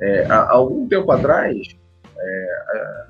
É, 0.00 0.26
há, 0.26 0.50
algum 0.50 0.86
tempo 0.86 1.10
atrás, 1.10 1.56
é, 2.18 2.64
é, 2.74 3.06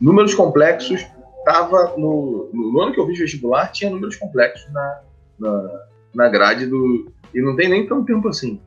números 0.00 0.34
complexos 0.34 1.06
estava 1.38 1.96
no, 1.96 2.50
no, 2.52 2.80
ano 2.80 2.92
que 2.92 3.00
eu 3.00 3.06
fiz 3.06 3.18
vestibular 3.18 3.72
tinha 3.72 3.90
números 3.90 4.16
complexos 4.16 4.70
na, 4.72 5.00
na, 5.38 5.86
na 6.14 6.28
grade 6.28 6.66
do 6.66 7.10
e 7.34 7.40
não 7.40 7.56
tem 7.56 7.68
nem 7.68 7.86
tanto 7.86 8.04
tempo 8.04 8.28
assim 8.28 8.60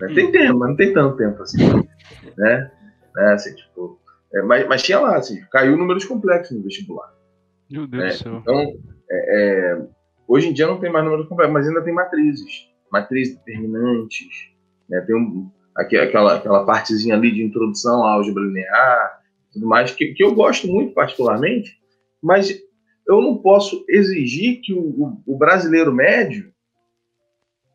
né? 0.00 0.08
tem 0.14 0.32
tempo 0.32 0.58
mas 0.58 0.70
não 0.70 0.76
tem 0.76 0.92
tanto 0.94 1.16
tempo 1.16 1.42
assim 1.42 1.66
né, 2.36 2.70
né 3.14 3.32
assim, 3.34 3.54
tipo, 3.54 3.98
é, 4.34 4.42
mas, 4.42 4.66
mas 4.68 4.82
tinha 4.82 5.00
lá 5.00 5.16
assim 5.16 5.42
caiu 5.50 5.76
números 5.76 6.04
complexos 6.04 6.56
no 6.56 6.62
vestibular 6.62 7.12
meu 7.70 7.86
Deus 7.86 8.02
né? 8.02 8.10
do 8.10 8.16
céu 8.16 8.38
então 8.40 8.60
é, 9.10 9.72
é, 9.72 9.86
hoje 10.26 10.48
em 10.48 10.52
dia 10.52 10.66
não 10.66 10.80
tem 10.80 10.90
mais 10.90 11.04
números 11.04 11.28
complexos 11.28 11.54
mas 11.54 11.68
ainda 11.68 11.82
tem 11.82 11.94
matrizes 11.94 12.68
matrizes 12.90 13.36
determinantes 13.36 14.52
né? 14.88 15.00
tem 15.02 15.16
um, 15.16 15.50
aquela 15.76 16.36
aquela 16.36 16.64
partezinha 16.64 17.14
ali 17.14 17.32
de 17.32 17.42
introdução 17.42 18.04
à 18.04 18.12
álgebra 18.12 18.42
linear 18.42 19.20
tudo 19.52 19.66
mais 19.66 19.92
que, 19.92 20.14
que 20.14 20.24
eu 20.24 20.34
gosto 20.34 20.66
muito 20.66 20.94
particularmente 20.94 21.78
mas 22.22 22.58
eu 23.06 23.20
não 23.20 23.36
posso 23.36 23.84
exigir 23.88 24.60
que 24.62 24.72
o, 24.72 24.80
o, 24.80 25.22
o 25.26 25.36
brasileiro 25.36 25.92
médio 25.92 26.52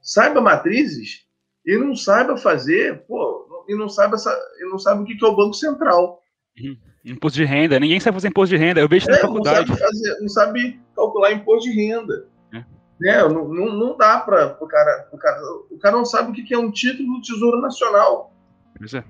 saiba 0.02 0.42
matrizes 0.42 1.26
e 1.66 1.78
não 1.78 1.96
saiba 1.96 2.36
fazer, 2.36 3.06
pô, 3.06 3.66
e 3.68 3.76
não 3.76 3.88
saiba, 3.88 4.16
e 4.60 4.66
não 4.66 4.80
sabe 4.80 5.04
o 5.04 5.06
que 5.06 5.24
é 5.24 5.28
o 5.28 5.36
Banco 5.36 5.54
Central. 5.54 6.20
Uhum. 6.62 6.78
Imposto 7.06 7.38
de 7.38 7.46
renda, 7.46 7.80
ninguém 7.80 8.00
sabe 8.00 8.16
fazer 8.16 8.28
imposto 8.28 8.56
de 8.56 8.62
renda, 8.62 8.82
eu 8.82 8.90
vejo 8.90 9.10
é, 9.10 9.14
na 9.14 9.18
faculdade. 9.20 9.70
Não 9.70 9.78
sabe, 9.78 9.88
fazer, 9.88 10.20
não 10.20 10.30
sabe 10.30 10.80
calcular 10.96 11.32
imposto 11.32 11.70
de 11.70 11.76
renda. 11.76 12.28
É. 12.54 12.58
Né? 13.00 13.24
Não, 13.24 13.48
não, 13.48 13.74
não 13.74 13.98
dá 13.98 14.20
para 14.20 14.58
o 14.62 14.68
cara, 14.68 15.08
cara. 15.18 15.42
O 15.72 15.78
cara 15.78 15.96
não 15.96 16.06
sabe 16.06 16.32
o 16.32 16.34
que 16.34 16.54
é 16.54 16.58
um 16.58 16.72
título 16.72 17.16
do 17.16 17.22
Tesouro 17.22 17.62
Nacional. 17.62 18.34
Pois 18.78 18.94
é. 18.94 19.04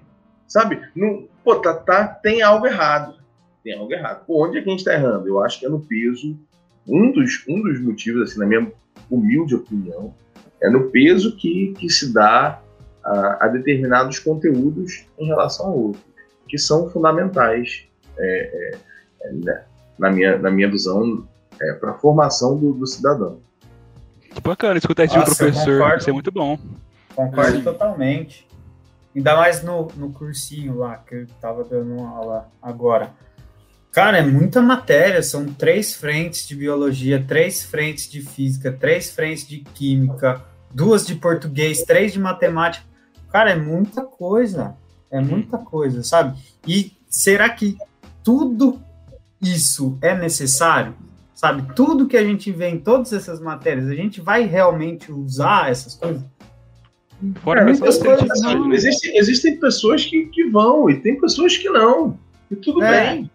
Sabe? 0.48 0.82
Não, 0.96 1.28
pô, 1.44 1.56
tá, 1.56 1.74
tá, 1.74 2.08
tem 2.08 2.42
algo 2.42 2.66
errado 2.66 3.20
tem 3.64 3.78
algo 3.78 3.92
errado. 3.92 4.26
Por 4.26 4.48
onde 4.48 4.58
é 4.58 4.62
que 4.62 4.68
a 4.68 4.72
gente 4.72 4.80
está 4.80 4.94
errando? 4.94 5.28
Eu 5.28 5.44
acho 5.44 5.60
que 5.60 5.66
é 5.66 5.70
no 5.70 5.80
peso. 5.80 6.38
Um 6.88 7.12
dos, 7.12 7.44
um 7.48 7.62
dos 7.62 7.80
motivos, 7.80 8.24
assim, 8.24 8.40
na 8.40 8.46
minha 8.46 8.72
humilde 9.10 9.56
opinião, 9.56 10.14
é 10.62 10.70
no 10.70 10.90
peso 10.90 11.36
que, 11.36 11.74
que 11.78 11.90
se 11.90 12.12
dá 12.12 12.62
a, 13.04 13.46
a 13.46 13.48
determinados 13.48 14.20
conteúdos 14.20 15.06
em 15.18 15.28
relação 15.28 15.68
a 15.68 15.70
outros, 15.70 16.04
que 16.50 16.58
são 16.58 16.90
fundamentais, 16.90 17.86
é, 18.18 18.72
é, 19.22 19.34
na, 19.98 20.12
minha, 20.12 20.38
na 20.38 20.50
minha 20.50 20.70
visão, 20.70 21.28
é, 21.62 21.74
para 21.74 21.92
a 21.92 21.94
formação 21.94 22.58
do, 22.58 22.74
do, 22.74 22.88
cidadão. 22.88 23.40
Que 24.34 24.42
bacana 24.42 24.78
escutar 24.78 25.06
isso 25.06 25.16
Nossa, 25.16 25.26
de 25.28 25.32
um 25.32 25.36
professor, 25.36 25.98
isso 25.98 26.10
é 26.10 26.14
muito 26.14 26.32
bom. 26.32 26.58
Concordo 27.16 27.58
Sim. 27.58 27.64
totalmente. 27.64 28.48
Ainda 29.16 29.36
mais 29.36 29.64
no, 29.64 29.88
no 29.96 30.12
cursinho 30.12 30.78
lá, 30.78 30.98
que 30.98 31.16
eu 31.16 31.24
estava 31.24 31.64
dando 31.64 32.00
aula 32.02 32.50
agora. 32.62 33.12
Cara, 33.92 34.20
é 34.20 34.22
muita 34.22 34.62
matéria, 34.62 35.22
são 35.24 35.46
três 35.48 35.94
frentes 35.96 36.48
de 36.48 36.56
biologia, 36.56 37.24
três 37.28 37.64
frentes 37.64 38.10
de 38.10 38.22
física, 38.22 38.72
três 38.72 39.10
frentes 39.10 39.48
de 39.48 39.60
química, 39.60 40.44
duas 40.72 41.06
de 41.06 41.16
português, 41.16 41.84
três 41.84 42.14
de 42.14 42.20
matemática. 42.20 42.86
Cara, 43.32 43.52
é 43.52 43.56
muita 43.56 44.04
coisa, 44.04 44.76
é 45.12 45.20
muita 45.20 45.58
coisa, 45.58 46.04
sabe? 46.04 46.40
E 46.68 46.92
será 47.10 47.50
que 47.50 47.78
tudo 48.24 48.80
isso 49.42 49.98
é 50.02 50.16
necessário? 50.16 50.96
Sabe, 51.34 51.74
tudo 51.74 52.06
que 52.06 52.18
a 52.18 52.24
gente 52.24 52.52
vê 52.52 52.68
em 52.68 52.80
todas 52.80 53.14
essas 53.14 53.40
matérias, 53.40 53.88
a 53.88 53.96
gente 53.96 54.20
vai 54.20 54.44
realmente 54.44 55.10
usar 55.10 55.72
essas 55.72 55.96
coisas? 55.96 56.22
Fora 57.42 57.66
coisas 57.98 58.42
não. 58.42 58.74
Existem, 58.74 59.18
existem 59.18 59.58
pessoas 59.58 60.06
que, 60.06 60.26
que 60.26 60.50
vão 60.50 60.90
e 60.90 61.00
tem 61.00 61.20
pessoas 61.20 61.58
que 61.58 61.70
não. 61.70 62.20
E 62.52 62.56
tudo 62.56 62.84
é. 62.84 63.14
bem. 63.14 63.32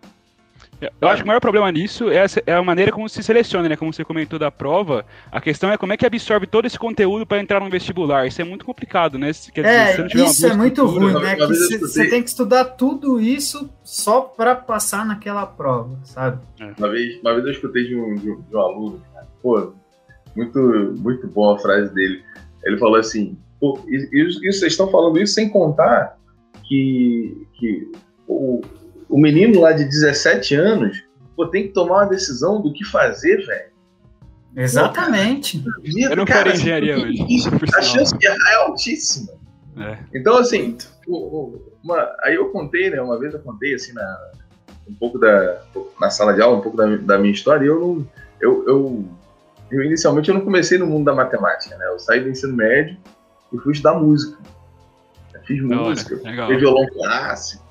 Eu 1.01 1.09
acho 1.09 1.19
que 1.19 1.25
o 1.25 1.27
maior 1.27 1.41
problema 1.41 1.71
nisso 1.71 2.11
é 2.11 2.25
a, 2.25 2.27
é 2.47 2.55
a, 2.55 2.63
maneira 2.63 2.93
como 2.93 3.09
se 3.09 3.23
seleciona, 3.23 3.69
né? 3.69 3.77
Como 3.77 3.93
você 3.93 4.05
comentou 4.05 4.39
da 4.39 4.51
prova. 4.51 5.05
A 5.31 5.41
questão 5.41 5.71
é 5.71 5.77
como 5.77 5.93
é 5.93 5.97
que 5.97 6.07
absorve 6.07 6.47
todo 6.47 6.67
esse 6.67 6.79
conteúdo 6.79 7.27
para 7.27 7.41
entrar 7.41 7.61
no 7.61 7.71
vestibular. 7.71 8.27
Isso 8.27 8.41
é 8.41 8.45
muito 8.45 8.65
complicado, 8.65 9.19
né? 9.19 9.31
Quer 9.53 9.65
é, 9.65 10.03
dizer, 10.03 10.25
isso 10.25 10.47
é 10.47 10.55
muito 10.55 10.85
ruim, 10.87 11.13
né? 11.13 11.37
Que 11.37 11.79
você 11.79 12.09
tem 12.09 12.23
que 12.23 12.29
estudar 12.29 12.65
tudo 12.65 13.21
isso 13.21 13.71
só 13.83 14.21
para 14.23 14.55
passar 14.55 15.07
naquela 15.07 15.47
prova, 15.47 15.99
sabe? 16.05 16.41
É. 16.61 16.73
Uma, 16.79 16.89
vez, 16.89 17.21
uma 17.21 17.35
vez 17.35 17.47
eu 17.47 17.53
escutei 17.53 17.85
de 17.85 17.97
um, 17.97 18.15
de 18.15 18.31
um, 18.31 18.41
de 18.41 18.57
um 18.57 18.61
aluno, 18.61 19.03
pô, 19.43 19.75
muito, 20.35 20.59
muito 20.99 21.27
boa 21.29 21.57
a 21.57 21.59
frase 21.59 21.93
dele. 21.95 22.23
Ele 22.65 22.79
falou 22.79 22.97
assim: 22.97 23.39
pô, 23.61 23.79
isso, 23.89 24.09
isso, 24.15 24.41
vocês 24.41 24.73
estão 24.73 24.91
falando 24.91 25.21
isso 25.21 25.35
sem 25.35 25.49
contar 25.49 26.19
que, 26.65 27.47
que 27.55 27.93
o 28.27 28.61
o 29.09 29.19
menino 29.19 29.61
lá 29.61 29.73
de 29.73 29.85
17 29.85 30.55
anos 30.55 31.05
pô, 31.37 31.47
tem 31.47 31.65
que 31.65 31.73
tomar 31.73 32.03
uma 32.03 32.07
decisão 32.07 32.61
do 32.61 32.73
que 32.73 32.85
fazer, 32.85 33.45
velho. 33.45 33.75
Exatamente. 34.57 35.59
Pô, 35.59 35.71
vida, 35.83 36.13
eu 36.13 36.17
não 36.17 36.25
quero 36.25 36.51
engenharia 36.51 36.97
hoje. 36.97 37.49
A 37.77 37.83
chance 37.83 38.17
de 38.17 38.27
errar 38.27 38.51
é 38.53 38.55
altíssima. 38.57 39.33
É. 39.77 39.99
Então, 40.15 40.37
assim, 40.37 40.77
uma, 41.09 42.15
aí 42.23 42.37
eu 42.37 42.51
contei, 42.51 42.91
né? 42.91 43.01
Uma 43.01 43.19
vez 43.19 43.35
eu 43.35 43.41
contei, 43.41 43.75
assim, 43.75 43.93
na, 43.93 44.31
um 44.89 44.95
pouco 44.95 45.19
da, 45.19 45.63
na 46.01 46.11
sala 46.11 46.33
de 46.33 46.41
aula, 46.41 46.59
um 46.59 46.61
pouco 46.61 46.77
da, 46.77 46.97
da 46.97 47.19
minha 47.19 47.33
história, 47.33 47.65
e 47.65 47.69
eu 47.69 47.81
não. 47.81 48.09
Eu, 48.41 48.65
eu, 48.69 49.05
eu, 49.71 49.83
inicialmente 49.83 50.29
eu 50.29 50.35
não 50.35 50.43
comecei 50.43 50.79
no 50.79 50.87
mundo 50.87 51.05
da 51.05 51.15
matemática, 51.15 51.77
né? 51.77 51.87
Eu 51.87 51.99
saí 51.99 52.21
do 52.21 52.29
ensino 52.29 52.55
médio 52.55 52.97
e 53.53 53.59
fui 53.59 53.73
estudar 53.73 53.95
música. 53.95 54.39
Eu 55.33 55.41
fiz 55.43 55.63
música, 55.63 56.17
fiz 56.17 56.61
violão 56.61 56.87
clássico, 56.93 57.64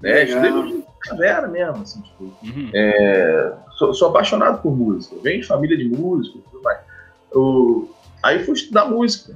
né? 0.00 0.24
Estudei 0.24 0.84
caverna 1.00 1.48
mesmo, 1.48 1.82
assim, 1.82 2.00
tipo, 2.00 2.24
uhum. 2.24 2.70
é, 2.74 3.52
sou, 3.76 3.94
sou, 3.94 4.08
apaixonado 4.08 4.60
por 4.60 4.76
música, 4.76 5.16
venho 5.22 5.40
de 5.40 5.46
família 5.46 5.76
de 5.76 5.88
músicos, 5.88 6.42
tudo 6.50 6.62
mais. 6.62 6.80
Eu, 7.32 7.90
aí 8.22 8.44
fui 8.44 8.54
estudar 8.54 8.86
música. 8.86 9.34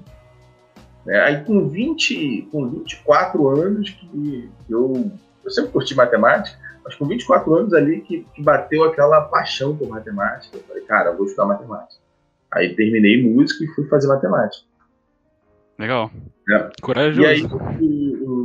Né? 1.05 1.21
Aí 1.21 1.45
com 1.45 1.69
20, 1.69 2.49
com 2.51 2.69
24 2.69 3.49
anos 3.49 3.91
que 3.91 4.51
eu, 4.69 5.11
eu 5.45 5.51
sempre 5.51 5.71
curti 5.71 5.95
matemática, 5.95 6.59
mas 6.85 6.95
com 6.95 7.07
24 7.07 7.55
anos 7.55 7.73
ali 7.73 8.01
que, 8.01 8.27
que 8.35 8.43
bateu 8.43 8.85
aquela 8.85 9.23
paixão 9.23 9.77
por 9.77 9.89
matemática, 9.89 10.57
eu 10.57 10.63
falei, 10.65 10.83
cara, 10.85 11.11
eu 11.11 11.17
vou 11.17 11.27
estudar 11.27 11.47
matemática. 11.47 12.01
Aí 12.53 12.75
terminei 12.75 13.23
música 13.23 13.65
e 13.65 13.69
fui 13.69 13.87
fazer 13.87 14.09
matemática. 14.09 14.65
Legal. 15.79 16.11
É. 16.49 16.71
Corajoso. 16.83 17.23
E 17.23 17.27
aí 17.27 17.45
o, 17.45 18.40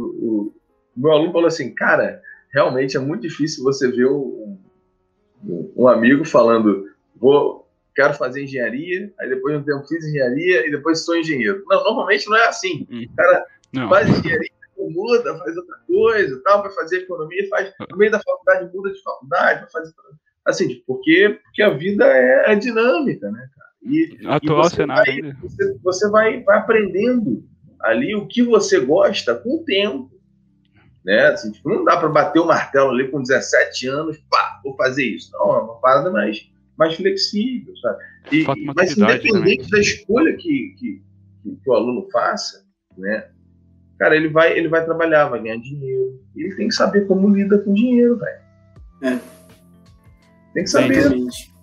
meu 0.95 1.11
aluno 1.11 1.31
falou 1.31 1.47
assim, 1.47 1.73
cara, 1.73 2.21
realmente 2.51 2.95
é 2.95 2.99
muito 2.99 3.23
difícil 3.23 3.63
você 3.63 3.91
ver 3.91 4.07
um, 4.07 4.57
um 5.75 5.87
amigo 5.87 6.25
falando, 6.25 6.89
vou, 7.15 7.67
quero 7.95 8.13
fazer 8.13 8.43
engenharia, 8.43 9.13
aí 9.19 9.29
depois 9.29 9.55
de 9.55 9.61
um 9.61 9.65
tempo 9.65 9.87
fiz 9.87 10.05
engenharia 10.05 10.67
e 10.67 10.71
depois 10.71 11.03
sou 11.03 11.17
engenheiro. 11.17 11.63
Não, 11.67 11.83
normalmente 11.83 12.29
não 12.29 12.37
é 12.37 12.47
assim. 12.47 12.87
Hum. 12.89 13.05
O 13.11 13.15
cara 13.15 13.45
não. 13.73 13.89
faz 13.89 14.09
engenharia, 14.09 14.49
muda, 14.77 15.37
faz 15.37 15.57
outra 15.57 15.77
coisa, 15.87 16.41
tal, 16.43 16.61
vai 16.61 16.71
fazer 16.71 16.97
economia, 16.99 17.47
faz 17.49 17.73
no 17.89 17.97
meio 17.97 18.11
da 18.11 18.19
faculdade 18.19 18.73
muda 18.73 18.91
de 18.91 19.01
faculdade, 19.01 19.61
vai 19.61 19.69
fazer 19.71 19.93
assim, 20.45 20.83
porque, 20.85 21.39
porque 21.43 21.63
a 21.63 21.71
vida 21.71 22.05
é, 22.05 22.51
é 22.51 22.55
dinâmica, 22.55 23.31
né, 23.31 23.49
cara? 23.55 23.69
E, 23.81 24.19
Atual 24.25 24.61
e 24.61 24.69
você 24.69 24.75
cenário. 24.75 25.23
Vai, 25.23 25.33
você, 25.41 25.77
você 25.83 26.09
vai, 26.09 26.43
vai 26.43 26.57
aprendendo 26.59 27.43
ali 27.81 28.15
o 28.15 28.27
que 28.27 28.41
você 28.43 28.79
gosta 28.79 29.35
com 29.35 29.57
o 29.57 29.63
tempo 29.63 30.14
né? 31.05 31.27
Assim, 31.27 31.51
tipo, 31.51 31.69
não 31.69 31.83
dá 31.83 31.97
para 31.97 32.09
bater 32.09 32.39
o 32.39 32.47
martelo 32.47 32.89
ali 32.89 33.07
com 33.09 33.21
17 33.21 33.87
anos, 33.87 34.17
pá, 34.29 34.59
vou 34.63 34.75
fazer 34.75 35.05
isso. 35.05 35.31
Não, 35.33 35.55
é 35.55 35.59
uma 35.59 35.79
parada 35.79 36.09
mais, 36.09 36.49
mais 36.75 36.95
flexível, 36.95 37.77
sabe? 37.77 38.03
E, 38.31 38.43
mas 38.75 38.97
independente 38.97 39.31
também. 39.31 39.69
da 39.69 39.79
escolha 39.79 40.35
que, 40.35 40.75
que, 40.79 41.03
que, 41.43 41.69
o 41.69 41.73
aluno 41.73 42.09
faça, 42.11 42.65
né? 42.97 43.29
Cara, 43.99 44.15
ele 44.15 44.29
vai, 44.29 44.57
ele 44.57 44.67
vai 44.67 44.83
trabalhar, 44.83 45.29
vai 45.29 45.41
ganhar 45.41 45.57
dinheiro. 45.57 46.19
Ele 46.35 46.55
tem 46.55 46.67
que 46.67 46.73
saber 46.73 47.07
como 47.07 47.29
lida 47.29 47.59
com 47.59 47.73
dinheiro, 47.73 48.17
velho. 48.17 48.39
É. 49.03 49.19
Tem 50.53 50.63
que 50.63 50.69
saber. 50.69 51.13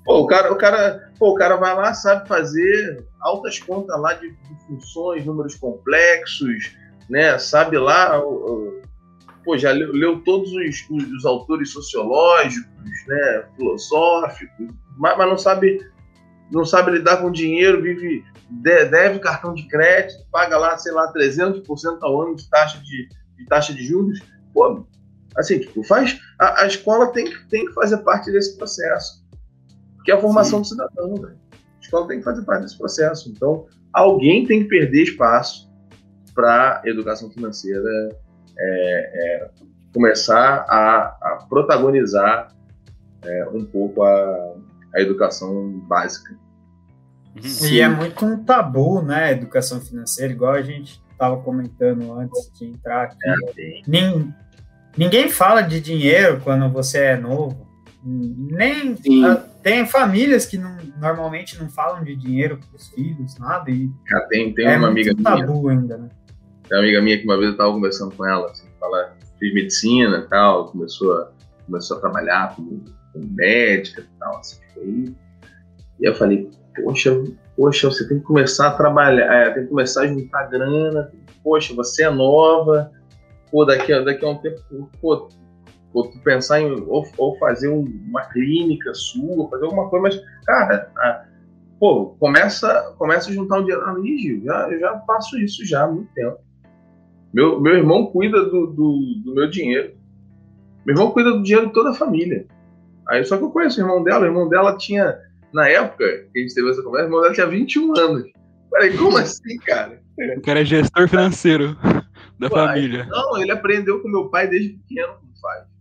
Pô, 0.05 0.21
o 0.21 0.27
cara, 0.27 0.53
o 0.53 0.57
cara, 0.57 1.13
pô, 1.19 1.31
o 1.31 1.35
cara 1.35 1.57
vai 1.57 1.75
lá, 1.75 1.93
sabe 1.95 2.27
fazer 2.27 3.05
altas 3.21 3.59
contas 3.59 4.01
lá 4.01 4.15
de, 4.15 4.31
de 4.31 4.67
funções, 4.67 5.27
números 5.27 5.57
complexos, 5.57 6.77
né? 7.09 7.39
Sabe 7.39 7.77
lá 7.77 8.19
o, 8.25 8.82
pô, 9.45 9.57
já 9.59 9.73
leu, 9.73 9.93
leu 9.93 10.21
todos 10.21 10.53
os, 10.53 10.87
os, 10.91 11.13
os, 11.13 11.25
autores 11.25 11.71
sociológicos, 11.71 12.67
né, 13.07 13.45
filosóficos, 13.57 14.75
mas, 14.99 15.17
mas, 15.17 15.29
não 15.29 15.39
sabe 15.39 15.81
não 16.51 16.65
sabe 16.67 16.93
lidar 16.93 17.17
com 17.19 17.31
dinheiro, 17.31 17.83
vive 17.83 18.25
deve 18.51 19.19
cartão 19.21 19.55
de 19.55 19.67
crédito, 19.67 20.27
paga 20.31 20.59
lá, 20.59 20.77
sei 20.77 20.93
lá, 20.93 21.11
300% 21.13 21.99
ao 22.03 22.23
ano 22.23 22.37
de 22.37 22.49
taxa 22.51 22.79
de, 22.79 23.09
de 23.37 23.47
taxa 23.47 23.73
de 23.73 23.83
juros. 23.83 24.21
Pô, 24.53 24.85
assim, 25.35 25.59
tipo, 25.59 25.83
faz 25.83 26.21
a, 26.39 26.63
a, 26.63 26.67
escola 26.67 27.07
tem, 27.13 27.25
tem 27.49 27.65
que 27.65 27.73
fazer 27.73 27.99
parte 27.99 28.31
desse 28.31 28.57
processo, 28.59 29.25
que 30.05 30.13
é 30.13 30.15
a 30.15 30.21
formação 30.21 30.63
Sim. 30.63 30.77
do 30.77 30.83
cidadão, 30.83 31.15
né? 31.23 31.35
A 31.53 31.81
escola 31.81 32.07
tem 32.07 32.19
que 32.19 32.25
fazer 32.25 32.43
parte 32.43 32.63
desse 32.63 32.77
processo. 32.77 33.31
Então, 33.31 33.67
alguém 33.93 34.47
tem 34.47 34.63
que 34.63 34.69
perder 34.69 35.05
espaço 35.05 35.71
para 36.35 36.83
educação 36.85 37.31
financeira 37.31 38.11
é, 38.59 39.43
é, 39.45 39.51
começar 39.93 40.65
a, 40.69 41.17
a 41.21 41.47
protagonizar 41.49 42.49
é, 43.23 43.49
um 43.53 43.65
pouco 43.65 44.03
a, 44.03 44.55
a 44.95 45.01
educação 45.01 45.71
básica. 45.89 46.35
Uhum. 47.37 47.69
E 47.69 47.81
é 47.81 47.89
muito 47.89 48.25
um 48.25 48.45
tabu, 48.45 49.03
né, 49.03 49.33
educação 49.33 49.81
financeira, 49.81 50.33
igual 50.33 50.53
a 50.53 50.63
gente 50.63 51.03
estava 51.11 51.37
comentando 51.39 52.13
antes 52.13 52.51
de 52.59 52.67
entrar 52.67 53.05
aqui. 53.05 53.17
É, 53.29 53.83
ninguém 54.97 55.31
fala 55.31 55.63
de 55.63 55.81
dinheiro 55.81 56.41
quando 56.43 56.69
você 56.71 56.99
é 56.99 57.17
novo. 57.17 57.71
Nem 58.05 58.97
a, 59.25 59.37
tem 59.63 59.87
famílias 59.87 60.45
que 60.45 60.59
não, 60.59 60.77
normalmente 61.01 61.57
não 61.59 61.71
falam 61.71 62.03
de 62.03 62.17
dinheiro 62.17 62.59
para 62.59 62.77
os 62.77 62.89
filhos, 62.89 63.39
nada. 63.39 63.71
E 63.71 63.89
Já 64.11 64.21
tem, 64.23 64.53
tem 64.53 64.67
é 64.67 64.77
uma 64.77 64.89
amiga 64.89 65.15
tabu 65.23 65.63
minha. 65.63 65.79
ainda, 65.79 65.97
né? 65.99 66.09
Tem 66.69 66.79
uma 66.79 66.85
amiga 66.85 67.01
minha 67.03 67.19
que 67.19 67.25
uma 67.25 67.37
vez 67.37 67.49
eu 67.49 67.53
estava 67.53 67.73
conversando 67.73 68.15
com 68.15 68.27
ela, 68.27 68.51
assim, 68.51 68.69
ela 68.83 69.17
fez 69.39 69.55
medicina 69.55 70.19
e 70.19 70.29
tal, 70.29 70.71
começou 70.71 71.15
a, 71.15 71.33
começou 71.67 71.97
a 71.97 72.01
trabalhar 72.01 72.55
como, 72.55 72.85
como 73.13 73.27
médica 73.33 74.03
e 74.03 74.19
tal, 74.19 74.39
assim, 74.39 74.61
aí. 74.77 75.15
E 76.01 76.09
eu 76.09 76.15
falei, 76.15 76.51
poxa, 76.83 77.23
poxa, 77.57 77.91
você 77.91 78.09
tem 78.09 78.19
que 78.19 78.25
começar 78.25 78.69
a 78.69 78.77
trabalhar, 78.77 79.33
é, 79.33 79.51
tem 79.51 79.65
que 79.65 79.69
começar 79.69 80.03
a 80.03 80.07
juntar 80.07 80.49
grana, 80.49 81.13
poxa, 81.43 81.75
você 81.75 82.05
é 82.05 82.11
nova, 82.11 82.91
pô, 83.51 83.65
daqui, 83.65 83.93
daqui 84.05 84.25
a 84.25 84.29
um 84.29 84.39
tempo, 84.39 84.61
pô, 85.01 85.29
tu 85.93 86.19
pensar 86.25 86.61
em 86.61 86.73
ou, 86.87 87.05
ou 87.19 87.39
fazer 87.39 87.69
um, 87.69 87.85
uma 88.09 88.23
clínica 88.27 88.95
sua, 88.95 89.49
fazer 89.51 89.65
alguma 89.65 89.89
coisa, 89.91 90.03
mas, 90.03 90.45
cara, 90.47 90.91
a, 90.97 91.25
pô, 91.79 92.17
começa, 92.19 92.95
começa 92.97 93.29
a 93.29 93.33
juntar 93.33 93.59
um 93.59 93.65
dinheiro 93.65 93.85
ali, 93.85 94.19
Gil, 94.19 94.45
já, 94.45 94.69
eu 94.71 94.81
já 94.81 94.99
faço 95.01 95.39
isso 95.39 95.67
já 95.67 95.85
há 95.85 95.89
muito 95.89 96.13
tempo. 96.15 96.39
Meu, 97.33 97.61
meu 97.61 97.75
irmão 97.75 98.07
cuida 98.07 98.45
do, 98.45 98.67
do, 98.67 98.99
do 99.25 99.35
meu 99.35 99.49
dinheiro. 99.49 99.95
Meu 100.85 100.95
irmão 100.95 101.11
cuida 101.13 101.33
do 101.33 101.43
dinheiro 101.43 101.69
de 101.69 101.73
toda 101.73 101.91
a 101.91 101.95
família. 101.95 102.47
Aí 103.09 103.25
só 103.25 103.37
que 103.37 103.45
eu 103.45 103.51
conheço 103.51 103.81
o 103.81 103.85
irmão 103.85 104.03
dela, 104.03 104.23
o 104.23 104.27
irmão 104.27 104.49
dela 104.49 104.77
tinha 104.77 105.19
na 105.53 105.69
época 105.69 106.05
que 106.33 106.39
a 106.39 106.43
gente 106.43 106.55
teve 106.55 106.71
essa 106.71 106.83
conversa, 106.83 107.07
o 107.07 107.09
irmão 107.09 107.23
dela 107.23 107.35
tinha 107.35 107.47
21 107.47 107.99
anos. 107.99 108.31
Falei, 108.71 108.97
como 108.97 109.19
assim, 109.19 109.57
cara? 109.67 110.01
O 110.37 110.41
cara 110.41 110.61
é 110.61 110.65
gestor 110.65 111.09
financeiro 111.09 111.77
da 112.39 112.49
família. 112.49 113.07
não, 113.07 113.39
ele 113.39 113.51
aprendeu 113.51 114.01
com 114.01 114.09
meu 114.09 114.29
pai 114.29 114.49
desde 114.49 114.71
pequeno 114.71 115.15
como 115.21 115.33
faz. 115.41 115.72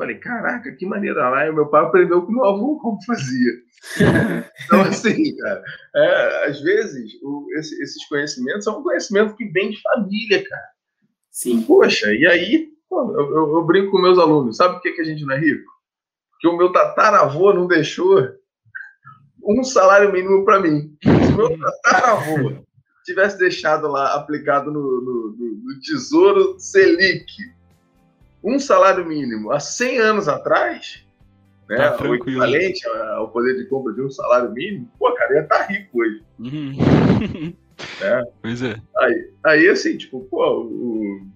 Falei, 0.00 0.16
caraca, 0.16 0.72
que 0.72 0.86
maneira 0.86 1.28
lá. 1.28 1.46
E 1.46 1.52
meu 1.52 1.66
pai 1.66 1.84
aprendeu 1.84 2.22
com 2.22 2.32
meu 2.32 2.46
avô 2.46 2.78
como 2.78 3.04
fazia. 3.04 3.52
então, 4.64 4.80
assim, 4.80 5.36
cara, 5.36 5.62
é, 5.94 6.46
às 6.48 6.58
vezes 6.62 7.12
o, 7.22 7.46
esse, 7.58 7.78
esses 7.82 8.08
conhecimentos 8.08 8.64
são 8.64 8.80
um 8.80 8.82
conhecimento 8.82 9.36
que 9.36 9.44
vem 9.44 9.68
de 9.68 9.82
família, 9.82 10.42
cara. 10.48 10.68
Sim. 11.30 11.60
Poxa, 11.60 12.14
e 12.14 12.26
aí, 12.26 12.68
pô, 12.88 13.12
eu, 13.12 13.30
eu, 13.30 13.56
eu, 13.56 13.66
brinco 13.66 13.90
com 13.90 14.00
meus 14.00 14.18
alunos, 14.18 14.56
sabe 14.56 14.76
por 14.76 14.80
que, 14.80 14.92
que 14.92 15.02
a 15.02 15.04
gente 15.04 15.22
não 15.26 15.34
é 15.34 15.38
rico? 15.38 15.70
Porque 16.30 16.48
o 16.48 16.56
meu 16.56 16.72
tataravô 16.72 17.52
não 17.52 17.66
deixou 17.66 18.26
um 19.44 19.62
salário 19.62 20.10
mínimo 20.10 20.46
para 20.46 20.60
mim. 20.60 20.96
Se 21.02 21.32
meu 21.36 21.58
tataravô 21.58 22.64
tivesse 23.04 23.38
deixado 23.38 23.86
lá 23.86 24.14
aplicado 24.14 24.70
no, 24.70 24.80
no, 24.80 25.36
no, 25.38 25.80
Tesouro 25.82 26.58
Selic 26.58 27.26
um 28.42 28.58
salário 28.58 29.04
mínimo 29.04 29.52
há 29.52 29.60
100 29.60 29.98
anos 29.98 30.28
atrás, 30.28 31.04
né, 31.68 31.76
tá 31.76 32.04
o 32.04 32.14
equivalente 32.14 32.86
ao 32.86 33.28
poder 33.28 33.56
de 33.56 33.66
compra 33.66 33.92
de 33.92 34.02
um 34.02 34.10
salário 34.10 34.50
mínimo, 34.50 34.90
pô, 34.98 35.12
cara, 35.14 35.34
ia 35.34 35.40
estar 35.42 35.58
tá 35.58 35.66
rico 35.66 36.00
hoje. 36.00 36.22
Uhum. 36.38 37.54
É. 38.02 38.22
Pois 38.42 38.62
é. 38.62 38.76
Aí, 38.98 39.30
aí, 39.42 39.68
assim, 39.70 39.96
tipo, 39.96 40.20
pô, 40.30 40.64
o, 40.64 41.26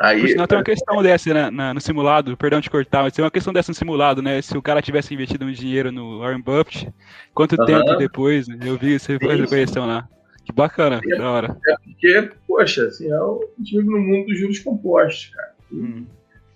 Aí, 0.00 0.18
Por 0.22 0.28
sinal, 0.30 0.48
tem 0.48 0.56
uma 0.56 0.64
questão 0.64 1.02
dessa 1.02 1.34
né, 1.34 1.50
na, 1.50 1.74
no 1.74 1.80
simulado, 1.80 2.34
perdão 2.34 2.58
de 2.58 2.70
cortar, 2.70 3.02
mas 3.02 3.12
tem 3.12 3.22
uma 3.22 3.30
questão 3.30 3.52
dessa 3.52 3.70
no 3.70 3.74
simulado, 3.74 4.22
né? 4.22 4.40
Se 4.40 4.56
o 4.56 4.62
cara 4.62 4.80
tivesse 4.80 5.12
investido 5.12 5.44
um 5.44 5.52
dinheiro 5.52 5.92
no 5.92 6.20
Warren 6.20 6.40
Buffett, 6.40 6.90
quanto 7.34 7.52
uh 7.52 7.58
-huh. 7.58 7.66
tempo 7.66 7.96
depois? 7.96 8.48
Né? 8.48 8.56
Eu 8.62 8.78
vi 8.78 8.98
você 8.98 9.18
faz 9.18 9.38
a 9.38 9.46
questão 9.46 9.86
lá. 9.86 10.08
Que 10.42 10.52
bacana, 10.52 11.02
é, 11.06 11.18
da 11.18 11.30
hora. 11.30 11.56
É 11.68 11.74
porque, 11.84 12.30
poxa, 12.48 12.86
assim, 12.86 13.12
é 13.12 13.20
o, 13.20 13.46
vive 13.58 13.84
no 13.84 13.98
mundo 13.98 14.28
dos 14.28 14.38
juros 14.38 14.58
compostos, 14.60 15.34
cara. 15.34 15.49
Hum. 15.72 16.06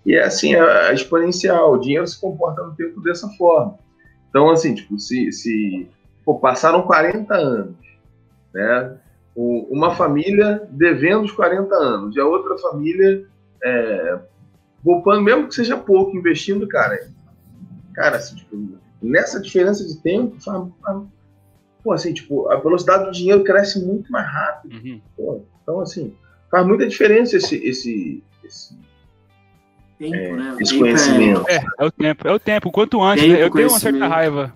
E 0.04 0.14
é 0.14 0.24
assim, 0.24 0.54
é, 0.54 0.90
é 0.90 0.94
exponencial. 0.94 1.72
O 1.72 1.78
dinheiro 1.78 2.06
se 2.06 2.20
comporta 2.20 2.62
no 2.62 2.74
tempo 2.74 3.00
dessa 3.00 3.28
forma. 3.30 3.78
Então, 4.28 4.50
assim, 4.50 4.74
tipo, 4.74 4.98
se, 4.98 5.32
se 5.32 5.88
pô, 6.24 6.38
passaram 6.38 6.82
40 6.82 7.34
anos, 7.34 7.76
né? 8.52 8.98
Uma 9.36 9.94
família 9.94 10.66
devendo 10.70 11.24
os 11.24 11.32
40 11.32 11.74
anos 11.74 12.14
e 12.14 12.20
a 12.20 12.26
outra 12.26 12.56
família 12.58 13.26
é, 13.62 14.18
poupando, 14.82 15.22
mesmo 15.22 15.48
que 15.48 15.54
seja 15.54 15.76
pouco, 15.76 16.16
investindo, 16.16 16.68
cara. 16.68 17.08
Cara, 17.94 18.16
assim, 18.16 18.36
tipo, 18.36 18.78
nessa 19.02 19.40
diferença 19.40 19.84
de 19.86 19.96
tempo, 20.02 20.36
faz, 20.40 20.68
pô, 21.82 21.92
assim, 21.92 22.12
tipo, 22.12 22.48
a 22.48 22.56
velocidade 22.56 23.06
do 23.06 23.12
dinheiro 23.12 23.42
cresce 23.42 23.84
muito 23.84 24.10
mais 24.12 24.26
rápido. 24.26 24.74
Uhum. 24.74 25.00
Pô, 25.16 25.42
então, 25.62 25.80
assim, 25.80 26.14
faz 26.50 26.66
muita 26.66 26.86
diferença 26.86 27.36
esse, 27.36 27.56
esse, 27.64 28.22
esse 28.44 28.76
Tempo, 29.98 30.14
é, 30.14 30.32
né? 30.32 30.56
esse 30.60 30.78
conhecimento. 30.78 31.44
É, 31.48 31.64
é, 31.78 31.84
o 31.84 31.90
tempo, 31.90 32.28
é 32.28 32.32
o 32.32 32.38
tempo. 32.38 32.70
Quanto 32.70 33.02
antes, 33.02 33.24
tempo, 33.24 33.36
né? 33.36 33.44
eu 33.44 33.50
tenho 33.50 33.68
uma 33.68 33.78
certa 33.78 34.06
raiva 34.06 34.52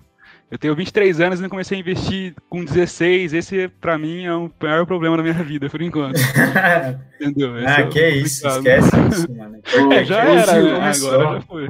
eu 0.51 0.57
tenho 0.57 0.75
23 0.75 1.21
anos 1.21 1.39
e 1.39 1.43
não 1.43 1.49
comecei 1.49 1.77
a 1.77 1.81
investir 1.81 2.33
com 2.49 2.65
16. 2.65 3.33
Esse, 3.33 3.67
pra 3.79 3.99
mim, 3.99 4.25
é 4.25 4.33
o 4.33 4.49
maior 4.59 4.85
problema 4.85 5.15
da 5.15 5.21
minha 5.21 5.43
vida, 5.43 5.69
por 5.69 5.79
enquanto. 5.79 6.17
Entendeu? 7.21 7.55
Esse 7.59 7.67
ah, 7.67 7.79
é 7.81 7.87
que 7.87 8.09
isso, 8.09 8.47
esquece 8.47 8.89
isso, 9.11 9.31
mano. 9.37 9.59
É, 9.93 10.03
já 10.03 10.23
era, 10.23 10.53
agora 10.53 11.33
já 11.35 11.41
foi. 11.41 11.67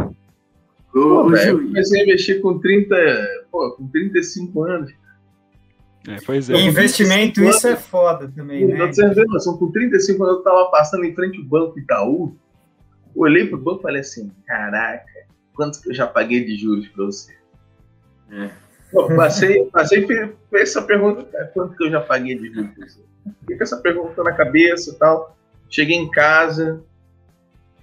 Pô, 0.94 1.30
velho, 1.30 1.68
comecei 1.68 2.00
a 2.00 2.04
investir 2.04 2.42
com 2.42 2.58
30, 2.58 2.96
pô, 3.52 3.72
com 3.72 3.86
35 3.88 4.64
anos. 4.64 4.92
É, 6.08 6.16
pois 6.26 6.50
é. 6.50 6.54
E 6.56 6.66
investimento, 6.66 7.44
isso 7.44 7.68
é 7.68 7.76
foda 7.76 8.32
também, 8.34 8.66
né? 8.66 8.88
Tem 8.88 9.26
noção, 9.28 9.58
com 9.58 9.70
35 9.70 10.24
anos 10.24 10.38
eu 10.38 10.44
tava 10.44 10.72
passando 10.72 11.04
em 11.04 11.14
frente 11.14 11.38
ao 11.38 11.44
Banco 11.44 11.78
Itaú, 11.78 12.34
olhei 13.16 13.46
pro 13.46 13.58
banco 13.58 13.80
e 13.80 13.84
falei 13.84 14.02
assim, 14.02 14.32
caraca, 14.46 15.06
quanto 15.54 15.82
que 15.82 15.90
eu 15.90 15.94
já 15.94 16.08
paguei 16.08 16.44
de 16.44 16.56
juros 16.56 16.88
pra 16.90 17.06
você? 17.06 17.36
É. 18.32 18.50
Pô, 18.92 19.08
passei, 19.16 19.66
passei 19.66 20.06
fez 20.06 20.32
essa 20.52 20.82
pergunta, 20.82 21.26
quanto 21.54 21.76
que 21.76 21.84
eu 21.84 21.92
já 21.92 22.02
paguei 22.02 22.38
de 22.38 22.52
juros? 22.52 23.00
Fiquei 23.42 23.58
com 23.58 23.64
essa 23.64 23.78
pergunta 23.78 24.24
na 24.24 24.32
cabeça 24.32 24.92
e 24.92 24.96
tal. 24.96 25.38
Cheguei 25.70 25.96
em 25.96 26.10
casa, 26.10 26.82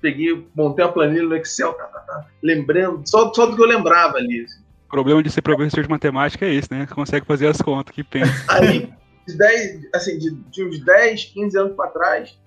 peguei, 0.01 0.47
montei 0.55 0.85
uma 0.85 0.93
planilha 0.93 1.25
no 1.25 1.37
Excel, 1.37 1.73
tá, 1.75 1.85
tá, 1.85 2.01
tá, 2.01 2.27
lembrando, 2.43 3.03
só, 3.09 3.33
só 3.33 3.47
do 3.47 3.57
que 3.57 3.63
eu 3.63 3.67
lembrava 3.67 4.17
ali. 4.17 4.45
Assim. 4.45 4.61
O 4.87 4.89
problema 4.89 5.23
de 5.23 5.31
ser 5.31 5.43
professor 5.43 5.83
de 5.83 5.91
matemática 5.91 6.47
é 6.47 6.55
esse, 6.55 6.73
né? 6.73 6.87
Consegue 6.87 7.27
fazer 7.27 7.49
as 7.49 7.61
contas, 7.61 7.95
que 7.95 8.03
pensa. 8.03 8.33
Aí, 8.49 8.93
de 9.27 9.37
10, 9.37 9.89
assim, 9.95 10.19
de, 10.19 10.31
de 10.31 10.65
uns 10.65 10.85
10, 10.85 11.25
15 11.27 11.59
anos 11.59 11.77
para 11.77 11.91
trás, 11.91 12.39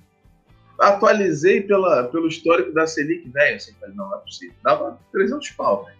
atualizei 0.79 1.61
pela, 1.61 2.03
pelo 2.05 2.27
histórico 2.27 2.73
da 2.73 2.87
Selic, 2.87 3.29
velho, 3.29 3.55
assim, 3.55 3.73
não, 3.95 4.09
não 4.09 4.15
é 4.15 4.19
possível. 4.19 4.55
Dava 4.63 4.99
300 5.11 5.49
pau, 5.51 5.85
velho. 5.85 5.99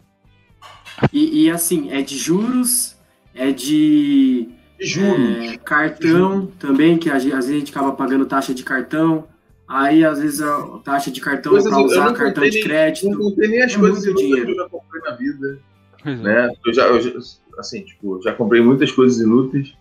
E, 1.13 1.45
e, 1.45 1.51
assim, 1.51 1.91
é 1.91 2.01
de 2.01 2.17
juros, 2.17 2.97
é 3.33 3.51
de 3.51 4.49
juros. 4.79 5.53
É, 5.53 5.57
cartão 5.57 6.47
também, 6.59 6.97
que 6.97 7.09
às 7.09 7.23
vezes 7.23 7.49
a 7.49 7.53
gente 7.53 7.71
acaba 7.71 7.91
pagando 7.91 8.25
taxa 8.25 8.53
de 8.53 8.63
cartão. 8.63 9.27
Aí, 9.67 10.03
às 10.03 10.19
vezes, 10.19 10.41
a 10.41 10.79
taxa 10.83 11.11
de 11.11 11.21
cartão 11.21 11.55
é 11.55 11.61
para 11.61 11.77
usar 11.77 12.13
cartão 12.13 12.49
de 12.49 12.63
crédito. 12.63 13.09
Não 13.09 13.17
contei 13.17 13.47
nem 13.47 13.61
as 13.61 13.73
é 13.73 13.77
coisas 13.77 14.15
dinheiro. 14.15 14.45
que 14.47 14.51
eu 14.51 14.55
já 14.55 14.69
comprei 14.69 15.01
na 15.03 15.11
vida. 15.11 15.59
É. 16.05 16.15
Né? 16.15 16.53
Eu 16.65 16.73
já, 16.73 16.87
eu 16.87 17.01
já, 17.01 17.11
assim, 17.57 17.83
tipo, 17.83 18.21
já 18.21 18.33
comprei 18.33 18.61
muitas 18.61 18.91
coisas 18.91 19.19
inúteis. 19.19 19.73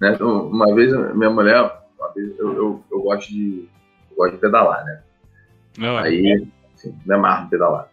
Né? 0.00 0.12
Então, 0.14 0.48
uma 0.48 0.74
vez, 0.74 0.92
minha 1.14 1.30
mulher, 1.30 1.70
vez, 2.14 2.38
eu, 2.38 2.52
eu, 2.54 2.84
eu, 2.90 3.02
gosto 3.02 3.28
de, 3.28 3.68
gosto 4.16 4.34
de 4.34 4.40
pedalar, 4.40 4.84
né? 4.84 5.02
Não, 5.78 5.96
Aí, 5.98 6.46
assim, 6.74 6.94
me 7.04 7.14
amarro 7.14 7.48
pedalar. 7.48 7.88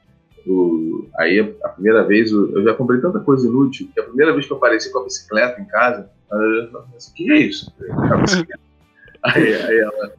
O, 0.46 1.08
aí 1.18 1.56
a 1.64 1.70
primeira 1.70 2.04
vez 2.04 2.32
eu 2.32 2.64
já 2.64 2.74
comprei 2.74 3.00
tanta 3.00 3.20
coisa 3.20 3.48
inútil 3.48 3.88
que 3.94 4.00
a 4.00 4.04
primeira 4.04 4.34
vez 4.34 4.48
que 4.48 4.52
eu 4.52 4.58
apareci 4.58 4.92
com 4.92 5.00
a 5.00 5.04
bicicleta 5.04 5.62
em 5.62 5.66
casa, 5.66 6.10
eu 6.32 6.72
falei 6.72 6.88
assim, 6.98 7.12
o 7.12 7.14
que 7.14 7.32
é 7.32 7.38
isso? 7.38 7.72
aí, 9.24 9.54
aí 9.54 9.80
ela, 9.80 10.14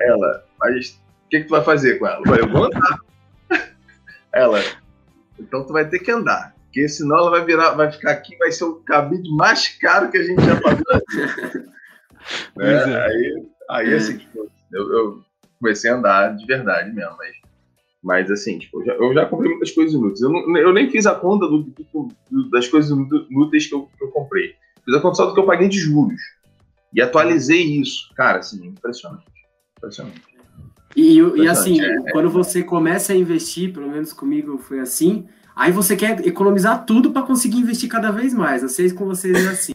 aí 0.00 0.08
ela, 0.08 0.44
mas 0.58 1.00
o 1.26 1.28
que, 1.28 1.40
que 1.40 1.46
tu 1.46 1.50
vai 1.50 1.62
fazer 1.62 1.98
com 1.98 2.06
ela? 2.06 2.20
Eu 2.20 2.24
falei, 2.24 2.44
eu 2.44 2.48
vou 2.48 2.64
andar. 2.64 2.98
Ela, 4.32 4.60
então 5.38 5.66
tu 5.66 5.72
vai 5.72 5.88
ter 5.88 5.98
que 5.98 6.10
andar. 6.10 6.54
Porque 6.64 6.86
senão 6.88 7.16
ela 7.16 7.30
vai 7.30 7.44
virar, 7.44 7.70
vai 7.70 7.90
ficar 7.90 8.12
aqui, 8.12 8.36
vai 8.36 8.52
ser 8.52 8.64
o 8.64 8.76
cabide 8.76 9.28
mais 9.34 9.68
caro 9.78 10.10
que 10.10 10.18
a 10.18 10.22
gente 10.22 10.44
já 10.44 10.60
pagou. 10.60 10.84
é, 12.60 12.72
é. 12.72 13.06
Aí, 13.06 13.48
aí 13.70 13.94
assim, 13.94 14.20
eu, 14.70 14.92
eu, 14.92 15.24
comecei 15.60 15.90
a 15.90 15.96
andar 15.96 16.36
de 16.36 16.46
verdade 16.46 16.92
mesmo, 16.92 17.16
mas, 17.18 17.36
mas 18.02 18.30
assim, 18.30 18.58
tipo, 18.58 18.80
eu 18.80 18.86
já, 18.86 18.92
eu 18.94 19.14
já 19.14 19.26
comprei 19.26 19.50
muitas 19.50 19.70
coisas 19.72 19.94
inúteis. 19.94 20.20
Eu, 20.20 20.30
não, 20.30 20.56
eu 20.56 20.72
nem 20.72 20.90
fiz 20.90 21.06
a 21.06 21.14
conta 21.14 21.46
do, 21.46 21.62
do, 21.62 22.50
das 22.50 22.68
coisas 22.68 22.90
inúteis 22.90 23.66
que 23.66 23.74
eu, 23.74 23.88
que 23.96 24.04
eu 24.04 24.08
comprei. 24.08 24.54
Fiz 24.84 24.94
a 24.94 25.00
conta 25.00 25.16
só 25.16 25.26
do 25.26 25.34
que 25.34 25.40
eu 25.40 25.46
paguei 25.46 25.68
de 25.68 25.78
juros. 25.78 26.20
E 26.94 27.02
atualizei 27.02 27.62
isso. 27.62 28.12
Cara, 28.14 28.38
assim, 28.38 28.66
impressionante. 28.66 29.26
Impressionante. 29.76 30.22
E, 30.96 31.18
e 31.18 31.48
assim, 31.48 31.80
é, 31.80 32.10
quando 32.10 32.30
você 32.30 32.62
começa 32.62 33.12
a 33.12 33.16
investir, 33.16 33.72
pelo 33.72 33.88
menos 33.88 34.12
comigo 34.12 34.58
foi 34.58 34.80
assim, 34.80 35.28
aí 35.54 35.70
você 35.70 35.94
quer 35.94 36.26
economizar 36.26 36.84
tudo 36.86 37.10
para 37.10 37.22
conseguir 37.22 37.58
investir 37.58 37.88
cada 37.88 38.10
vez 38.10 38.32
mais. 38.32 38.62
Não 38.62 38.68
sei 38.68 38.88
se 38.88 38.94
com 38.94 39.04
vocês 39.04 39.46
é 39.46 39.48
assim. 39.48 39.72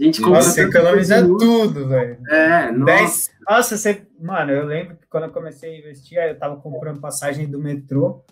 A 0.00 0.04
gente 0.04 0.22
Nossa, 0.22 0.62
economiza 0.62 1.22
tudo, 1.22 1.86
velho. 1.86 2.16
É, 2.30 2.72
nossa. 2.72 3.30
Nossa, 3.46 3.76
você... 3.76 4.02
Mano, 4.18 4.50
eu 4.50 4.64
lembro 4.64 4.96
que 4.96 5.06
quando 5.10 5.24
eu 5.24 5.30
comecei 5.30 5.74
a 5.74 5.78
investir, 5.78 6.16
eu 6.16 6.38
tava 6.38 6.56
comprando 6.56 7.00
passagem 7.00 7.46
do 7.46 7.58
metrô, 7.58 8.24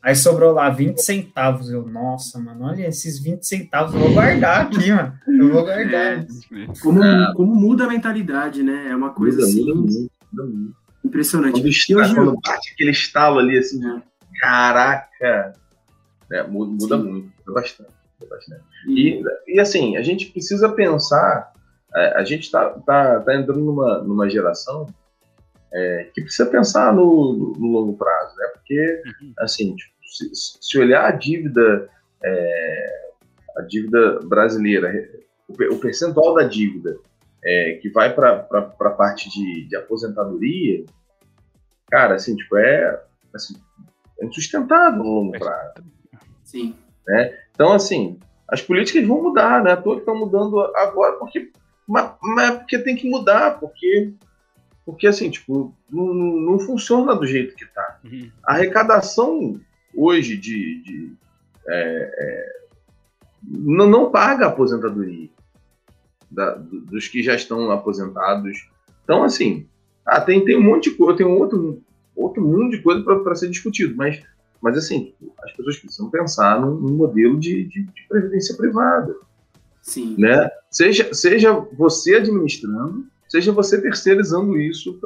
aí 0.00 0.14
sobrou 0.14 0.52
lá 0.52 0.70
20 0.70 0.98
centavos. 0.98 1.68
Eu, 1.68 1.84
nossa, 1.84 2.38
mano, 2.38 2.66
olha 2.66 2.86
esses 2.86 3.18
20 3.18 3.42
centavos, 3.42 3.92
eu 3.92 4.00
vou 4.00 4.12
guardar 4.12 4.66
aqui, 4.66 4.92
mano. 4.92 5.18
Eu 5.26 5.52
vou 5.52 5.64
guardar. 5.64 6.18
É, 6.18 6.26
como, 6.80 7.00
como 7.34 7.54
muda 7.56 7.84
a 7.84 7.88
mentalidade, 7.88 8.62
né? 8.62 8.86
É 8.90 8.94
uma 8.94 9.10
coisa 9.10 9.38
muda, 9.38 9.48
assim. 9.48 9.64
Muda, 9.64 9.74
muda, 10.32 10.44
muda. 10.44 10.74
Impressionante. 11.04 11.52
Quando, 11.54 11.68
está, 11.68 11.96
hoje... 11.96 12.14
quando 12.14 12.40
bate 12.40 12.72
aquele 12.72 12.90
estalo 12.92 13.38
ali, 13.40 13.58
assim, 13.58 13.84
é. 13.84 14.02
caraca, 14.40 15.54
é, 16.30 16.42
muda, 16.44 16.70
muda 16.70 16.98
muito, 16.98 17.32
muda 17.44 17.60
bastante. 17.60 17.95
Bastante. 18.28 18.62
E, 18.88 19.22
e 19.46 19.60
assim, 19.60 19.96
a 19.96 20.02
gente 20.02 20.30
precisa 20.30 20.68
pensar, 20.70 21.52
é, 21.94 22.18
a 22.18 22.24
gente 22.24 22.44
está 22.44 22.70
tá, 22.70 23.20
tá 23.20 23.34
entrando 23.34 23.60
numa, 23.60 24.02
numa 24.02 24.28
geração 24.30 24.86
é, 25.72 26.10
que 26.14 26.22
precisa 26.22 26.48
pensar 26.48 26.94
no, 26.94 27.54
no, 27.58 27.66
longo 27.68 27.96
prazo, 27.96 28.36
né? 28.36 28.46
Porque, 28.54 29.02
uhum. 29.20 29.32
assim, 29.38 29.76
tipo, 29.76 29.92
se, 30.06 30.30
se, 30.60 30.78
olhar 30.78 31.04
a 31.06 31.10
dívida, 31.10 31.90
é, 32.24 33.10
a 33.58 33.62
dívida 33.62 34.20
brasileira, 34.24 34.90
o, 35.48 35.74
o 35.74 35.78
percentual 35.78 36.34
da 36.34 36.44
dívida 36.44 36.96
é, 37.44 37.78
que 37.82 37.90
vai 37.90 38.14
para 38.14 38.46
a 38.58 38.90
parte 38.90 39.28
de, 39.30 39.68
de, 39.68 39.76
aposentadoria, 39.76 40.84
cara, 41.90 42.14
assim, 42.14 42.34
tipo, 42.34 42.56
é, 42.56 43.02
assim, 43.34 43.54
é 44.20 44.26
insustentável 44.26 45.04
no 45.04 45.10
longo 45.10 45.38
prazo. 45.38 45.84
Sim. 46.42 46.74
Né? 47.06 47.38
Então, 47.56 47.72
assim, 47.72 48.20
as 48.46 48.62
políticas 48.62 49.04
vão 49.04 49.22
mudar, 49.22 49.64
né? 49.64 49.74
Todos 49.74 50.00
estão 50.00 50.16
mudando 50.16 50.60
agora, 50.76 51.14
porque, 51.14 51.50
mas, 51.88 52.12
mas 52.22 52.58
porque 52.58 52.78
tem 52.78 52.94
que 52.94 53.10
mudar, 53.10 53.58
porque, 53.58 54.12
porque 54.84 55.06
assim, 55.06 55.30
tipo, 55.30 55.74
não, 55.90 56.14
não 56.14 56.58
funciona 56.60 57.16
do 57.16 57.26
jeito 57.26 57.56
que 57.56 57.64
está. 57.64 57.98
Uhum. 58.04 58.30
A 58.44 58.52
arrecadação 58.52 59.58
hoje 59.94 60.36
de, 60.36 60.82
de 60.82 61.12
é, 61.66 62.10
é, 62.18 62.56
não, 63.42 63.88
não 63.88 64.10
paga 64.10 64.44
a 64.44 64.48
aposentadoria 64.48 65.28
da, 66.30 66.54
dos 66.54 67.08
que 67.08 67.22
já 67.22 67.34
estão 67.34 67.70
aposentados. 67.70 68.68
Então, 69.02 69.24
assim, 69.24 69.66
ah, 70.04 70.20
tem, 70.20 70.44
tem 70.44 70.56
um 70.56 70.62
monte 70.62 70.90
de 70.90 70.96
coisa, 70.96 71.16
tem 71.16 71.26
um 71.26 71.38
outro, 71.38 71.82
outro 72.14 72.42
mundo 72.42 72.70
de 72.70 72.82
coisa 72.82 73.02
para 73.02 73.34
ser 73.34 73.48
discutido, 73.48 73.96
mas, 73.96 74.22
mas 74.60 74.76
assim, 74.76 75.14
as 75.42 75.52
pessoas 75.52 75.78
precisam 75.78 76.10
pensar 76.10 76.60
num, 76.60 76.74
num 76.74 76.96
modelo 76.96 77.38
de, 77.38 77.64
de, 77.64 77.82
de, 77.84 78.08
previdência 78.08 78.56
privada. 78.56 79.14
Sim. 79.82 80.16
Né? 80.18 80.50
Seja, 80.70 81.12
seja 81.14 81.52
você 81.76 82.16
administrando, 82.16 83.06
seja 83.28 83.52
você 83.52 83.80
terceirizando 83.80 84.58
isso 84.58 84.98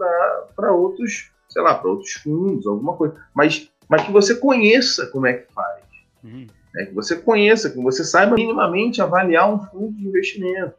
para 0.55 0.73
outros, 0.73 1.31
sei 1.49 1.63
lá, 1.63 1.75
para 1.75 1.91
outros 1.91 2.13
fundos, 2.15 2.67
alguma 2.67 2.95
coisa. 2.97 3.15
Mas, 3.35 3.71
mas 3.89 4.03
que 4.05 4.13
você 4.13 4.35
conheça 4.35 5.07
como 5.07 5.27
é 5.27 5.35
que 5.35 5.53
faz. 5.53 5.83
Uhum. 6.25 6.47
Né? 6.75 6.87
Que 6.87 6.95
você 6.95 7.17
conheça, 7.17 7.71
que 7.71 7.83
você 7.83 8.05
saiba 8.05 8.37
minimamente 8.37 9.03
avaliar 9.03 9.53
um 9.53 9.61
fundo 9.61 9.93
de 9.93 10.07
investimento 10.07 10.75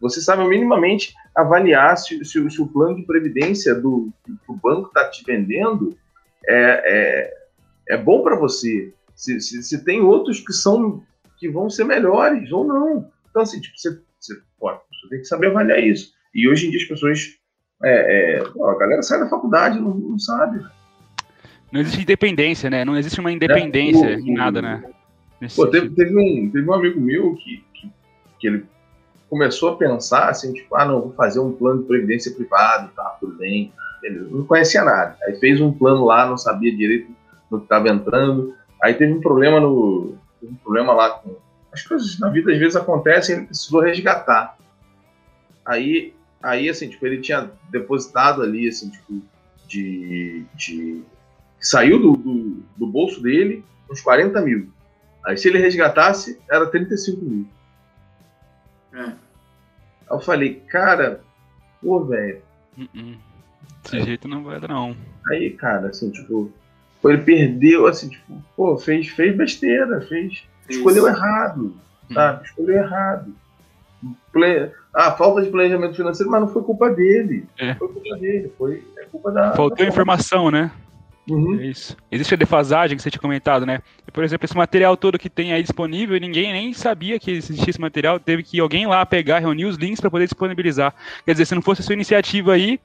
você 0.00 0.20
sabe 0.20 0.46
minimamente 0.46 1.14
avaliar 1.34 1.96
se, 1.96 2.22
se, 2.24 2.50
se 2.50 2.62
o 2.62 2.66
plano 2.66 2.96
de 2.96 3.02
previdência 3.02 3.74
do 3.74 4.12
que 4.24 4.32
o 4.48 4.54
banco 4.54 4.88
está 4.88 5.08
te 5.08 5.24
vendendo 5.24 5.96
é, 6.46 6.82
é, 6.84 7.45
é 7.88 7.96
bom 7.96 8.22
para 8.22 8.36
você. 8.36 8.92
Se, 9.14 9.40
se, 9.40 9.62
se, 9.62 9.84
tem 9.84 10.00
outros 10.00 10.40
que 10.40 10.52
são 10.52 11.02
que 11.38 11.48
vão 11.48 11.70
ser 11.70 11.84
melhores 11.84 12.50
ou 12.52 12.66
não. 12.66 13.10
Então, 13.30 13.42
assim, 13.42 13.60
tipo, 13.60 13.78
você, 13.78 13.98
você, 14.18 14.34
pode, 14.58 14.78
você 14.78 15.08
tem 15.08 15.18
que 15.20 15.24
saber 15.26 15.48
avaliar 15.48 15.82
isso. 15.82 16.12
E 16.34 16.48
hoje 16.48 16.66
em 16.66 16.70
dia 16.70 16.80
as 16.80 16.88
pessoas. 16.88 17.38
É, 17.84 18.36
é, 18.36 18.40
a 18.40 18.78
galera 18.78 19.02
sai 19.02 19.20
da 19.20 19.28
faculdade 19.28 19.78
não, 19.78 19.94
não 19.94 20.18
sabe. 20.18 20.64
Não 21.70 21.80
existe 21.80 22.02
independência, 22.02 22.70
né? 22.70 22.84
Não 22.84 22.96
existe 22.96 23.20
uma 23.20 23.30
independência 23.30 24.06
é, 24.06 24.16
o, 24.16 24.20
em 24.20 24.32
nada, 24.32 24.62
né? 24.62 24.82
Pô, 25.54 25.66
teve, 25.66 25.90
teve, 25.90 26.16
um, 26.16 26.50
teve 26.50 26.68
um 26.68 26.72
amigo 26.72 26.98
meu 26.98 27.34
que, 27.34 27.62
que, 27.74 27.92
que 28.38 28.46
ele 28.46 28.66
começou 29.28 29.70
a 29.70 29.76
pensar 29.76 30.30
assim, 30.30 30.52
tipo, 30.54 30.74
ah, 30.74 30.86
não, 30.86 31.02
vou 31.02 31.12
fazer 31.12 31.40
um 31.40 31.52
plano 31.52 31.82
de 31.82 31.88
previdência 31.88 32.32
privado, 32.32 32.90
tá, 32.94 33.16
tudo 33.20 33.34
bem. 33.34 33.72
Ele 34.02 34.20
não 34.20 34.46
conhecia 34.46 34.82
nada. 34.84 35.16
Aí 35.24 35.38
fez 35.38 35.60
um 35.60 35.72
plano 35.72 36.04
lá, 36.04 36.26
não 36.26 36.38
sabia 36.38 36.74
direito 36.74 37.10
no 37.50 37.58
que 37.58 37.64
estava 37.64 37.88
entrando. 37.88 38.54
Aí 38.82 38.94
teve 38.94 39.12
um 39.12 39.20
problema 39.20 39.60
no. 39.60 40.16
Teve 40.40 40.52
um 40.52 40.56
problema 40.56 40.92
lá 40.92 41.10
com. 41.10 41.36
As 41.72 41.82
coisas 41.82 42.18
na 42.18 42.30
vida 42.30 42.52
às 42.52 42.58
vezes 42.58 42.76
acontecem, 42.76 43.36
ele 43.36 43.46
precisou 43.46 43.80
resgatar. 43.80 44.56
Aí, 45.64 46.14
aí 46.42 46.68
assim, 46.68 46.88
tipo, 46.88 47.04
ele 47.06 47.20
tinha 47.20 47.50
depositado 47.70 48.42
ali, 48.42 48.68
assim, 48.68 48.90
tipo, 48.90 49.22
de. 49.66 50.44
de 50.54 51.02
saiu 51.60 51.98
do, 51.98 52.12
do, 52.12 52.62
do 52.76 52.86
bolso 52.86 53.20
dele 53.22 53.64
uns 53.90 54.00
40 54.00 54.40
mil. 54.42 54.70
Aí 55.24 55.36
se 55.36 55.48
ele 55.48 55.58
resgatasse, 55.58 56.40
era 56.50 56.66
35 56.66 57.24
mil. 57.24 57.46
É. 58.92 59.02
Aí 59.02 59.16
eu 60.10 60.20
falei, 60.20 60.62
cara, 60.68 61.20
pô, 61.82 62.04
velho. 62.04 62.42
Uh 62.78 62.82
-uh. 62.82 63.18
Desse 63.82 64.00
jeito 64.02 64.28
não 64.28 64.44
vai 64.44 64.60
dar, 64.60 64.68
não. 64.68 64.96
Aí, 65.28 65.50
cara, 65.50 65.88
assim, 65.88 66.10
tipo, 66.10 66.52
pô, 67.06 67.10
ele 67.10 67.22
perdeu, 67.22 67.86
assim, 67.86 68.08
tipo, 68.08 68.42
pô, 68.56 68.76
fez, 68.76 69.08
fez 69.08 69.36
besteira, 69.36 70.00
fez. 70.00 70.42
Escolheu 70.68 71.06
errado, 71.06 71.76
hum. 72.10 72.14
sabe? 72.14 72.44
Escolheu 72.44 72.76
errado. 72.76 73.32
Ple... 74.32 74.72
Ah, 74.92 75.12
falta 75.12 75.42
de 75.42 75.50
planejamento 75.50 75.94
financeiro, 75.94 76.30
mas 76.30 76.40
não 76.40 76.48
foi 76.48 76.62
culpa 76.62 76.90
dele. 76.90 77.46
É. 77.58 77.74
Foi 77.74 77.88
culpa 77.88 78.16
dele, 78.16 78.52
foi 78.58 78.82
é 78.98 79.04
culpa 79.04 79.30
da. 79.30 79.52
Faltou 79.52 79.76
da 79.76 79.86
informação, 79.86 80.50
né? 80.50 80.70
Uhum. 81.28 81.58
É 81.58 81.66
isso. 81.66 81.96
Existe 82.10 82.34
a 82.34 82.36
defasagem 82.36 82.96
que 82.96 83.02
você 83.02 83.10
tinha 83.10 83.20
comentado, 83.20 83.66
né? 83.66 83.82
Por 84.12 84.22
exemplo, 84.22 84.44
esse 84.44 84.56
material 84.56 84.96
todo 84.96 85.18
que 85.18 85.28
tem 85.28 85.52
aí 85.52 85.60
disponível, 85.60 86.18
ninguém 86.20 86.52
nem 86.52 86.72
sabia 86.72 87.18
que 87.18 87.32
existia 87.32 87.70
esse 87.70 87.80
material, 87.80 88.20
teve 88.20 88.44
que 88.44 88.60
alguém 88.60 88.86
lá 88.86 89.04
pegar, 89.04 89.40
reunir 89.40 89.64
os 89.64 89.76
links 89.76 90.00
para 90.00 90.10
poder 90.10 90.24
disponibilizar. 90.24 90.94
Quer 91.24 91.32
dizer, 91.32 91.46
se 91.46 91.54
não 91.54 91.62
fosse 91.62 91.80
a 91.80 91.84
sua 91.84 91.94
iniciativa 91.94 92.52
aí, 92.52 92.78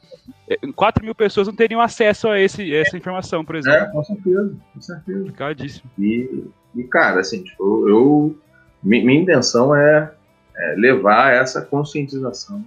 4 0.75 1.03
é, 1.03 1.05
mil 1.05 1.13
pessoas 1.13 1.47
não 1.47 1.55
teriam 1.55 1.79
acesso 1.79 2.27
a 2.27 2.39
esse, 2.39 2.73
essa 2.75 2.97
informação, 2.97 3.45
por 3.45 3.55
exemplo. 3.55 3.79
É, 3.79 3.91
com 3.91 4.03
certeza, 4.03 4.55
com 4.73 4.81
certeza. 4.81 5.19
Complicadíssimo. 5.19 5.91
E, 5.99 6.45
e 6.75 6.83
cara, 6.83 7.19
assim, 7.19 7.43
tipo, 7.43 7.87
eu. 7.87 8.37
Minha 8.83 9.21
intenção 9.21 9.75
é, 9.75 10.11
é 10.57 10.75
levar 10.75 11.31
essa 11.31 11.61
conscientização, 11.61 12.65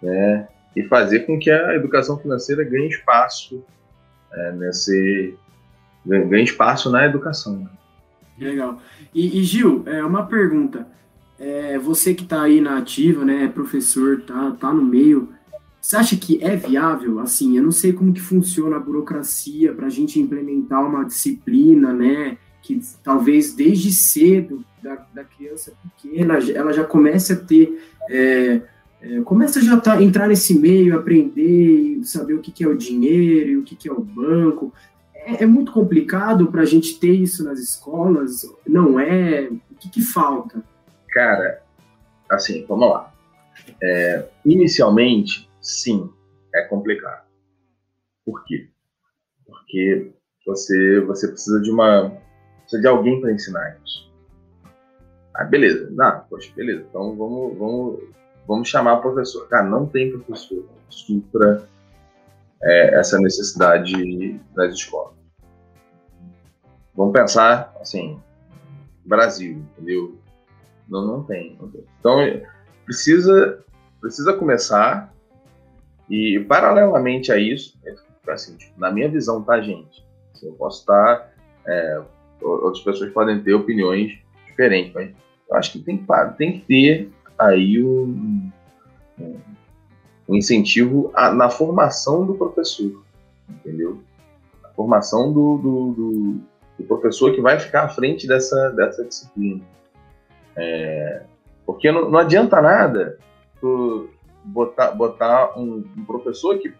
né? 0.00 0.46
E 0.76 0.84
fazer 0.84 1.26
com 1.26 1.36
que 1.36 1.50
a 1.50 1.74
educação 1.74 2.16
financeira 2.16 2.62
ganhe 2.62 2.86
espaço 2.86 3.64
é, 4.34 4.52
nesse 4.52 5.36
ganha 6.04 6.42
espaço 6.42 6.90
na 6.90 7.06
educação. 7.06 7.58
Né? 7.58 7.68
Legal. 8.38 8.80
E, 9.14 9.38
e, 9.38 9.44
Gil, 9.44 9.82
é 9.86 10.04
uma 10.04 10.26
pergunta. 10.26 10.86
É, 11.38 11.78
você 11.78 12.14
que 12.14 12.24
está 12.24 12.42
aí 12.42 12.60
na 12.60 12.78
ativa, 12.78 13.24
né, 13.24 13.44
é 13.44 13.48
professor, 13.48 14.20
tá, 14.22 14.52
tá 14.52 14.72
no 14.72 14.82
meio, 14.82 15.28
você 15.80 15.96
acha 15.96 16.16
que 16.16 16.42
é 16.42 16.54
viável? 16.54 17.18
Assim, 17.18 17.56
eu 17.56 17.62
não 17.62 17.72
sei 17.72 17.92
como 17.92 18.12
que 18.12 18.20
funciona 18.20 18.76
a 18.76 18.80
burocracia 18.80 19.72
para 19.72 19.86
a 19.86 19.90
gente 19.90 20.20
implementar 20.20 20.84
uma 20.84 21.04
disciplina, 21.04 21.92
né, 21.92 22.38
que 22.62 22.80
talvez 23.02 23.54
desde 23.54 23.92
cedo 23.92 24.64
da, 24.82 25.04
da 25.12 25.24
criança 25.24 25.72
pequena 25.82 26.38
ela 26.54 26.72
já 26.72 26.84
comece 26.84 27.32
a 27.32 27.36
ter 27.36 27.80
é, 28.08 28.62
é, 29.02 29.20
começa 29.22 29.60
já 29.60 29.80
tá, 29.80 30.00
entrar 30.00 30.28
nesse 30.28 30.56
meio, 30.56 30.96
aprender, 30.96 32.04
saber 32.04 32.34
o 32.34 32.40
que, 32.40 32.52
que 32.52 32.62
é 32.62 32.68
o 32.68 32.76
dinheiro 32.78 33.60
o 33.60 33.64
que, 33.64 33.74
que 33.74 33.88
é 33.88 33.92
o 33.92 34.00
banco. 34.00 34.72
É, 35.12 35.42
é 35.42 35.46
muito 35.46 35.72
complicado 35.72 36.50
para 36.50 36.62
a 36.62 36.66
gente 36.66 36.98
ter 36.98 37.12
isso 37.12 37.44
nas 37.44 37.58
escolas? 37.58 38.42
Não 38.66 38.98
é? 38.98 39.48
O 39.70 39.74
que, 39.74 39.88
que 39.88 40.00
falta? 40.00 40.62
Cara, 41.08 41.62
assim, 42.30 42.64
vamos 42.66 42.90
lá. 42.90 43.12
É, 43.82 44.28
inicialmente, 44.44 45.50
sim, 45.60 46.08
é 46.54 46.62
complicado. 46.62 47.26
Por 48.24 48.44
quê? 48.44 48.68
Porque 49.44 50.12
você, 50.46 51.00
você 51.00 51.28
precisa 51.28 51.60
de 51.60 51.70
uma. 51.70 52.16
Precisa 52.60 52.82
de 52.82 52.88
alguém 52.88 53.20
para 53.20 53.32
ensinar 53.32 53.78
isso. 53.84 54.12
Ah, 55.34 55.44
beleza. 55.44 55.88
Não, 55.90 56.20
poxa, 56.30 56.52
beleza. 56.54 56.84
Então 56.88 57.16
vamos, 57.16 57.58
vamos, 57.58 58.00
vamos 58.46 58.68
chamar 58.68 58.94
o 58.94 59.00
professor. 59.00 59.48
Cara, 59.48 59.64
não 59.64 59.86
tem 59.86 60.10
professor 60.10 60.64
que 60.88 60.94
supra 60.94 61.66
é, 62.62 62.98
essa 62.98 63.18
necessidade 63.18 64.40
nas 64.54 64.74
escolas. 64.74 65.14
Vamos 66.94 67.12
pensar, 67.12 67.74
assim, 67.80 68.20
Brasil, 69.04 69.64
entendeu? 69.76 70.18
Não, 70.88 71.06
não 71.06 71.24
tem. 71.24 71.58
Então, 71.98 72.18
precisa, 72.84 73.64
precisa 74.00 74.34
começar 74.34 75.12
e, 76.10 76.44
paralelamente 76.46 77.32
a 77.32 77.38
isso, 77.38 77.78
assim, 78.28 78.56
tipo, 78.56 78.78
na 78.78 78.90
minha 78.90 79.08
visão, 79.08 79.42
tá, 79.42 79.60
gente? 79.60 80.04
Assim, 80.34 80.48
eu 80.48 80.54
posso 80.54 80.80
estar... 80.80 81.32
É, 81.66 82.02
outras 82.40 82.82
pessoas 82.82 83.12
podem 83.12 83.40
ter 83.42 83.54
opiniões 83.54 84.18
diferentes, 84.48 84.92
mas 84.92 85.14
eu 85.48 85.56
acho 85.56 85.72
que 85.72 85.78
tem, 85.78 86.04
tem 86.36 86.58
que 86.58 86.66
ter 86.66 87.12
aí 87.48 87.82
um 90.32 90.36
incentivo 90.36 91.10
a, 91.14 91.32
na 91.32 91.50
formação 91.50 92.24
do 92.24 92.34
professor, 92.34 93.02
entendeu? 93.48 94.02
A 94.64 94.68
formação 94.68 95.32
do, 95.32 95.58
do, 95.58 95.92
do, 95.92 96.40
do, 96.78 96.84
professor 96.84 97.34
que 97.34 97.40
vai 97.40 97.58
ficar 97.58 97.84
à 97.84 97.88
frente 97.88 98.26
dessa, 98.26 98.70
dessa 98.70 99.04
disciplina. 99.04 99.62
É, 100.56 101.22
porque 101.66 101.90
não, 101.90 102.10
não, 102.10 102.18
adianta 102.18 102.60
nada 102.60 103.18
tu 103.60 104.10
botar, 104.44 104.90
botar 104.92 105.58
um, 105.58 105.84
um, 105.96 106.04
professor 106.04 106.58
que, 106.58 106.74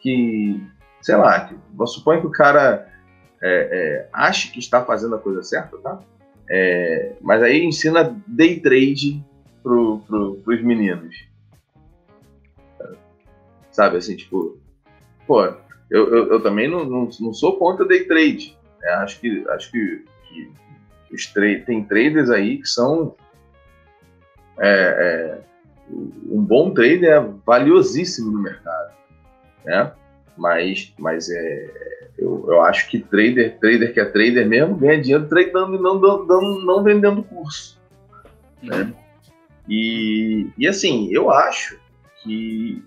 que 0.00 0.60
sei 1.00 1.16
lá, 1.16 1.40
que, 1.40 1.56
supor 1.86 2.20
que 2.20 2.26
o 2.26 2.30
cara 2.30 2.88
é, 3.42 3.50
é, 3.50 4.08
ache 4.12 4.50
que 4.50 4.58
está 4.58 4.84
fazendo 4.84 5.14
a 5.14 5.18
coisa 5.18 5.42
certa, 5.42 5.76
tá? 5.78 6.00
É, 6.48 7.12
mas 7.20 7.42
aí 7.42 7.64
ensina 7.64 8.16
day 8.26 8.58
trade 8.58 9.24
pro, 9.62 10.00
pro, 10.06 10.36
pros 10.36 10.62
meninos. 10.62 11.14
Sabe, 13.70 13.96
assim, 13.96 14.16
tipo, 14.16 14.58
pô, 15.26 15.44
eu, 15.44 15.54
eu, 15.90 16.32
eu 16.32 16.42
também 16.42 16.68
não, 16.68 16.84
não, 16.84 17.08
não, 17.20 17.32
sou 17.32 17.56
contra 17.56 17.86
day 17.86 18.04
trade. 18.04 18.56
Né? 18.80 18.90
Acho 18.94 19.20
que, 19.20 19.44
acho 19.48 19.70
que, 19.70 20.04
que 20.28 20.52
os 21.14 21.26
tra 21.26 21.60
tem 21.64 21.84
traders 21.84 22.30
aí 22.30 22.58
que 22.58 22.68
são. 22.68 23.14
É, 24.58 24.68
é, 24.68 25.40
um 25.90 26.42
bom 26.42 26.72
trader 26.72 27.10
é 27.10 27.20
valiosíssimo 27.44 28.30
no 28.30 28.42
mercado. 28.42 28.92
Né? 29.64 29.92
Mas, 30.36 30.94
mas 30.98 31.28
é, 31.30 32.10
eu, 32.18 32.44
eu 32.48 32.60
acho 32.62 32.88
que 32.88 33.00
trader, 33.00 33.58
trader 33.58 33.92
que 33.92 34.00
é 34.00 34.04
trader 34.04 34.46
mesmo, 34.46 34.76
ganha 34.76 35.00
dinheiro 35.00 35.28
tradando 35.28 35.76
e 35.76 35.80
não, 35.80 35.98
não, 35.98 36.60
não 36.60 36.84
vendendo 36.84 37.22
curso. 37.22 37.80
Né? 38.62 38.92
E, 39.70 40.48
e 40.58 40.66
assim, 40.66 41.08
eu 41.12 41.30
acho 41.30 41.78
que, 42.22 42.82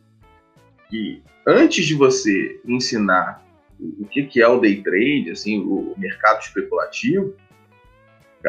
que 0.89 1.23
antes 1.47 1.85
de 1.85 1.95
você 1.95 2.59
ensinar 2.67 3.41
o 3.79 4.05
que, 4.05 4.23
que 4.23 4.41
é 4.41 4.47
o 4.47 4.59
day 4.59 4.83
trade, 4.83 5.31
assim, 5.31 5.59
o 5.59 5.93
mercado 5.97 6.41
especulativo, 6.41 7.33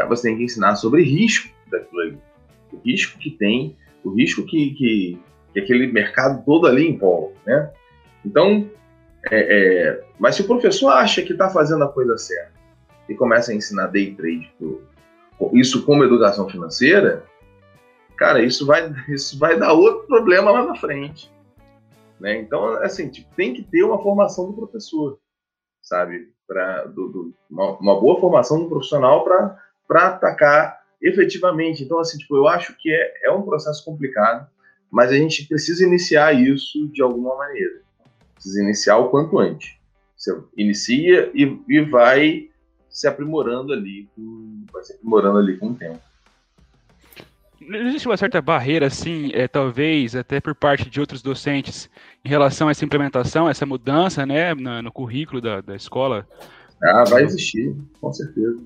você 0.09 0.28
tem 0.28 0.37
que 0.37 0.43
ensinar 0.43 0.74
sobre 0.74 1.05
risco 1.05 1.49
daquilo 1.70 2.01
ali. 2.01 2.18
O 2.72 2.78
risco 2.85 3.16
que 3.20 3.30
tem, 3.30 3.76
o 4.03 4.11
risco 4.11 4.45
que, 4.45 4.74
que, 4.74 5.18
que 5.53 5.61
aquele 5.61 5.87
mercado 5.87 6.45
todo 6.45 6.66
ali 6.66 6.89
envolve, 6.89 7.37
né? 7.47 7.70
Então, 8.24 8.68
é, 9.30 9.39
é, 9.39 10.05
mas 10.18 10.35
se 10.35 10.43
o 10.43 10.47
professor 10.47 10.91
acha 10.91 11.22
que 11.22 11.32
está 11.32 11.49
fazendo 11.49 11.85
a 11.85 11.89
coisa 11.89 12.18
certa 12.18 12.53
e 13.09 13.14
começa 13.14 13.53
a 13.53 13.55
ensinar 13.55 13.87
day 13.87 14.12
trade, 14.12 14.53
isso 15.53 15.85
como 15.85 16.05
educação 16.05 16.49
financeira, 16.49 17.24
cara, 18.17 18.43
isso 18.43 18.67
vai, 18.67 18.93
isso 19.09 19.39
vai 19.39 19.59
dar 19.59 19.73
outro 19.73 20.07
problema 20.07 20.51
lá 20.51 20.65
na 20.65 20.75
frente. 20.75 21.33
Né? 22.19 22.39
Então, 22.39 22.69
assim, 22.83 23.09
tipo, 23.09 23.29
tem 23.35 23.55
que 23.55 23.62
ter 23.62 23.83
uma 23.83 24.03
formação 24.03 24.47
do 24.47 24.55
professor, 24.55 25.19
sabe? 25.83 26.33
Pra, 26.47 26.85
do, 26.85 27.09
do, 27.09 27.35
uma, 27.51 27.79
uma, 27.79 28.01
boa 28.01 28.21
formação 28.21 28.62
do 28.62 28.69
profissional 28.69 29.25
para 29.25 30.07
atacar 30.07 30.81
efetivamente. 31.01 31.83
Então, 31.83 31.99
assim, 31.99 32.19
tipo, 32.19 32.37
eu 32.37 32.47
acho 32.47 32.77
que 32.79 32.91
é, 32.91 33.27
é 33.27 33.31
um 33.31 33.43
processo 33.43 33.85
complicado, 33.85 34.47
mas 34.91 35.11
a 35.11 35.17
gente 35.17 35.47
precisa 35.47 35.85
iniciar 35.85 36.33
isso 36.33 36.89
de 36.89 37.03
alguma 37.03 37.37
maneira. 37.37 37.83
Precisa 38.35 38.62
iniciar 38.62 38.99
o 38.99 39.09
quanto 39.09 39.39
antes. 39.39 39.77
Você 40.17 40.39
inicia 40.57 41.31
e, 41.35 41.61
e 41.69 41.81
vai 41.83 42.49
se 42.89 43.07
aprimorando 43.07 43.73
ali, 43.73 44.09
com, 44.15 44.65
vai 44.73 44.83
se 44.83 44.93
aprimorando 44.95 45.39
ali 45.39 45.57
com 45.59 45.69
o 45.69 45.75
tempo. 45.75 46.01
Existe 47.61 48.07
uma 48.07 48.17
certa 48.17 48.43
barreira, 48.43 48.87
assim, 48.87 49.31
é, 49.33 49.49
talvez 49.49 50.15
até 50.15 50.41
por 50.41 50.55
parte 50.55 50.91
de 50.91 51.01
outros 51.01 51.23
docentes, 51.23 51.89
em 52.25 52.29
relação 52.29 52.69
a 52.69 52.71
essa 52.71 52.85
implementação, 52.85 53.49
essa 53.49 53.65
mudança, 53.65 54.27
né, 54.27 54.55
no, 54.55 54.83
no 54.83 54.93
currículo 54.93 55.41
da, 55.41 55.61
da 55.61 55.75
escola? 55.75 56.27
Ah, 56.83 57.05
vai 57.09 57.23
existir, 57.23 57.75
com 58.01 58.13
certeza. 58.13 58.59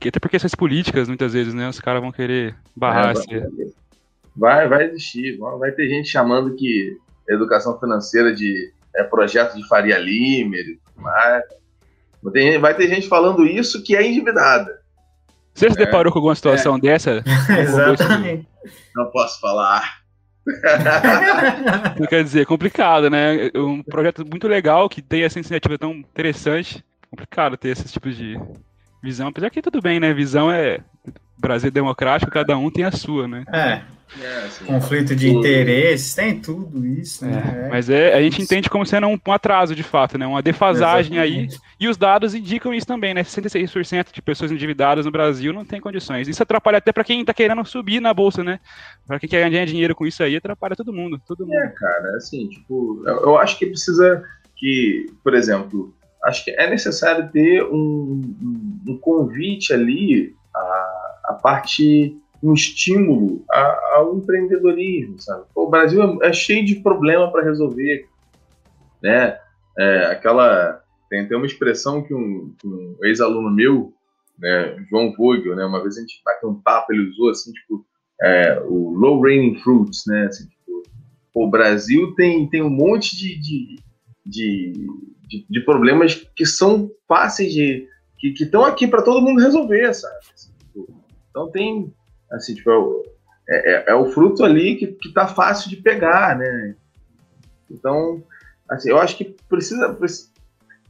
Que, 0.00 0.08
até 0.08 0.20
porque 0.20 0.36
essas 0.36 0.54
políticas, 0.54 1.08
muitas 1.08 1.32
vezes, 1.32 1.52
né, 1.54 1.68
os 1.68 1.80
caras 1.80 2.00
vão 2.00 2.12
querer 2.12 2.54
barrar. 2.74 3.14
É, 3.30 3.40
vai, 3.40 3.48
vai, 4.36 4.68
vai 4.68 4.84
existir. 4.86 5.38
Vai 5.38 5.72
ter 5.72 5.88
gente 5.88 6.08
chamando 6.08 6.54
que 6.54 6.96
educação 7.28 7.78
financeira 7.78 8.34
de 8.34 8.72
é, 8.94 9.02
projeto 9.04 9.56
de 9.56 9.66
Faria 9.68 9.98
Limer 9.98 10.66
e 10.66 10.76
tudo 10.76 11.02
mais. 11.02 11.44
Vai 12.60 12.74
ter 12.74 12.88
gente 12.88 13.08
falando 13.08 13.46
isso 13.46 13.82
que 13.82 13.94
é 13.94 14.06
endividada. 14.06 14.75
Você 15.56 15.70
se 15.70 15.80
é. 15.80 15.86
deparou 15.86 16.12
com 16.12 16.18
alguma 16.18 16.34
situação 16.34 16.76
é. 16.76 16.80
dessa? 16.80 17.24
Exatamente. 17.58 18.46
Não 18.94 19.10
posso 19.10 19.40
falar. 19.40 20.00
Quer 22.08 22.22
dizer, 22.22 22.42
é 22.42 22.44
complicado, 22.44 23.08
né? 23.08 23.50
Um 23.54 23.82
projeto 23.82 24.24
muito 24.24 24.46
legal 24.46 24.88
que 24.88 25.00
tem 25.00 25.24
essa 25.24 25.38
iniciativa 25.38 25.78
tão 25.78 25.92
interessante. 25.92 26.84
Complicado 27.10 27.56
ter 27.56 27.70
esses 27.70 27.90
tipos 27.90 28.16
de 28.16 28.38
visão. 29.06 29.28
Apesar 29.28 29.50
que 29.50 29.62
tudo 29.62 29.80
bem, 29.80 30.00
né? 30.00 30.12
Visão 30.12 30.50
é 30.50 30.80
Brasil 31.38 31.70
democrático, 31.70 32.30
cada 32.30 32.56
um 32.58 32.70
tem 32.70 32.84
a 32.84 32.90
sua, 32.90 33.28
né? 33.28 33.44
É. 33.52 33.96
É, 34.20 34.44
assim, 34.44 34.64
Conflito 34.64 35.16
de 35.16 35.28
interesses, 35.28 36.14
tem 36.14 36.38
tudo 36.40 36.86
isso, 36.86 37.26
né? 37.26 37.64
É, 37.66 37.68
mas 37.68 37.90
é, 37.90 38.14
a 38.14 38.22
gente 38.22 38.40
entende 38.40 38.70
como 38.70 38.86
sendo 38.86 39.08
um, 39.08 39.18
um, 39.26 39.32
atraso 39.32 39.74
de 39.74 39.82
fato, 39.82 40.16
né? 40.16 40.24
Uma 40.24 40.40
defasagem 40.40 41.16
Exatamente. 41.16 41.54
aí. 41.54 41.60
E 41.80 41.88
os 41.88 41.96
dados 41.96 42.32
indicam 42.32 42.72
isso 42.72 42.86
também, 42.86 43.12
né? 43.12 43.24
66% 43.24 44.12
de 44.12 44.22
pessoas 44.22 44.52
endividadas 44.52 45.04
no 45.04 45.10
Brasil 45.10 45.52
não 45.52 45.64
tem 45.64 45.80
condições. 45.80 46.28
Isso 46.28 46.40
atrapalha 46.40 46.78
até 46.78 46.92
para 46.92 47.02
quem 47.02 47.20
está 47.20 47.34
querendo 47.34 47.64
subir 47.64 48.00
na 48.00 48.14
bolsa, 48.14 48.44
né? 48.44 48.60
Para 49.06 49.18
quem 49.18 49.28
quer 49.28 49.50
ganhar 49.50 49.66
dinheiro 49.66 49.94
com 49.94 50.06
isso 50.06 50.22
aí, 50.22 50.36
atrapalha 50.36 50.76
todo 50.76 50.92
mundo. 50.92 51.20
Todo 51.26 51.44
mundo. 51.44 51.58
É, 51.58 51.68
cara, 51.76 52.16
assim, 52.16 52.48
tipo, 52.48 53.02
eu, 53.04 53.22
eu 53.22 53.38
acho 53.38 53.58
que 53.58 53.66
precisa 53.66 54.22
que, 54.56 55.06
por 55.22 55.34
exemplo, 55.34 55.92
acho 56.26 56.44
que 56.44 56.50
é 56.50 56.68
necessário 56.68 57.30
ter 57.30 57.64
um, 57.64 58.22
um, 58.86 58.98
convite 58.98 59.72
ali 59.72 60.34
a, 60.54 61.20
a 61.28 61.32
parte 61.34 62.16
um 62.42 62.52
estímulo 62.52 63.44
ao 63.94 64.16
empreendedorismo, 64.18 65.18
sabe? 65.20 65.44
o 65.54 65.68
Brasil 65.68 66.02
é, 66.22 66.28
é, 66.28 66.32
cheio 66.32 66.64
de 66.64 66.76
problema 66.76 67.32
para 67.32 67.42
resolver, 67.42 68.06
né? 69.02 69.38
É, 69.78 70.06
aquela 70.06 70.82
tem, 71.08 71.26
tem 71.26 71.36
uma 71.36 71.46
expressão 71.46 72.02
que 72.02 72.14
um, 72.14 72.54
um 72.64 72.96
ex-aluno 73.02 73.50
meu, 73.50 73.92
né, 74.38 74.76
João 74.90 75.12
Vogel, 75.12 75.56
né, 75.56 75.64
uma 75.64 75.82
vez 75.82 75.96
a 75.96 76.00
gente 76.00 76.20
bateu 76.24 76.50
um 76.50 76.60
papo, 76.60 76.92
ele 76.92 77.08
usou 77.08 77.30
assim, 77.30 77.52
tipo, 77.52 77.86
é, 78.20 78.60
o 78.64 78.90
low 78.90 79.20
raining 79.20 79.56
fruits, 79.60 80.04
né? 80.06 80.26
Assim, 80.26 80.48
tipo, 80.48 80.82
o 81.34 81.48
Brasil 81.50 82.14
tem, 82.14 82.48
tem 82.48 82.62
um 82.62 82.70
monte 82.70 83.16
de, 83.16 83.38
de, 83.38 83.76
de, 84.24 84.72
de, 85.26 85.44
de 85.48 85.60
problemas 85.60 86.14
que 86.34 86.46
são 86.46 86.90
fáceis 87.08 87.52
de 87.52 87.88
que 88.18 88.32
estão 88.42 88.64
aqui 88.64 88.86
para 88.86 89.02
todo 89.02 89.20
mundo 89.20 89.40
resolver, 89.40 89.92
sabe? 89.94 90.16
Então 91.30 91.50
tem 91.50 91.92
Assim, 92.30 92.54
tipo, 92.54 93.04
é, 93.48 93.72
é, 93.72 93.84
é 93.88 93.94
o 93.94 94.06
fruto 94.06 94.44
ali 94.44 94.76
que, 94.76 94.86
que 94.88 95.12
tá 95.12 95.26
fácil 95.26 95.70
de 95.70 95.76
pegar, 95.76 96.36
né? 96.36 96.74
Então, 97.70 98.22
assim, 98.68 98.90
eu 98.90 98.98
acho 98.98 99.16
que 99.16 99.36
precisa, 99.48 99.92
precisa 99.94 100.30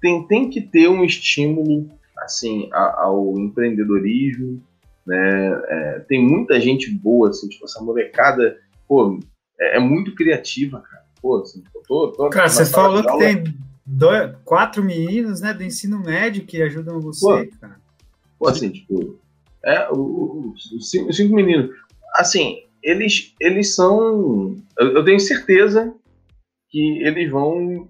tem, 0.00 0.26
tem 0.26 0.50
que 0.50 0.60
ter 0.60 0.88
um 0.88 1.04
estímulo 1.04 1.88
assim 2.18 2.68
ao 2.72 3.38
empreendedorismo, 3.38 4.62
né? 5.06 5.62
É, 5.68 6.00
tem 6.08 6.22
muita 6.22 6.58
gente 6.60 6.90
boa, 6.90 7.30
assim, 7.30 7.48
tipo, 7.48 7.64
essa 7.64 7.82
molecada, 7.82 8.58
pô, 8.88 9.18
é, 9.60 9.76
é 9.76 9.80
muito 9.80 10.14
criativa, 10.14 10.80
cara. 10.80 11.04
Pô, 11.20 11.36
assim, 11.42 11.60
tipo, 11.62 11.82
tô, 11.86 12.12
tô 12.12 12.30
cara, 12.30 12.48
você 12.48 12.64
falou 12.64 13.02
que 13.02 13.18
tem 13.18 13.44
dois, 13.86 14.34
quatro 14.44 14.82
meninos, 14.82 15.40
né, 15.40 15.54
do 15.54 15.62
ensino 15.62 16.00
médio 16.00 16.44
que 16.44 16.60
ajudam 16.60 17.00
você, 17.00 17.46
pô, 17.46 17.58
cara. 17.60 17.80
Pô, 18.38 18.48
assim, 18.48 18.70
tipo, 18.70 19.18
é, 19.64 19.88
os, 19.90 20.90
cinco, 20.90 21.12
cinco, 21.12 21.34
meninos. 21.34 21.70
Assim, 22.14 22.64
eles, 22.82 23.34
eles 23.40 23.74
são. 23.74 24.56
Eu, 24.78 24.96
eu, 24.96 25.04
tenho 25.04 25.20
certeza 25.20 25.94
que 26.68 27.02
eles 27.02 27.30
vão, 27.30 27.88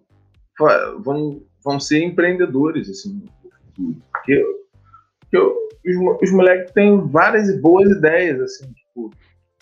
vão, 1.01 1.43
vão 1.65 1.81
ser 1.81 2.03
empreendedores, 2.03 2.89
assim, 2.91 3.25
porque, 3.75 4.45
porque 5.21 5.39
os, 5.39 6.23
os 6.23 6.33
moleques 6.33 6.73
têm 6.73 7.01
várias 7.09 7.49
e 7.49 7.61
boas 7.61 7.91
ideias, 7.91 8.41
assim, 8.41 8.73
tipo, 8.73 9.11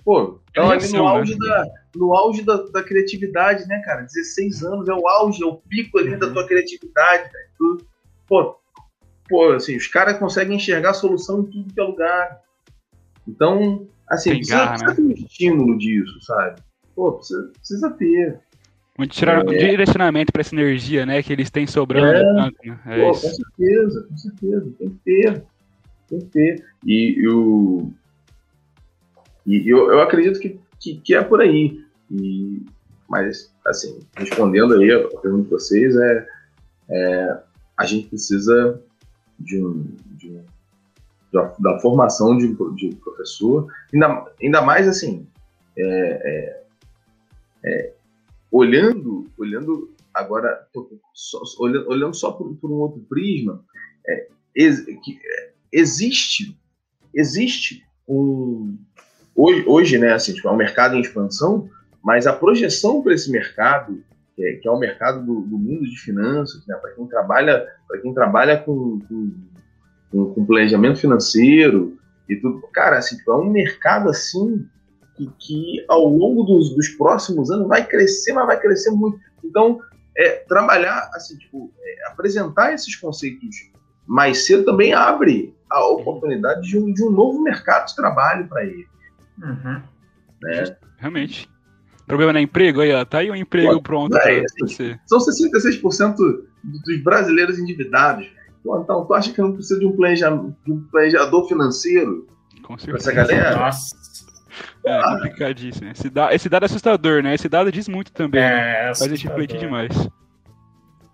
pô, 0.04 0.40
estão 0.48 0.70
ali 0.70 0.88
no 0.88 1.06
auge, 1.06 1.38
né? 1.38 1.48
da, 1.48 1.66
no 1.94 2.14
auge 2.14 2.42
da, 2.42 2.56
da, 2.56 2.82
criatividade, 2.82 3.66
né, 3.66 3.80
cara? 3.84 4.02
16 4.02 4.62
anos 4.64 4.88
é 4.88 4.94
o 4.94 5.06
auge, 5.06 5.42
é 5.42 5.46
o 5.46 5.56
pico 5.56 5.98
ali 5.98 6.12
uhum. 6.12 6.18
da 6.18 6.32
tua 6.32 6.46
criatividade, 6.46 7.30
velho. 7.30 7.78
Pô, 8.26 8.56
pô, 9.28 9.52
assim, 9.52 9.76
os 9.76 9.86
caras 9.86 10.18
conseguem 10.18 10.56
enxergar 10.56 10.90
a 10.90 10.94
solução 10.94 11.40
em 11.40 11.44
tudo 11.44 11.72
que 11.72 11.80
é 11.80 11.84
lugar. 11.84 12.40
Então, 13.26 13.86
assim, 14.08 14.30
precisa, 14.30 14.66
precisa 14.68 14.88
né? 14.88 14.94
ter 14.94 15.02
um 15.02 15.10
estímulo 15.10 15.78
disso, 15.78 16.20
sabe? 16.22 16.60
Pô, 16.94 17.12
precisa, 17.12 17.52
precisa 17.56 17.90
ter. 17.90 18.40
Um, 18.98 19.06
tirar, 19.06 19.40
é. 19.40 19.42
um 19.42 19.58
direcionamento 19.58 20.32
para 20.32 20.40
essa 20.40 20.54
energia, 20.54 21.04
né, 21.04 21.22
que 21.22 21.32
eles 21.32 21.50
têm 21.50 21.66
sobrando. 21.66 22.16
É, 22.16 22.22
tanto, 22.22 22.56
né? 22.64 22.80
é 22.86 23.00
pô, 23.00 23.08
com 23.08 23.14
certeza, 23.14 24.06
com 24.08 24.16
certeza. 24.16 24.72
Tem 24.78 24.90
que 24.90 24.98
ter. 25.04 25.44
Tem 26.08 26.18
que 26.20 26.26
ter. 26.26 26.64
E 26.86 27.26
eu, 27.26 27.92
e 29.46 29.68
eu, 29.68 29.90
eu 29.90 30.00
acredito 30.00 30.38
que, 30.38 30.60
que, 30.78 30.96
que, 31.00 31.14
é 31.14 31.22
por 31.22 31.40
aí. 31.40 31.83
E, 32.20 32.64
mas, 33.08 33.52
assim, 33.66 34.00
respondendo 34.16 34.74
aí 34.74 34.92
a 34.92 35.08
pergunta 35.20 35.44
de 35.44 35.50
vocês, 35.50 35.96
é, 35.96 36.28
é 36.90 37.42
a 37.76 37.84
gente 37.84 38.08
precisa 38.08 38.80
de 39.38 39.64
um, 39.64 39.96
de 40.16 40.30
um 40.30 40.44
da, 41.32 41.52
da, 41.58 41.80
formação 41.80 42.38
de, 42.38 42.54
de 42.76 42.94
professor, 42.96 43.66
ainda, 43.92 44.32
ainda 44.40 44.62
mais 44.62 44.86
assim, 44.86 45.26
é, 45.76 45.82
é, 45.84 46.64
é, 47.64 47.92
olhando, 48.50 49.26
olhando 49.36 49.92
agora, 50.12 50.68
só, 51.12 51.42
olhando, 51.58 51.88
olhando 51.88 52.14
só 52.14 52.30
por, 52.30 52.54
por, 52.56 52.70
um 52.70 52.74
outro 52.74 53.00
prisma, 53.08 53.64
é, 54.06 54.28
ex, 54.54 54.84
que, 54.84 55.18
é, 55.24 55.50
existe, 55.72 56.56
existe 57.12 57.84
um 58.06 58.78
hoje, 59.34 59.64
hoje 59.66 59.98
né, 59.98 60.12
assim, 60.12 60.32
tipo, 60.32 60.46
é 60.46 60.52
um 60.52 60.56
mercado 60.56 60.94
em 60.94 61.00
expansão, 61.00 61.68
mas 62.04 62.26
a 62.26 62.32
projeção 62.32 63.02
para 63.02 63.14
esse 63.14 63.30
mercado 63.30 64.04
que 64.36 64.44
é, 64.44 64.52
que 64.56 64.68
é 64.68 64.70
o 64.70 64.78
mercado 64.78 65.24
do, 65.24 65.42
do, 65.42 65.56
mundo 65.56 65.84
de 65.84 65.96
finanças, 65.98 66.66
né? 66.66 66.74
para 66.76 66.90
quem 66.92 67.06
trabalha, 67.06 67.66
para 67.86 68.00
quem 68.00 68.12
trabalha 68.12 68.58
com, 68.58 68.98
com, 69.08 70.34
com, 70.34 70.46
planejamento 70.46 70.98
financeiro 70.98 71.96
e 72.28 72.36
tudo, 72.36 72.60
cara, 72.72 72.98
assim, 72.98 73.16
tipo, 73.16 73.30
é 73.30 73.36
um 73.36 73.50
mercado 73.50 74.10
assim 74.10 74.66
que, 75.16 75.30
que 75.38 75.84
ao 75.88 76.04
longo 76.06 76.42
dos, 76.42 76.74
dos, 76.74 76.88
próximos 76.88 77.50
anos 77.50 77.68
vai 77.68 77.86
crescer, 77.86 78.32
mas 78.32 78.46
vai 78.46 78.58
crescer 78.58 78.90
muito. 78.90 79.20
Então, 79.44 79.80
é, 80.16 80.30
trabalhar, 80.48 81.10
assim, 81.14 81.38
tipo, 81.38 81.72
é, 81.80 82.08
apresentar 82.08 82.72
esses 82.72 82.96
conceitos 82.96 83.70
mais 84.06 84.46
cedo 84.46 84.64
também 84.64 84.92
abre 84.92 85.54
a 85.70 85.86
oportunidade 85.88 86.62
de 86.62 86.78
um, 86.78 86.92
de 86.92 87.04
um 87.04 87.10
novo 87.10 87.40
mercado 87.40 87.86
de 87.86 87.96
trabalho 87.96 88.48
para 88.48 88.64
ele. 88.64 88.86
Uhum. 89.40 89.82
Né? 90.42 90.76
Realmente. 90.98 91.53
Problema 92.06 92.32
no 92.32 92.38
emprego 92.38 92.80
aí, 92.80 92.92
ó. 92.92 93.04
Tá 93.04 93.18
aí 93.18 93.30
um 93.30 93.34
emprego 93.34 93.74
Pô, 93.74 93.82
pronto 93.82 94.16
é, 94.16 94.40
pra 94.40 94.44
você. 94.60 94.98
São 95.06 95.18
66% 95.18 96.16
dos 96.62 97.02
brasileiros 97.02 97.58
endividados. 97.58 98.26
Pô, 98.62 98.80
então, 98.80 99.04
tu 99.04 99.14
acha 99.14 99.32
que 99.32 99.40
não 99.40 99.52
precisa 99.52 99.78
de 99.78 99.86
um, 99.86 99.92
planeja, 99.92 100.30
de 100.64 100.72
um 100.72 100.80
planejador 100.84 101.48
financeiro? 101.48 102.26
Com 102.62 102.78
certeza. 102.78 103.10
Essa 103.10 103.12
galera? 103.12 103.56
Nossa. 103.56 103.96
É, 104.84 104.92
ah. 104.92 105.14
complicadíssimo. 105.14 105.90
Esse 105.90 106.10
dado, 106.10 106.34
esse 106.34 106.48
dado 106.48 106.62
é 106.64 106.66
assustador, 106.66 107.22
né? 107.22 107.34
Esse 107.34 107.48
dado 107.48 107.72
diz 107.72 107.88
muito 107.88 108.12
também. 108.12 108.42
É, 108.42 108.88
né? 108.88 108.94
Faz 108.94 109.02
a 109.02 109.08
gente 109.08 109.26
refletir 109.26 109.58
demais. 109.58 109.92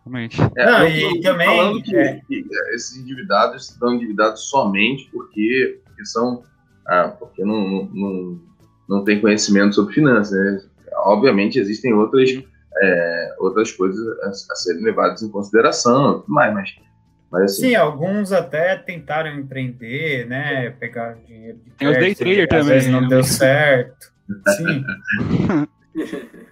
Realmente. 0.05 0.41
É, 0.57 0.67
não, 0.67 0.89
e 0.89 1.21
também. 1.21 1.83
Que, 1.83 1.97
é. 1.97 2.21
que 2.27 2.47
esses 2.75 2.97
endividados 2.97 3.71
estão 3.71 3.95
endividados 3.95 4.49
somente 4.49 5.09
porque, 5.13 5.81
porque 5.85 6.05
são. 6.05 6.43
Ah, 6.87 7.09
porque 7.09 7.45
não, 7.45 7.89
não, 7.93 8.41
não 8.89 9.05
tem 9.05 9.21
conhecimento 9.21 9.77
sobre 9.77 9.95
finanças, 9.95 10.33
né? 10.33 10.63
Obviamente 10.97 11.59
existem 11.59 11.93
outras, 11.93 12.31
é, 12.83 13.35
outras 13.39 13.73
coisas 13.73 14.01
a, 14.23 14.29
a, 14.29 14.57
serem 14.57 14.83
levadas 14.83 15.23
em 15.23 15.31
consideração, 15.31 16.25
mais, 16.27 16.55
mas, 16.55 16.71
mas 17.31 17.43
assim, 17.45 17.69
Sim, 17.69 17.75
alguns 17.75 18.33
até 18.33 18.77
tentaram 18.77 19.39
empreender, 19.39 20.27
né? 20.27 20.71
Pegar 20.71 21.17
dinheiro 21.27 21.59
de 21.65 21.71
Tem 21.73 21.89
os 21.89 21.99
day 21.99 22.15
trader 22.15 22.49
também. 22.49 22.61
Às 22.63 22.69
vezes 22.69 22.91
não 22.91 23.03
né? 23.03 23.09
deu 23.09 23.23
certo. 23.25 24.13
Sim. 24.57 24.85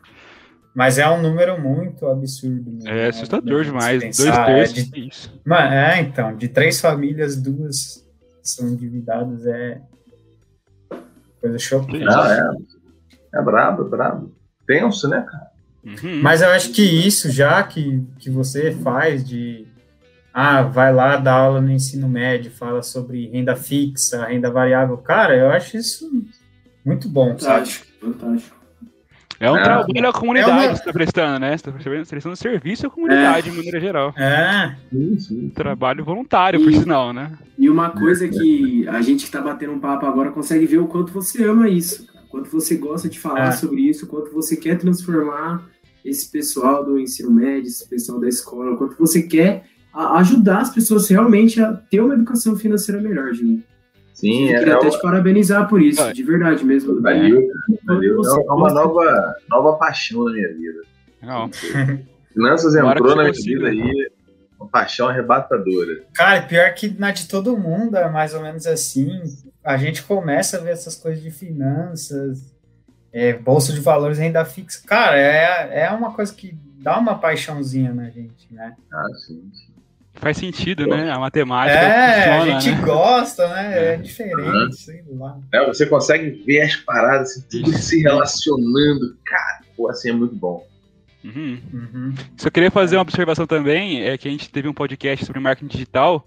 Mas 0.78 0.96
é 0.96 1.10
um 1.10 1.20
número 1.20 1.60
muito 1.60 2.06
absurdo. 2.06 2.70
Mesmo, 2.70 2.88
é 2.88 3.08
assustador 3.08 3.58
né? 3.58 3.64
demais. 3.64 4.00
Dois 4.00 4.16
terços. 4.16 4.78
É, 4.78 5.68
de, 5.68 5.74
é, 5.74 6.00
então, 6.00 6.36
de 6.36 6.46
três 6.46 6.80
famílias, 6.80 7.34
duas 7.34 8.06
são 8.40 8.68
endividadas, 8.68 9.44
é 9.44 9.80
coisa 11.40 11.58
chocante. 11.58 12.04
Não, 12.04 12.24
é, 12.24 12.50
é 13.34 13.42
brabo, 13.42 13.86
é 13.86 13.88
brabo 13.88 14.32
tenso, 14.66 15.08
né, 15.08 15.24
cara? 15.28 15.48
Uhum. 15.84 16.20
Mas 16.22 16.42
eu 16.42 16.50
acho 16.50 16.72
que 16.72 16.82
isso 16.82 17.30
já 17.30 17.62
que, 17.62 18.04
que 18.18 18.30
você 18.30 18.72
faz 18.72 19.26
de 19.26 19.66
ah, 20.32 20.62
vai 20.62 20.92
lá 20.92 21.16
dar 21.16 21.34
aula 21.34 21.60
no 21.60 21.70
ensino 21.70 22.08
médio, 22.08 22.50
fala 22.50 22.82
sobre 22.82 23.28
renda 23.28 23.56
fixa, 23.56 24.26
renda 24.26 24.50
variável, 24.50 24.96
cara, 24.98 25.34
eu 25.34 25.50
acho 25.50 25.76
isso 25.76 26.08
muito 26.84 27.08
bom, 27.08 27.30
fantástico, 27.30 27.86
sabe? 27.86 28.12
Fantástico. 28.12 28.58
É 29.40 29.50
um 29.50 29.56
é, 29.56 29.62
trabalho 29.62 30.08
à 30.08 30.12
comunidade 30.12 30.50
é 30.50 30.54
uma... 30.54 30.62
que 30.62 30.74
você 30.74 30.80
está 30.80 30.92
prestando, 30.92 31.38
né? 31.38 31.56
Você 31.56 31.70
está 31.70 32.04
prestando 32.08 32.36
serviço 32.36 32.86
à 32.88 32.90
comunidade, 32.90 33.48
é. 33.48 33.50
de 33.50 33.56
maneira 33.56 33.80
geral. 33.80 34.12
É. 34.16 34.74
Um 34.92 35.48
trabalho 35.50 36.04
voluntário, 36.04 36.60
e, 36.60 36.64
por 36.64 36.72
sinal, 36.72 37.12
né? 37.12 37.30
E 37.56 37.70
uma 37.70 37.90
coisa 37.90 38.28
que 38.28 38.86
a 38.88 39.00
gente 39.00 39.20
que 39.20 39.26
está 39.26 39.40
batendo 39.40 39.72
um 39.72 39.78
papo 39.78 40.06
agora 40.06 40.32
consegue 40.32 40.66
ver 40.66 40.78
o 40.78 40.88
quanto 40.88 41.12
você 41.12 41.44
ama 41.44 41.68
isso 41.68 42.07
quanto 42.28 42.50
você 42.50 42.76
gosta 42.76 43.08
de 43.08 43.18
falar 43.18 43.48
é. 43.48 43.52
sobre 43.52 43.82
isso, 43.82 44.06
quanto 44.06 44.32
você 44.32 44.56
quer 44.56 44.78
transformar 44.78 45.68
esse 46.04 46.30
pessoal 46.30 46.84
do 46.84 46.98
ensino 46.98 47.30
médio, 47.30 47.68
esse 47.68 47.88
pessoal 47.88 48.20
da 48.20 48.28
escola, 48.28 48.76
quanto 48.76 48.96
você 48.98 49.22
quer 49.22 49.64
ajudar 49.94 50.60
as 50.60 50.70
pessoas 50.70 51.08
realmente 51.08 51.60
a 51.60 51.72
ter 51.72 52.00
uma 52.00 52.14
educação 52.14 52.56
financeira 52.56 53.00
melhor, 53.00 53.32
Gil. 53.32 53.62
Sim, 54.12 54.48
eu 54.48 54.58
queria 54.58 54.72
é, 54.72 54.76
até 54.76 54.90
te 54.90 55.00
parabenizar 55.00 55.68
por 55.68 55.80
isso, 55.80 56.12
de 56.12 56.22
verdade 56.24 56.64
mesmo. 56.64 57.00
Valeu, 57.00 57.40
valeu. 57.84 58.20
É 58.24 58.52
uma 58.52 58.72
nova, 58.72 59.36
nova 59.48 59.76
paixão 59.76 60.24
na 60.24 60.32
minha 60.32 60.48
vida. 60.54 60.80
Não. 61.22 61.50
Finanças 62.34 62.74
entrou 62.74 63.14
na 63.14 63.24
minha 63.24 63.32
vida 63.32 63.68
aí, 63.68 64.10
uma 64.58 64.68
paixão 64.68 65.08
arrebatadora. 65.08 66.04
Cara, 66.14 66.42
pior 66.42 66.74
que 66.74 66.88
na 66.98 67.12
de 67.12 67.28
todo 67.28 67.56
mundo 67.56 67.96
é 67.96 68.10
mais 68.10 68.34
ou 68.34 68.42
menos 68.42 68.66
assim 68.66 69.08
a 69.68 69.76
gente 69.76 70.02
começa 70.02 70.56
a 70.56 70.60
ver 70.60 70.70
essas 70.70 70.96
coisas 70.96 71.22
de 71.22 71.30
finanças, 71.30 72.54
é, 73.12 73.34
bolsa 73.34 73.70
de 73.70 73.80
valores, 73.80 74.16
renda 74.16 74.42
fixa. 74.42 74.80
Cara, 74.86 75.18
é, 75.18 75.82
é 75.82 75.90
uma 75.90 76.14
coisa 76.14 76.34
que 76.34 76.56
dá 76.78 76.98
uma 76.98 77.18
paixãozinha 77.18 77.92
na 77.92 78.08
gente, 78.08 78.46
né? 78.50 78.74
Ah, 78.90 79.04
sim. 79.26 79.42
Faz 80.14 80.38
sentido, 80.38 80.86
né? 80.86 81.12
A 81.12 81.18
matemática. 81.18 81.78
É, 81.78 82.14
funciona, 82.14 82.56
a 82.56 82.60
gente 82.60 82.76
né? 82.76 82.82
gosta, 82.82 83.48
né? 83.48 83.78
É, 83.78 83.92
é 83.92 83.96
diferente, 83.98 84.40
uhum. 84.42 84.72
sei 84.72 85.04
lá. 85.10 85.38
É, 85.52 85.66
você 85.66 85.84
consegue 85.84 86.30
ver 86.46 86.62
as 86.62 86.76
paradas, 86.76 87.32
assim, 87.32 87.42
tudo 87.50 87.76
se 87.76 88.00
relacionando. 88.00 89.18
Cara, 89.22 89.60
pô, 89.76 89.90
assim 89.90 90.08
é 90.08 90.12
muito 90.14 90.34
bom. 90.34 90.66
Uhum. 91.22 91.60
Uhum. 91.74 92.14
Só 92.38 92.48
queria 92.48 92.70
fazer 92.70 92.96
uma 92.96 93.02
observação 93.02 93.46
também, 93.46 94.02
é 94.02 94.16
que 94.16 94.28
a 94.28 94.30
gente 94.30 94.48
teve 94.48 94.66
um 94.66 94.72
podcast 94.72 95.26
sobre 95.26 95.42
marketing 95.42 95.68
digital 95.68 96.26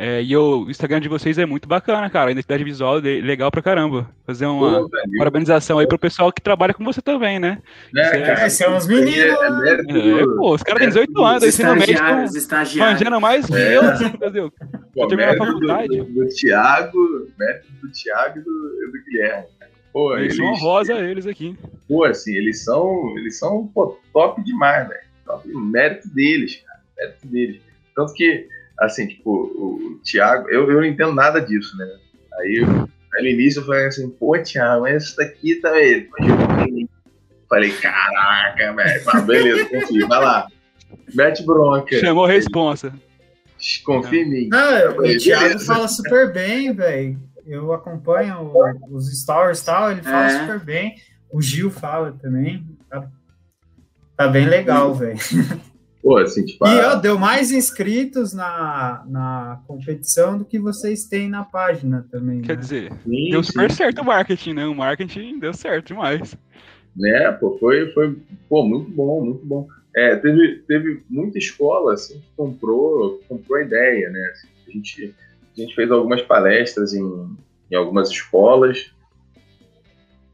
é, 0.00 0.22
e 0.22 0.36
o 0.36 0.70
Instagram 0.70 1.00
de 1.00 1.08
vocês 1.08 1.38
é 1.38 1.44
muito 1.44 1.66
bacana, 1.66 2.08
cara. 2.08 2.28
A 2.28 2.30
identidade 2.30 2.62
visual 2.62 2.98
é 2.98 3.20
legal 3.20 3.50
pra 3.50 3.60
caramba. 3.60 4.08
Fazer 4.24 4.46
uma 4.46 4.82
Pô, 4.82 4.90
parabenização 5.18 5.80
aí 5.80 5.88
pro 5.88 5.98
pessoal 5.98 6.32
que 6.32 6.40
trabalha 6.40 6.72
com 6.72 6.84
você 6.84 7.02
também, 7.02 7.40
né? 7.40 7.60
É, 7.96 8.20
cara, 8.20 8.42
é, 8.42 8.48
são 8.48 8.76
os 8.76 8.86
meninos. 8.86 9.16
É, 9.18 10.20
é, 10.20 10.24
pô, 10.36 10.54
os 10.54 10.62
caras 10.62 10.78
têm 10.78 10.88
18 10.88 11.24
anos, 11.24 11.42
ensino 11.42 11.74
médio. 11.74 11.98
Manjando 12.78 13.20
mais 13.20 13.46
que 13.46 13.52
eu, 13.52 13.82
assim, 13.82 14.08
Brasil. 14.16 14.52
Pô, 14.94 15.08
terminar 15.08 15.34
a 15.34 15.36
faculdade. 15.36 15.88
Do, 15.88 16.04
do 16.04 16.28
Thiago, 16.28 17.28
mérito 17.36 17.66
do 17.82 17.90
Thiago 17.90 18.38
e 18.38 18.42
do, 18.42 18.50
do 18.92 19.04
Guilherme. 19.04 19.48
Pô, 19.92 20.16
eles, 20.16 20.38
eles 20.38 20.58
são 20.58 20.68
rosa 20.68 20.92
eles 20.92 21.26
aqui. 21.26 21.58
Pô, 21.88 22.04
assim, 22.04 22.36
eles 22.36 22.62
são, 22.62 23.18
eles 23.18 23.36
são 23.36 23.66
pô, 23.74 23.98
top 24.12 24.44
demais, 24.44 24.86
velho. 24.86 25.00
Top 25.26 25.48
mérito 25.48 26.08
deles, 26.14 26.62
cara. 26.64 26.80
Mérito 26.96 27.26
deles. 27.26 27.60
Tanto 27.96 28.12
que 28.12 28.46
assim, 28.80 29.06
tipo, 29.06 29.30
o, 29.30 30.00
Thiago, 30.04 30.48
eu, 30.48 30.70
eu 30.70 30.76
não 30.76 30.84
entendo 30.84 31.12
nada 31.12 31.40
disso, 31.40 31.76
né? 31.76 31.86
Aí, 32.38 32.64
aí 33.14 33.22
no 33.22 33.28
início 33.28 33.60
eu 33.60 33.66
falei 33.66 33.86
assim, 33.86 34.08
pô, 34.10 34.38
Thiago, 34.38 34.82
mas 34.82 35.04
isso 35.04 35.16
daqui 35.16 35.56
tá 35.56 35.78
ele. 35.78 36.08
Falei, 37.48 37.72
caraca, 37.72 38.74
velho. 38.74 39.26
Beleza, 39.26 39.64
confia, 39.68 40.06
vai 40.06 40.20
lá. 40.20 40.46
Mete 41.14 41.44
bronca. 41.44 41.98
Chamou 41.98 42.26
a 42.26 42.28
responsa. 42.28 42.92
Confia 43.84 44.22
em 44.22 44.30
mim. 44.30 44.48
Não, 44.48 44.98
o 44.98 45.18
Thiago 45.18 45.58
fala 45.60 45.88
super 45.88 46.32
bem, 46.32 46.72
velho. 46.72 47.18
Eu 47.46 47.72
acompanho 47.72 48.52
os 48.90 49.10
stories 49.20 49.60
e 49.60 49.64
tal, 49.64 49.90
ele 49.90 50.02
fala 50.02 50.26
é. 50.26 50.40
super 50.40 50.60
bem. 50.60 50.96
O 51.30 51.40
Gil 51.40 51.70
fala 51.70 52.12
também. 52.12 52.64
Tá, 52.88 53.08
tá 54.16 54.28
bem 54.28 54.46
legal, 54.46 54.94
velho. 54.94 55.18
Pô, 56.08 56.16
assim, 56.16 56.42
tipo, 56.42 56.66
e 56.66 56.80
ó, 56.80 56.94
deu 56.94 57.18
mais 57.18 57.52
inscritos 57.52 58.32
na, 58.32 59.04
na 59.06 59.60
competição 59.66 60.38
do 60.38 60.44
que 60.46 60.58
vocês 60.58 61.04
têm 61.04 61.28
na 61.28 61.44
página 61.44 62.06
também. 62.10 62.40
Quer 62.40 62.56
né? 62.56 62.62
dizer, 62.62 62.92
sim, 63.04 63.30
deu 63.30 63.42
super 63.42 63.70
sim. 63.70 63.76
certo 63.76 64.00
o 64.00 64.04
marketing, 64.06 64.54
né? 64.54 64.66
O 64.66 64.74
marketing 64.74 65.38
deu 65.38 65.52
certo 65.52 65.88
demais. 65.88 66.34
Né, 66.96 67.30
pô, 67.32 67.58
foi, 67.58 67.92
foi 67.92 68.16
pô, 68.48 68.64
muito 68.64 68.90
bom, 68.90 69.22
muito 69.22 69.44
bom. 69.44 69.68
É, 69.94 70.16
teve, 70.16 70.62
teve 70.66 71.02
muita 71.10 71.36
escola 71.36 71.92
assim, 71.92 72.14
que 72.20 72.28
comprou, 72.34 73.20
comprou 73.28 73.58
a 73.58 73.62
ideia, 73.62 74.08
né? 74.08 74.32
Assim, 74.32 74.48
a, 74.66 74.70
gente, 74.70 75.14
a 75.58 75.60
gente 75.60 75.74
fez 75.74 75.90
algumas 75.90 76.22
palestras 76.22 76.94
em, 76.94 77.36
em 77.70 77.74
algumas 77.74 78.08
escolas, 78.08 78.90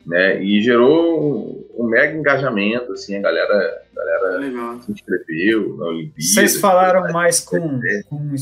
né? 0.06 0.42
E 0.42 0.60
gerou 0.62 1.66
um, 1.76 1.84
um 1.84 1.88
mega 1.88 2.16
engajamento, 2.16 2.92
assim, 2.92 3.16
a 3.16 3.20
galera, 3.20 3.82
a 3.92 3.96
galera 3.96 4.38
Legal. 4.38 4.82
se 4.82 4.92
inscreveu 4.92 5.76
na 5.76 5.86
Olimpíada. 5.86 6.20
Vocês 6.20 6.56
falaram 6.58 7.12
mais 7.12 7.40
com, 7.40 7.80
com, 8.08 8.34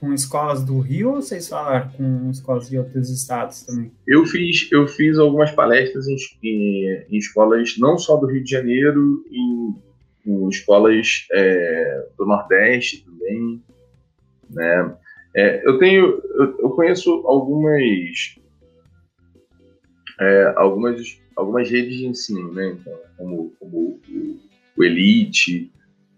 com 0.00 0.12
escolas 0.12 0.62
do 0.64 0.78
Rio 0.78 1.10
ou 1.10 1.22
vocês 1.22 1.48
falaram 1.48 1.90
com 1.90 2.30
escolas 2.30 2.68
de 2.68 2.78
outros 2.78 3.10
estados 3.10 3.62
também? 3.62 3.92
Eu 4.06 4.24
fiz, 4.26 4.70
eu 4.70 4.86
fiz 4.86 5.18
algumas 5.18 5.50
palestras 5.50 6.06
em, 6.06 6.16
em, 6.42 7.06
em 7.10 7.16
escolas 7.16 7.76
não 7.78 7.98
só 7.98 8.16
do 8.16 8.26
Rio 8.26 8.44
de 8.44 8.50
Janeiro, 8.50 9.24
em, 9.30 9.74
em 10.26 10.48
escolas 10.48 11.26
é, 11.32 12.06
do 12.16 12.26
Nordeste 12.26 13.04
também, 13.04 13.62
né? 14.50 14.94
É, 15.34 15.68
eu 15.68 15.78
tenho, 15.78 16.22
eu, 16.34 16.58
eu 16.60 16.70
conheço 16.70 17.10
algumas 17.26 18.38
é, 20.20 20.52
algumas, 20.56 21.20
algumas 21.34 21.70
redes 21.70 21.96
de 21.96 22.06
ensino, 22.06 22.52
né? 22.52 22.76
Então, 22.78 22.92
como, 23.16 23.52
como 23.58 24.00
o, 24.08 24.40
o 24.76 24.84
Elite, 24.84 25.70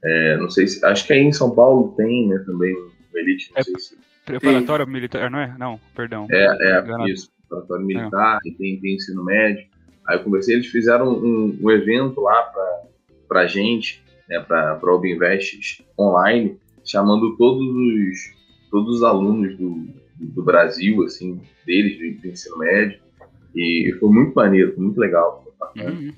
é, 0.04 0.36
não 0.36 0.50
sei 0.50 0.66
se. 0.66 0.84
Acho 0.84 1.06
que 1.06 1.12
aí 1.12 1.20
em 1.20 1.32
São 1.32 1.54
Paulo 1.54 1.94
tem, 1.96 2.28
né, 2.28 2.38
também 2.46 2.74
o 2.74 3.18
Elite, 3.18 3.50
não 3.52 3.58
é, 3.58 3.62
sei 3.62 3.78
se. 3.78 3.98
Preparatório 4.24 4.84
tem. 4.84 4.92
militar, 4.92 5.30
não 5.30 5.38
é? 5.38 5.56
Não, 5.58 5.80
perdão. 5.94 6.26
É, 6.30 6.44
é, 6.44 7.10
isso, 7.10 7.30
preparatório 7.48 7.86
militar, 7.86 8.40
e 8.44 8.52
tem, 8.52 8.78
tem 8.80 8.94
ensino 8.94 9.24
médio. 9.24 9.66
Aí 10.06 10.16
eu 10.16 10.24
conversei, 10.24 10.54
eles 10.54 10.66
fizeram 10.66 11.12
um, 11.12 11.58
um 11.60 11.70
evento 11.70 12.20
lá 12.20 12.42
para 12.42 12.88
pra 13.28 13.46
gente, 13.46 14.02
né, 14.28 14.40
para 14.40 14.80
o 14.82 15.06
Invest 15.06 15.84
online, 15.98 16.58
chamando 16.84 17.36
todos 17.36 17.62
os, 17.62 18.34
todos 18.70 18.96
os 18.96 19.02
alunos 19.02 19.56
do, 19.58 19.86
do 20.18 20.42
Brasil, 20.42 21.04
assim, 21.04 21.40
deles, 21.66 21.98
do, 21.98 22.22
do 22.22 22.28
ensino 22.28 22.58
médio, 22.58 22.98
e 23.58 23.92
foi 23.98 24.08
muito 24.08 24.34
maneiro, 24.34 24.74
foi 24.74 24.84
muito 24.84 24.98
legal. 24.98 25.44
Uhum. 25.76 26.12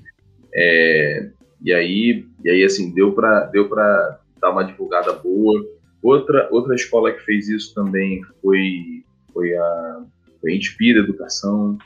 É, 0.54 1.30
e 1.62 1.72
aí, 1.72 2.26
e 2.44 2.50
aí 2.50 2.64
assim, 2.64 2.92
deu 2.92 3.12
para 3.12 3.46
deu 3.46 3.68
dar 3.68 4.50
uma 4.50 4.64
divulgada 4.64 5.12
boa. 5.12 5.64
Outra, 6.02 6.48
outra 6.50 6.74
escola 6.74 7.12
que 7.12 7.20
fez 7.20 7.48
isso 7.48 7.74
também 7.74 8.22
foi, 8.42 9.04
foi 9.32 9.54
a, 9.56 10.02
foi 10.40 10.52
a 10.52 10.56
Inspira 10.56 11.00
Educação, 11.00 11.76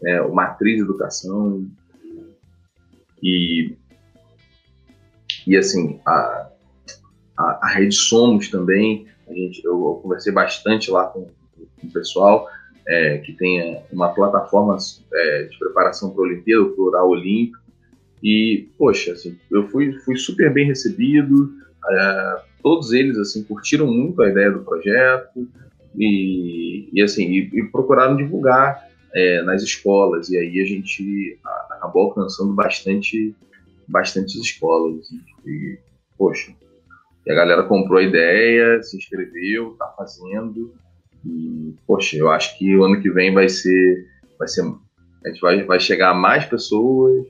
né, 0.00 0.20
o 0.22 0.34
Matriz 0.34 0.80
Educação. 0.80 1.66
E, 3.22 3.76
e 5.46 5.56
assim, 5.56 6.00
a, 6.06 6.50
a, 7.36 7.58
a 7.62 7.68
Rede 7.68 7.94
Somos 7.94 8.48
também, 8.48 9.06
a 9.26 9.32
gente, 9.32 9.64
eu, 9.64 9.72
eu 9.72 10.00
conversei 10.02 10.32
bastante 10.32 10.90
lá 10.90 11.06
com, 11.06 11.26
com 11.80 11.86
o 11.86 11.92
pessoal 11.92 12.48
é, 12.86 13.18
que 13.18 13.32
tenha 13.32 13.82
uma 13.92 14.12
plataforma 14.14 14.76
é, 15.12 15.42
de 15.44 15.58
preparação 15.58 16.10
para 16.10 16.22
a 16.22 16.26
Olimpíada, 16.26 16.62
o 16.62 16.74
Plural 16.74 17.08
Olímpico. 17.08 17.62
E, 18.22 18.68
poxa, 18.78 19.12
assim, 19.12 19.38
eu 19.50 19.68
fui, 19.68 19.92
fui 20.00 20.16
super 20.16 20.52
bem 20.52 20.66
recebido, 20.66 21.52
é, 21.88 22.42
todos 22.62 22.92
eles 22.92 23.18
assim 23.18 23.44
curtiram 23.44 23.86
muito 23.86 24.22
a 24.22 24.28
ideia 24.30 24.50
do 24.50 24.64
projeto 24.64 25.46
e, 25.94 26.88
e 26.92 27.02
assim, 27.02 27.30
e, 27.30 27.50
e 27.52 27.64
procuraram 27.64 28.16
divulgar 28.16 28.88
é, 29.14 29.42
nas 29.42 29.62
escolas. 29.62 30.30
E 30.30 30.38
aí 30.38 30.60
a 30.60 30.64
gente 30.64 31.38
acabou 31.70 32.04
alcançando 32.04 32.54
bastante, 32.54 33.34
bastante 33.86 34.40
escolas. 34.40 35.06
E, 35.46 35.78
poxa, 36.16 36.52
e 37.26 37.30
a 37.30 37.34
galera 37.34 37.62
comprou 37.64 37.98
a 37.98 38.02
ideia, 38.02 38.82
se 38.82 38.96
inscreveu, 38.96 39.72
está 39.72 39.86
fazendo. 39.96 40.74
E, 41.26 41.74
poxa, 41.86 42.16
eu 42.16 42.30
acho 42.30 42.58
que 42.58 42.76
o 42.76 42.84
ano 42.84 43.00
que 43.00 43.10
vem 43.10 43.32
vai 43.32 43.48
ser. 43.48 44.06
Vai 44.38 44.48
ser 44.48 44.62
a 45.24 45.28
gente 45.28 45.40
vai, 45.40 45.62
vai 45.62 45.80
chegar 45.80 46.10
a 46.10 46.14
mais 46.14 46.44
pessoas, 46.44 47.24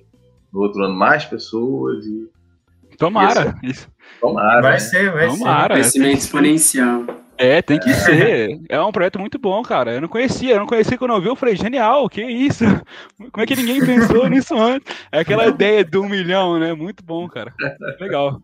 no 0.53 0.61
outro 0.61 0.83
ano 0.83 0.95
mais 0.95 1.25
pessoas 1.25 2.05
e. 2.05 2.29
Tomara! 2.99 3.55
E 3.63 3.71
isso. 3.71 3.89
Tomara. 4.21 4.63
Vai 4.63 4.73
né? 4.73 4.79
ser, 4.79 5.13
vai 5.13 5.29
Tomara, 5.29 5.75
ser. 5.75 5.81
Crescimento 5.81 6.19
exponencial. 6.19 7.05
É, 7.37 7.61
tem 7.61 7.79
que 7.79 7.91
é. 7.91 7.95
ser. 7.95 8.61
É 8.69 8.81
um 8.81 8.93
projeto 8.93 9.19
muito 9.19 9.39
bom, 9.39 9.63
cara. 9.63 9.95
Eu 9.95 10.01
não 10.01 10.09
conhecia, 10.09 10.55
eu 10.55 10.59
não 10.59 10.67
conhecia 10.67 10.97
quando 10.97 11.13
eu 11.15 11.21
vi, 11.21 11.29
eu 11.29 11.37
falei, 11.37 11.57
genial, 11.57 12.09
que 12.09 12.23
isso? 12.23 12.65
Como 13.33 13.43
é 13.43 13.47
que 13.47 13.57
ninguém 13.57 13.85
pensou 13.85 14.27
nisso 14.31 14.57
antes? 14.57 14.93
É 15.11 15.21
aquela 15.21 15.47
ideia 15.47 15.85
do 15.85 16.03
um 16.03 16.09
milhão, 16.09 16.59
né? 16.59 16.73
Muito 16.75 17.05
bom, 17.05 17.29
cara. 17.29 17.53
Legal. 18.01 18.41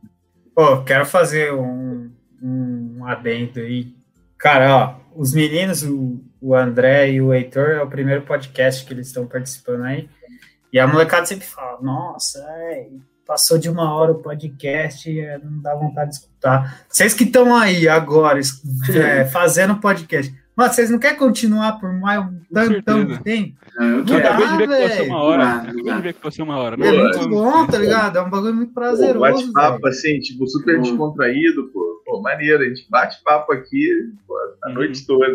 Pô, 0.54 0.82
quero 0.82 1.06
fazer 1.06 1.52
um, 1.52 2.10
um 2.42 3.04
adendo 3.06 3.60
aí. 3.60 3.94
Cara, 4.36 4.74
ó, 4.74 4.94
os 5.20 5.34
meninos, 5.34 5.82
o, 5.82 6.18
o 6.40 6.54
André 6.54 7.12
e 7.12 7.20
o 7.20 7.34
Heitor, 7.34 7.72
é 7.72 7.82
o 7.82 7.86
primeiro 7.86 8.22
podcast 8.22 8.86
que 8.86 8.94
eles 8.94 9.08
estão 9.08 9.26
participando 9.26 9.82
aí. 9.82 10.08
E 10.72 10.78
a 10.78 10.86
molecada 10.86 11.26
sempre 11.26 11.46
fala: 11.46 11.78
Nossa, 11.82 12.38
é, 12.38 12.88
passou 13.26 13.58
de 13.58 13.68
uma 13.68 13.92
hora 13.92 14.12
o 14.12 14.22
podcast, 14.22 15.20
é, 15.20 15.38
não 15.38 15.60
dá 15.60 15.74
vontade 15.74 16.12
de 16.12 16.16
escutar. 16.16 16.86
Vocês 16.88 17.12
que 17.12 17.24
estão 17.24 17.54
aí 17.54 17.86
agora 17.86 18.40
é, 18.96 19.26
fazendo 19.26 19.76
podcast, 19.76 20.34
mas 20.56 20.74
vocês 20.74 20.88
não 20.88 20.98
querem 20.98 21.18
continuar 21.18 21.78
por 21.78 21.92
mais 21.92 22.24
um 22.24 22.40
tanto, 22.50 22.82
tanto 22.82 23.22
tempo? 23.22 23.58
Eu 23.78 24.02
não 24.02 24.16
acabei 24.16 24.46
de 24.48 24.56
ver 24.56 24.68
que 24.68 24.88
passou 24.88 25.04
uma 25.04 25.22
hora. 25.22 25.54
Acabei 25.54 25.82
de 25.82 26.00
ver 26.00 26.12
que 26.14 26.20
passou 26.20 26.44
uma 26.46 26.56
hora. 26.56 26.76
É 26.82 26.92
muito 26.92 27.28
bom, 27.28 27.66
tá 27.66 27.76
ligado? 27.76 28.16
É 28.16 28.22
um 28.22 28.30
bagulho 28.30 28.54
muito 28.54 28.72
prazeroso. 28.72 29.20
Bate-papo 29.20 29.86
assim, 29.86 30.18
tipo, 30.18 30.46
super 30.46 30.80
descontraído, 30.80 31.68
pô. 31.74 31.99
Pô, 32.10 32.20
maneiro. 32.20 32.62
A 32.62 32.68
gente 32.68 32.86
bate 32.90 33.22
papo 33.22 33.52
aqui 33.52 34.12
pô, 34.26 34.34
a 34.64 34.68
uhum. 34.68 34.74
noite 34.74 35.06
toda. 35.06 35.26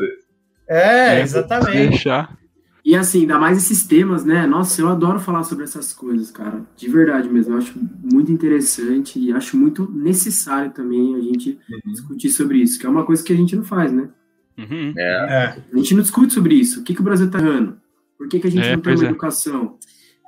É, 0.68 1.22
exatamente. 1.22 1.90
Deixar. 1.90 2.38
E 2.84 2.96
assim, 2.96 3.22
ainda 3.22 3.40
mais 3.40 3.58
esses 3.58 3.88
temas, 3.88 4.24
né? 4.24 4.46
Nossa, 4.46 4.80
eu 4.80 4.88
adoro 4.88 5.20
falar 5.20 5.44
sobre 5.44 5.64
essas 5.64 5.92
coisas, 5.92 6.30
cara. 6.30 6.62
De 6.78 6.88
verdade 6.88 7.28
mesmo. 7.28 7.56
Eu 7.56 7.58
acho 7.58 7.74
muito 8.04 8.32
interessante 8.32 9.20
e 9.20 9.32
acho 9.34 9.58
muito 9.58 9.92
necessário 9.92 10.70
também 10.70 11.16
a 11.16 11.22
gente 11.22 11.58
uhum. 11.68 11.92
discutir 11.92 12.30
sobre 12.30 12.60
isso, 12.60 12.80
que 12.80 12.86
é 12.86 12.90
uma 12.90 13.04
coisa 13.04 13.24
que 13.24 13.34
a 13.34 13.36
gente 13.36 13.56
não 13.56 13.64
faz, 13.64 13.92
né? 13.92 14.08
Uhum. 14.56 14.94
É. 14.96 15.02
é. 15.02 15.64
A 15.74 15.78
gente 15.78 15.96
não 15.96 16.04
discute 16.04 16.32
sobre 16.32 16.54
isso. 16.54 16.82
O 16.82 16.84
que, 16.84 16.94
que 16.94 17.02
o 17.02 17.04
Brasil 17.04 17.26
está 17.26 17.40
errando? 17.40 17.78
Por 18.20 18.30
que, 18.30 18.40
que 18.40 18.48
a 18.48 18.52
gente 18.52 18.68
é, 18.68 18.76
não 18.76 18.82
tem 18.82 18.96
uma 18.96 19.06
é. 19.06 19.08
educação? 19.08 19.78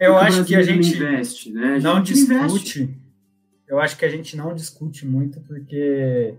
Eu 0.01 0.17
acho 0.17 0.43
que 0.43 0.55
a 0.55 0.61
gente 0.61 0.95
investe, 0.95 1.51
né? 1.51 1.75
A 1.75 1.79
não 1.79 1.97
gente 1.97 2.13
discute. 2.13 2.81
Investe. 2.81 3.06
Eu 3.67 3.79
acho 3.79 3.97
que 3.97 4.05
a 4.05 4.09
gente 4.09 4.37
não 4.37 4.55
discute 4.55 5.05
muito 5.05 5.41
porque 5.41 6.35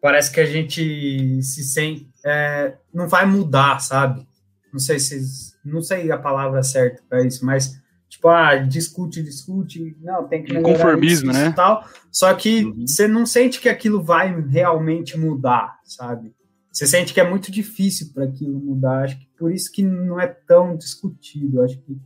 parece 0.00 0.32
que 0.32 0.40
a 0.40 0.46
gente 0.46 1.42
se 1.42 1.62
sente 1.64 2.08
é, 2.24 2.76
não 2.92 3.08
vai 3.08 3.26
mudar, 3.26 3.78
sabe? 3.78 4.26
Não 4.72 4.80
sei 4.80 4.98
se 4.98 5.20
não 5.64 5.80
sei 5.80 6.10
a 6.10 6.18
palavra 6.18 6.62
certa 6.62 7.02
para 7.08 7.24
isso, 7.24 7.44
mas 7.44 7.80
tipo, 8.08 8.28
ah, 8.28 8.56
discute, 8.56 9.22
discute, 9.22 9.96
não, 10.00 10.26
tem 10.26 10.42
que 10.42 10.60
conformismo, 10.60 11.30
isso, 11.30 11.40
né? 11.40 11.52
Tal. 11.52 11.84
Só 12.10 12.32
que 12.34 12.64
uhum. 12.64 12.86
você 12.86 13.06
não 13.06 13.26
sente 13.26 13.60
que 13.60 13.68
aquilo 13.68 14.02
vai 14.02 14.40
realmente 14.40 15.18
mudar, 15.18 15.78
sabe? 15.84 16.34
Você 16.72 16.86
sente 16.86 17.14
que 17.14 17.20
é 17.20 17.28
muito 17.28 17.50
difícil 17.50 18.10
para 18.12 18.24
aquilo 18.24 18.58
mudar. 18.60 19.04
Acho 19.04 19.18
que 19.18 19.26
por 19.38 19.52
isso 19.52 19.72
que 19.72 19.82
não 19.82 20.20
é 20.20 20.26
tão 20.26 20.76
discutido. 20.76 21.62
Acho 21.62 21.78
que 21.78 21.96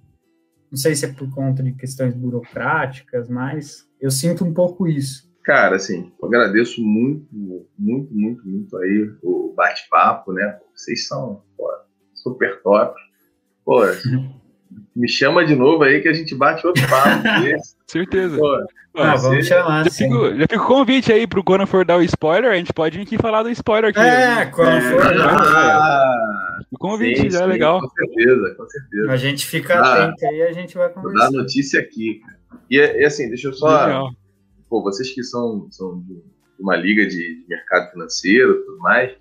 não 0.70 0.76
sei 0.76 0.94
se 0.94 1.05
é 1.05 1.12
por 1.12 1.28
conta 1.30 1.62
de 1.62 1.72
questões 1.72 2.14
burocráticas, 2.14 3.28
mas 3.28 3.84
eu 4.01 4.11
sinto 4.11 4.44
um 4.44 4.53
pouco 4.53 4.86
isso. 4.86 5.30
Cara, 5.44 5.76
assim, 5.76 6.12
eu 6.20 6.28
agradeço 6.28 6.82
muito, 6.82 7.26
muito, 7.78 8.12
muito, 8.12 8.46
muito 8.46 8.76
aí 8.76 9.11
o 9.22 9.55
bate-papo, 9.57 10.32
né? 10.32 10.59
Vocês 10.74 11.07
são 11.09 11.42
pô, 11.57 11.68
super 12.14 12.61
top. 12.62 12.94
Pô, 13.64 13.80
me 14.94 15.09
chama 15.09 15.44
de 15.44 15.57
novo 15.57 15.82
aí 15.82 16.01
que 16.01 16.09
a 16.09 16.12
gente 16.12 16.34
bate 16.34 16.66
outro 16.66 16.86
papo. 16.88 17.22
Certeza. 17.86 18.36
Pô, 18.36 18.64
ah, 18.94 19.16
vamos 19.16 19.46
chamar. 19.46 19.84
Já 19.84 19.90
fica, 19.90 20.36
já 20.36 20.42
fica 20.42 20.62
o 20.62 20.66
convite 20.66 21.12
aí 21.12 21.26
pro 21.26 21.44
quando 21.44 21.66
for 21.66 21.84
dar 21.84 21.96
o 21.96 22.03
spoiler, 22.03 22.51
a 22.51 22.57
gente 22.57 22.72
pode 22.72 22.98
vir 22.98 23.05
aqui 23.05 23.16
falar 23.16 23.42
do 23.42 23.51
spoiler 23.51 23.90
aqui. 23.90 24.01
É, 24.01 24.46
quando 24.46 24.68
é, 24.68 24.80
for. 24.80 25.01
Ah, 25.20 26.61
o 26.70 26.78
convite 26.78 27.22
sim, 27.22 27.30
já 27.30 27.40
é 27.40 27.42
sim, 27.42 27.48
legal. 27.48 27.80
Com 27.80 27.88
certeza, 27.88 28.55
com 28.57 28.68
certeza. 28.68 29.12
A 29.12 29.16
gente 29.16 29.46
fica 29.46 29.74
ah, 29.74 30.05
atento 30.05 30.26
aí, 30.26 30.42
a 30.42 30.53
gente 30.53 30.76
vai 30.76 30.88
conversar. 30.90 31.24
Vou 31.24 31.32
dar 31.32 31.38
notícia 31.38 31.80
aqui. 31.80 32.20
E, 32.70 32.76
e 32.76 33.05
assim, 33.05 33.28
deixa 33.28 33.48
eu 33.48 33.53
só. 33.53 33.86
Legal. 33.86 34.11
Pô, 34.68 34.82
vocês 34.82 35.11
que 35.11 35.22
são, 35.22 35.68
são 35.70 36.01
de 36.01 36.22
uma 36.59 36.76
liga 36.76 37.07
de, 37.07 37.42
de 37.42 37.48
mercado 37.48 37.90
financeiro 37.90 38.53
e 38.53 38.64
tudo 38.64 38.78
mais, 38.78 39.16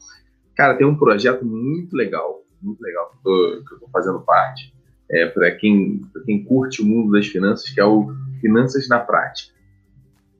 cara, 0.56 0.76
tem 0.76 0.86
um 0.86 0.98
projeto 0.98 1.46
muito 1.46 1.96
legal, 1.96 2.44
muito 2.62 2.82
legal, 2.82 3.12
que 3.12 3.74
eu 3.74 3.80
tô 3.80 3.90
fazendo 3.92 4.20
parte 4.22 4.74
é, 5.10 5.26
para 5.26 5.52
quem, 5.52 6.02
quem 6.26 6.44
curte 6.44 6.82
o 6.82 6.86
mundo 6.86 7.12
das 7.12 7.28
finanças, 7.28 7.70
que 7.70 7.80
é 7.80 7.86
o 7.86 8.14
Finanças 8.42 8.88
na 8.88 9.00
Prática. 9.00 9.54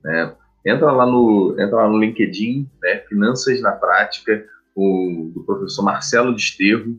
Né? 0.02 0.34
entra 0.64 0.90
lá 0.92 1.06
no, 1.06 1.54
entra 1.58 1.76
lá 1.76 1.88
no 1.88 1.98
LinkedIn, 1.98 2.68
né, 2.82 2.98
Finanças 3.08 3.60
na 3.60 3.72
Prática, 3.72 4.44
o, 4.74 5.30
do 5.34 5.42
professor 5.44 5.82
Marcelo 5.82 6.34
Desterro, 6.34 6.98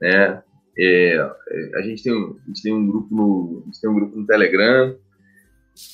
né, 0.00 0.42
é, 0.78 1.16
é, 1.48 1.78
a, 1.78 1.82
gente 1.82 2.02
tem, 2.02 2.12
a 2.12 2.46
gente 2.48 2.62
tem 2.62 2.74
um 2.74 2.86
grupo 2.86 3.14
no, 3.14 3.62
a 3.62 3.66
gente 3.66 3.80
tem 3.80 3.90
um 3.90 3.94
grupo 3.94 4.18
no 4.18 4.26
Telegram 4.26 4.96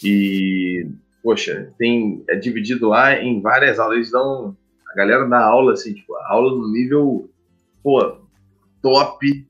e, 0.02 0.88
poxa, 1.22 1.72
tem, 1.78 2.24
é 2.28 2.36
dividido 2.36 2.88
lá 2.88 3.16
em 3.20 3.40
várias 3.40 3.78
aulas, 3.78 3.96
eles 3.96 4.10
dão, 4.10 4.56
a 4.90 4.94
galera 4.94 5.28
dá 5.28 5.44
aula, 5.44 5.72
assim, 5.72 5.94
tipo, 5.94 6.14
aula 6.16 6.56
no 6.56 6.70
nível, 6.70 7.30
pô, 7.82 8.18
top, 8.80 9.48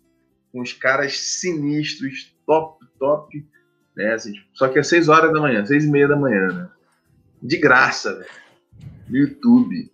com 0.52 0.60
os 0.60 0.72
caras 0.72 1.18
sinistros, 1.18 2.34
top, 2.46 2.84
top, 2.98 3.46
né, 3.96 4.14
assim, 4.14 4.32
tipo, 4.32 4.46
só 4.54 4.68
que 4.68 4.78
é 4.78 4.82
6 4.82 5.08
horas 5.08 5.32
da 5.32 5.40
manhã, 5.40 5.64
6 5.64 5.84
e 5.84 5.90
meia 5.90 6.08
da 6.08 6.16
manhã, 6.16 6.48
né, 6.48 6.68
de 7.42 7.56
graça, 7.56 8.18
né? 8.18 8.26
no 9.08 9.18
YouTube. 9.18 9.90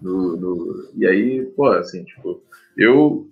No, 0.00 0.36
no, 0.36 0.90
e 0.96 1.06
aí, 1.06 1.44
pô, 1.56 1.66
assim, 1.72 2.04
tipo, 2.04 2.42
eu, 2.76 3.28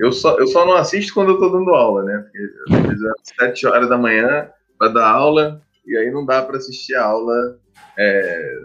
eu, 0.00 0.12
só, 0.12 0.38
eu 0.38 0.46
só 0.46 0.66
não 0.66 0.74
assisto 0.74 1.14
quando 1.14 1.30
eu 1.30 1.38
tô 1.38 1.48
dando 1.48 1.74
aula, 1.74 2.02
né? 2.02 2.18
Porque 2.18 2.74
às 2.74 2.86
vezes 2.86 3.04
é 3.38 3.46
7 3.46 3.66
horas 3.66 3.88
da 3.88 3.98
manhã 3.98 4.48
para 4.78 4.92
dar 4.92 5.10
aula, 5.10 5.62
e 5.86 5.96
aí 5.96 6.10
não 6.10 6.24
dá 6.24 6.42
para 6.42 6.56
assistir 6.56 6.94
a 6.94 7.04
aula, 7.04 7.58
é, 7.98 8.58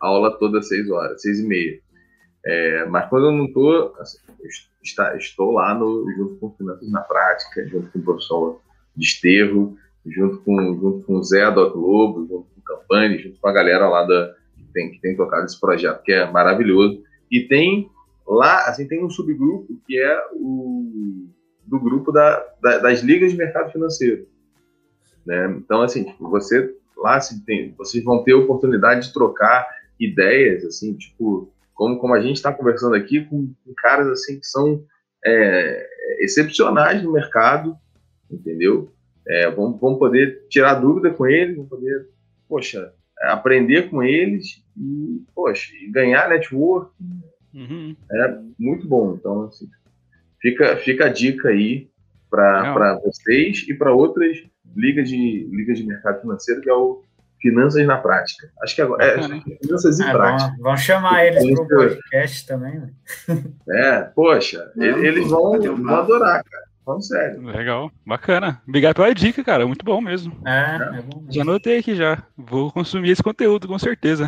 a 0.00 0.06
aula 0.06 0.38
toda 0.38 0.62
6 0.62 0.90
horas, 0.90 1.22
6 1.22 1.40
e 1.40 1.46
meia. 1.46 1.80
É, 2.44 2.86
mas 2.86 3.08
quando 3.08 3.26
eu 3.26 3.32
não 3.32 3.52
tô, 3.52 3.94
assim, 3.98 4.18
está, 4.82 5.16
estou 5.16 5.52
lá 5.52 5.74
no, 5.74 6.10
junto 6.16 6.36
com 6.36 6.56
Finanças 6.56 6.90
na 6.90 7.02
Prática, 7.02 7.66
junto 7.68 7.90
com 7.90 7.98
o 7.98 8.02
professor 8.02 8.60
Desterro, 8.96 9.76
junto 10.06 10.38
com, 10.38 10.56
junto 10.80 11.06
com 11.06 11.14
o 11.14 11.22
Zé 11.22 11.50
do 11.50 11.70
Globo, 11.70 12.26
junto 12.26 12.52
Campani, 12.64 13.18
junto 13.18 13.38
com 13.40 13.48
a 13.48 13.52
galera 13.52 13.88
lá 13.88 14.04
da, 14.04 14.34
que, 14.56 14.64
tem, 14.72 14.90
que 14.92 15.00
tem 15.00 15.16
tocado 15.16 15.44
esse 15.44 15.60
projeto, 15.60 16.02
que 16.02 16.12
é 16.12 16.30
maravilhoso. 16.30 17.02
E 17.30 17.40
tem 17.42 17.90
lá, 18.26 18.68
assim, 18.68 18.86
tem 18.86 19.04
um 19.04 19.10
subgrupo 19.10 19.80
que 19.86 19.98
é 19.98 20.20
o 20.32 21.28
do 21.64 21.78
grupo 21.78 22.10
da, 22.10 22.44
da, 22.60 22.78
das 22.78 23.00
ligas 23.00 23.30
de 23.30 23.38
mercado 23.38 23.70
financeiro. 23.70 24.26
Né? 25.24 25.56
Então, 25.58 25.82
assim, 25.82 26.04
tipo, 26.04 26.28
você 26.28 26.74
lá 26.96 27.16
assim, 27.16 27.40
tem, 27.40 27.72
vocês 27.72 28.02
vão 28.04 28.22
ter 28.22 28.34
oportunidade 28.34 29.06
de 29.06 29.12
trocar 29.12 29.66
ideias, 29.98 30.64
assim, 30.64 30.94
tipo, 30.94 31.52
como, 31.74 31.98
como 31.98 32.14
a 32.14 32.20
gente 32.20 32.36
está 32.36 32.52
conversando 32.52 32.94
aqui 32.94 33.24
com, 33.24 33.52
com, 33.64 33.72
caras 33.76 34.08
assim 34.08 34.38
que 34.38 34.46
são 34.46 34.84
é, 35.24 35.88
excepcionais 36.20 37.02
no 37.02 37.12
mercado, 37.12 37.76
entendeu? 38.30 38.92
É, 39.26 39.50
vamos, 39.50 39.80
vamos 39.80 39.98
poder 39.98 40.46
tirar 40.48 40.74
dúvida 40.74 41.10
com 41.10 41.26
eles, 41.26 41.56
vamos 41.56 41.70
poder 41.70 42.08
poxa, 42.52 42.92
aprender 43.22 43.88
com 43.88 44.02
eles 44.02 44.62
e, 44.76 45.22
poxa, 45.34 45.72
ganhar 45.90 46.28
network 46.28 46.92
uhum. 47.54 47.96
é 48.10 48.38
muito 48.58 48.86
bom. 48.86 49.14
Então, 49.14 49.44
assim, 49.44 49.68
fica, 50.40 50.76
fica 50.76 51.06
a 51.06 51.08
dica 51.08 51.48
aí 51.48 51.88
para 52.30 52.98
vocês 53.04 53.64
e 53.68 53.74
para 53.74 53.92
outras 53.92 54.38
ligas 54.74 55.08
de, 55.08 55.48
ligas 55.50 55.78
de 55.78 55.86
mercado 55.86 56.20
financeiro, 56.20 56.60
que 56.60 56.70
é 56.70 56.74
o 56.74 57.02
Finanças 57.40 57.84
na 57.86 57.98
Prática. 57.98 58.48
Acho 58.62 58.76
que 58.76 58.82
agora 58.82 59.04
é, 59.04 59.40
Finanças 59.60 59.98
em 59.98 60.08
é, 60.08 60.12
Prática. 60.12 60.56
Vamos, 60.60 60.80
chamar 60.80 61.26
eles 61.26 61.42
para 61.54 61.62
o 61.62 61.68
podcast 61.68 62.46
também. 62.46 62.78
Né? 62.78 62.90
É, 63.68 64.00
poxa, 64.02 64.72
eles 64.76 65.28
vão, 65.28 65.60
vão 65.60 65.94
adorar, 65.94 66.44
cara. 66.44 66.71
Falando 66.84 67.02
sério. 67.04 67.42
Legal, 67.42 67.92
bacana. 68.04 68.60
Obrigado 68.66 68.96
pela 68.96 69.14
dica, 69.14 69.44
cara. 69.44 69.66
Muito 69.66 69.84
bom 69.84 70.00
mesmo. 70.00 70.36
É, 70.44 70.98
é 70.98 71.02
bom. 71.02 71.24
Já 71.30 71.42
anotei 71.42 71.78
aqui 71.78 71.94
já. 71.94 72.20
Vou 72.36 72.72
consumir 72.72 73.10
esse 73.10 73.22
conteúdo, 73.22 73.68
com 73.68 73.78
certeza. 73.78 74.26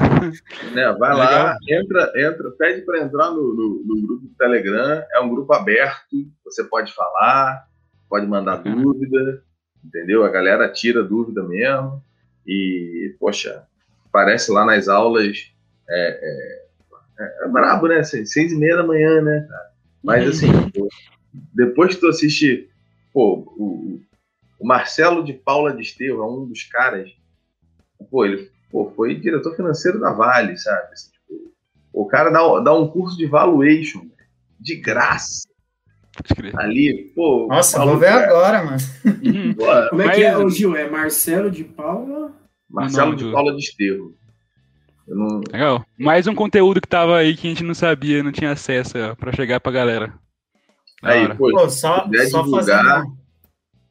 É, 0.76 0.92
vai 0.94 1.14
lá, 1.16 1.56
entra, 1.68 2.12
entra, 2.16 2.50
pede 2.52 2.82
para 2.82 3.00
entrar 3.00 3.30
no, 3.30 3.54
no, 3.54 3.82
no, 3.84 4.06
grupo 4.06 4.22
do 4.22 4.34
Telegram. 4.38 5.04
É 5.12 5.20
um 5.20 5.28
grupo 5.28 5.52
aberto, 5.52 6.30
você 6.44 6.62
pode 6.64 6.92
falar, 6.94 7.66
pode 8.08 8.26
mandar 8.26 8.58
bacana. 8.58 8.82
dúvida, 8.82 9.42
entendeu? 9.84 10.24
A 10.24 10.28
galera 10.28 10.68
tira 10.72 11.02
dúvida 11.02 11.42
mesmo. 11.42 12.02
E, 12.46 13.16
poxa, 13.18 13.64
aparece 14.06 14.52
lá 14.52 14.64
nas 14.64 14.88
aulas. 14.88 15.52
É, 15.88 16.64
é, 17.18 17.44
é 17.44 17.48
brabo, 17.48 17.88
né? 17.88 18.02
Seis 18.04 18.52
e 18.52 18.56
meia 18.56 18.76
da 18.76 18.86
manhã, 18.86 19.20
né, 19.20 19.46
cara? 19.48 19.70
Mas 20.02 20.28
assim, 20.28 20.48
depois 21.52 21.94
que 21.94 22.00
tu 22.00 22.08
assiste, 22.08 22.68
pô, 23.12 23.44
o, 23.56 24.00
o 24.58 24.66
Marcelo 24.66 25.24
de 25.24 25.32
Paula 25.32 25.72
de 25.72 25.82
Estevam 25.82 26.24
é 26.24 26.30
um 26.30 26.46
dos 26.46 26.62
caras, 26.64 27.10
pô, 28.10 28.24
ele 28.24 28.50
pô, 28.70 28.92
foi 28.96 29.14
diretor 29.14 29.54
financeiro 29.54 30.00
da 30.00 30.12
Vale, 30.12 30.56
sabe? 30.56 30.92
Assim, 30.92 31.10
tipo, 31.10 31.52
o 31.92 32.06
cara 32.06 32.30
dá, 32.30 32.60
dá 32.60 32.74
um 32.74 32.88
curso 32.88 33.16
de 33.16 33.26
valuation 33.26 34.06
de 34.58 34.76
graça. 34.76 35.48
Ali, 36.54 37.12
pô. 37.14 37.48
Nossa, 37.48 37.84
vou 37.84 37.98
ver 37.98 38.08
agora, 38.08 38.62
mano. 38.62 38.78
Pô, 39.56 39.88
Como 39.90 40.02
é 40.02 40.14
que 40.14 40.22
é, 40.22 40.38
o 40.38 40.48
Gil? 40.48 40.76
É 40.76 40.88
Marcelo 40.88 41.50
de 41.50 41.64
Paula? 41.64 42.32
Marcelo 42.70 43.16
de 43.16 43.30
Paula 43.32 43.52
de 43.52 43.58
Estevam. 43.58 44.12
Não... 45.08 45.40
Legal. 45.52 45.84
Mais 45.98 46.28
um 46.28 46.34
conteúdo 46.34 46.80
que 46.80 46.86
tava 46.86 47.16
aí 47.16 47.36
que 47.36 47.48
a 47.48 47.50
gente 47.50 47.64
não 47.64 47.74
sabia, 47.74 48.22
não 48.22 48.30
tinha 48.30 48.52
acesso 48.52 48.94
para 49.18 49.32
chegar 49.32 49.58
pra 49.58 49.72
galera. 49.72 50.14
Aí, 51.04 51.28
pô, 51.34 51.50
pô, 51.50 51.68
só, 51.68 52.08
só 52.30 52.50
fazer 52.50 52.76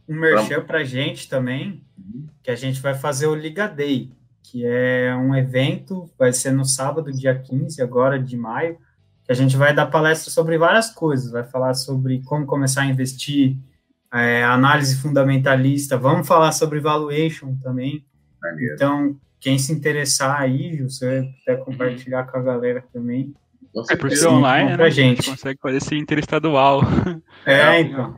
um, 0.07 0.16
merchan 0.16 0.61
pra 0.61 0.84
gente 0.84 1.30
também, 1.30 1.84
uhum. 1.97 2.28
que 2.41 2.51
a 2.51 2.55
gente 2.55 2.82
vai 2.82 2.95
fazer 2.95 3.28
o 3.28 3.36
Liga 3.36 3.68
Day, 3.68 4.11
que 4.41 4.66
é 4.66 5.16
um 5.16 5.36
evento, 5.36 6.09
vai 6.18 6.34
ser 6.34 6.51
no 6.51 6.66
sábado, 6.66 7.11
dia 7.11 7.38
15, 7.38 7.82
agora 7.82 8.20
de 8.20 8.36
maio, 8.36 8.78
que 9.24 9.32
a 9.32 9.36
gente 9.36 9.55
vai 9.55 9.74
dar 9.74 9.88
palestra 9.88 10.32
sobre 10.32 10.57
várias 10.57 10.89
coisas, 10.89 11.32
vai 11.32 11.43
falar 11.43 11.74
sobre 11.74 12.22
como 12.24 12.45
começar 12.45 12.82
a 12.82 12.86
investir, 12.86 13.57
é, 14.11 14.43
análise 14.43 14.97
fundamentalista, 14.97 15.97
vamos 15.97 16.28
falar 16.28 16.51
sobre 16.51 16.80
valuation 16.80 17.55
também. 17.64 18.05
Então, 18.74 19.18
quem 19.39 19.57
se 19.57 19.72
interessar 19.72 20.39
aí, 20.39 20.82
você 20.82 21.28
puder 21.39 21.59
compartilhar 21.64 22.26
com 22.26 22.38
a 22.38 22.41
galera 22.41 22.84
também, 22.93 23.34
é 23.89 23.95
por 23.95 24.11
ser 24.11 24.28
online, 24.28 24.78
né? 24.78 24.91
Gente. 24.91 25.19
a 25.19 25.21
gente 25.21 25.30
consegue 25.30 25.59
fazer 25.61 25.78
esse 25.78 25.95
interestadual. 25.95 26.82
É, 27.45 27.82
então. 27.82 28.15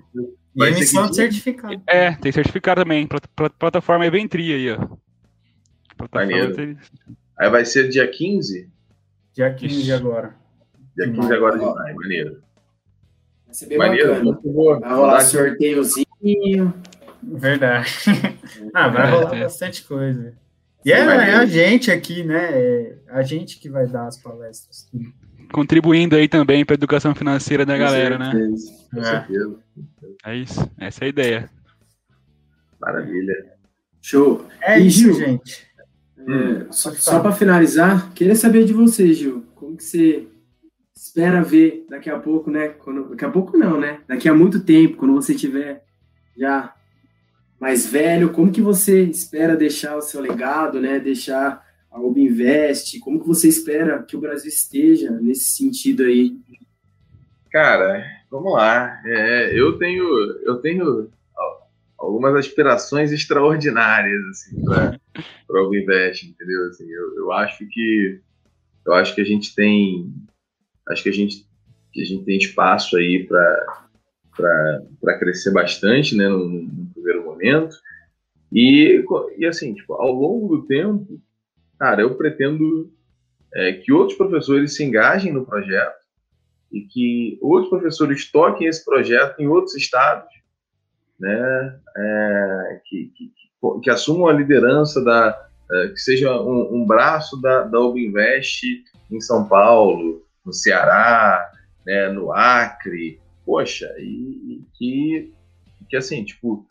E 0.56 0.64
emissão 0.64 1.10
de 1.10 1.16
certificado. 1.16 1.82
É, 1.88 2.12
tem 2.14 2.32
certificado 2.32 2.82
também. 2.82 3.08
Plataforma 3.58 4.06
Eventri 4.06 4.54
aí, 4.54 4.72
ó. 4.72 4.98
Maneiro. 6.14 6.78
Aí 7.38 7.50
vai 7.50 7.66
ser 7.66 7.90
dia 7.90 8.08
15? 8.08 8.70
Dia 9.34 9.54
15 9.54 9.82
Ixi. 9.82 9.92
agora. 9.92 10.36
Dia 10.96 11.12
15 11.12 11.34
agora 11.34 11.58
de 11.58 11.66
maio, 11.66 11.96
maneiro. 11.96 12.44
Vai 13.46 13.54
ser 13.54 13.66
bem 13.68 13.78
maneiro, 13.78 14.08
bacana. 14.10 14.24
Muito 14.24 14.50
bom. 14.50 14.80
Vai 14.80 14.94
rolar 14.94 15.22
sorteiozinho. 15.22 16.74
Verdade. 17.22 17.90
ah, 18.74 18.88
vai 18.88 19.12
rolar 19.12 19.40
bastante 19.40 19.84
coisa. 19.84 20.34
E 20.86 20.92
é, 20.92 21.00
é, 21.00 21.36
a 21.36 21.46
gente 21.46 21.92
aqui, 21.92 22.24
né? 22.24 22.50
É 22.54 22.96
a 23.10 23.24
gente 23.24 23.60
que 23.60 23.70
vai 23.70 23.88
dar 23.88 24.08
as 24.08 24.18
palestras. 24.18 24.88
Tudo 24.92 25.25
contribuindo 25.56 26.18
aí 26.18 26.28
também 26.28 26.66
para 26.66 26.74
a 26.74 26.76
educação 26.76 27.16
financeira 27.16 27.66
da 27.66 27.78
galera, 27.78 28.18
né? 28.18 28.30
Com 28.94 29.02
certeza. 29.02 29.56
É 30.26 30.36
isso, 30.36 30.72
essa 30.78 31.04
é 31.04 31.06
a 31.06 31.08
ideia. 31.08 31.50
Maravilha. 32.78 33.54
Show. 34.02 34.46
É 34.62 34.78
e, 34.78 34.88
isso, 34.88 35.00
Gil, 35.00 35.14
gente. 35.14 35.66
É, 36.18 36.66
só, 36.72 36.92
só 36.92 37.22
para 37.22 37.32
finalizar, 37.32 38.12
queria 38.14 38.36
saber 38.36 38.66
de 38.66 38.74
você, 38.74 39.14
Gil. 39.14 39.46
Como 39.56 39.78
que 39.78 39.84
você 39.86 40.28
espera 40.94 41.42
ver 41.42 41.86
daqui 41.90 42.10
a 42.10 42.20
pouco, 42.20 42.52
né? 42.52 42.68
Quando, 42.68 43.12
daqui 43.12 43.24
a 43.24 43.30
pouco 43.30 43.58
não, 43.58 43.80
né? 43.80 44.02
Daqui 44.10 44.28
a 44.28 44.34
muito 44.34 44.60
tempo, 44.60 44.98
quando 44.98 45.14
você 45.14 45.34
tiver 45.34 45.86
já 46.38 46.76
mais 47.58 47.88
velho, 47.88 48.32
como 48.32 48.52
que 48.52 48.62
você 48.62 49.04
espera 49.04 49.56
deixar 49.56 49.96
o 49.96 50.02
seu 50.02 50.20
legado, 50.20 50.82
né? 50.82 51.00
Deixar 51.00 51.65
a 51.96 52.02
Ubinvest? 52.02 53.00
Como 53.00 53.22
que 53.22 53.28
você 53.28 53.48
espera 53.48 54.04
que 54.04 54.18
o 54.18 54.20
Brasil 54.20 54.50
esteja 54.50 55.12
nesse 55.12 55.56
sentido 55.56 56.04
aí? 56.04 56.38
Cara, 57.50 58.06
vamos 58.30 58.52
lá. 58.52 59.02
É, 59.06 59.58
eu 59.58 59.78
tenho 59.78 60.06
eu 60.46 60.58
tenho 60.58 61.10
algumas 61.98 62.36
aspirações 62.36 63.14
extraordinárias 63.14 64.22
assim 64.28 64.62
para 64.64 65.00
para 65.48 65.64
o 65.64 65.68
Ubinvest, 65.68 66.28
entendeu? 66.28 66.68
Assim, 66.68 66.86
eu, 66.90 67.16
eu 67.16 67.32
acho 67.32 67.66
que 67.66 68.20
eu 68.86 68.94
acho 68.94 69.16
que 69.16 69.22
a 69.22 69.26
gente 69.26 69.56
tem 69.56 70.14
acho 70.90 71.02
que 71.02 71.10
a 71.10 71.14
gente 71.14 71.48
que 71.94 72.02
a 72.02 72.06
gente 72.06 72.26
tem 72.26 72.38
espaço 72.38 72.98
aí 72.98 73.26
para 73.26 73.86
para 75.02 75.18
crescer 75.18 75.54
bastante, 75.54 76.14
né, 76.14 76.28
no, 76.28 76.46
no, 76.46 76.88
primeiro 76.94 77.24
momento. 77.24 77.78
E, 78.52 79.02
e 79.38 79.46
assim, 79.46 79.74
tipo, 79.74 79.94
ao 79.94 80.12
longo 80.12 80.58
do 80.58 80.68
tempo, 80.68 81.22
cara, 81.80 82.02
eu 82.02 82.16
pretendo 82.16 82.92
é, 83.54 83.74
que 83.74 83.92
outros 83.92 84.18
professores 84.18 84.76
se 84.76 84.84
engajem 84.84 85.32
no 85.32 85.46
projeto 85.46 86.06
e 86.72 86.82
que 86.82 87.40
outros 87.42 87.70
professores 87.70 88.30
toquem 88.32 88.68
esse 88.68 88.84
projeto 88.84 89.40
em 89.40 89.48
outros 89.48 89.76
estados, 89.76 90.30
né, 91.20 91.80
é, 91.98 92.82
que, 92.86 93.12
que, 93.16 93.32
que, 93.82 93.90
assumam 93.90 94.28
a 94.28 94.34
liderança 94.34 95.02
da, 95.02 95.48
uh, 95.72 95.94
que 95.94 96.00
seja 96.00 96.38
um, 96.42 96.76
um, 96.76 96.86
braço 96.86 97.42
da, 97.42 97.64
da 97.64 97.80
Ubinvest 97.80 98.84
em 99.10 99.22
São 99.22 99.48
Paulo, 99.48 100.26
no 100.46 100.52
Ceará, 100.52 101.50
né, 101.86 102.10
no 102.10 102.34
Acre, 102.34 103.22
poxa, 103.46 103.90
e 103.98 104.62
que, 104.74 105.34
que 105.90 105.96
assim, 105.96 106.26
tipo, 106.26 106.68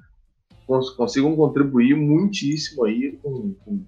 cons 0.66 0.90
consigam 0.90 1.34
contribuir 1.34 1.96
muitíssimo 1.96 2.84
aí 2.84 3.18
com, 3.22 3.54
com, 3.64 3.84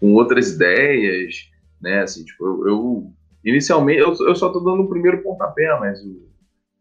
com, 0.00 0.14
outras 0.14 0.52
ideias, 0.52 1.50
né, 1.80 2.02
assim, 2.02 2.24
tipo, 2.24 2.44
eu, 2.44 2.68
eu 2.68 3.12
inicialmente, 3.44 4.00
eu, 4.00 4.08
eu 4.08 4.34
só 4.34 4.46
estou 4.46 4.64
dando 4.64 4.82
o 4.82 4.88
primeiro 4.88 5.22
pontapé, 5.22 5.78
mas, 5.78 6.00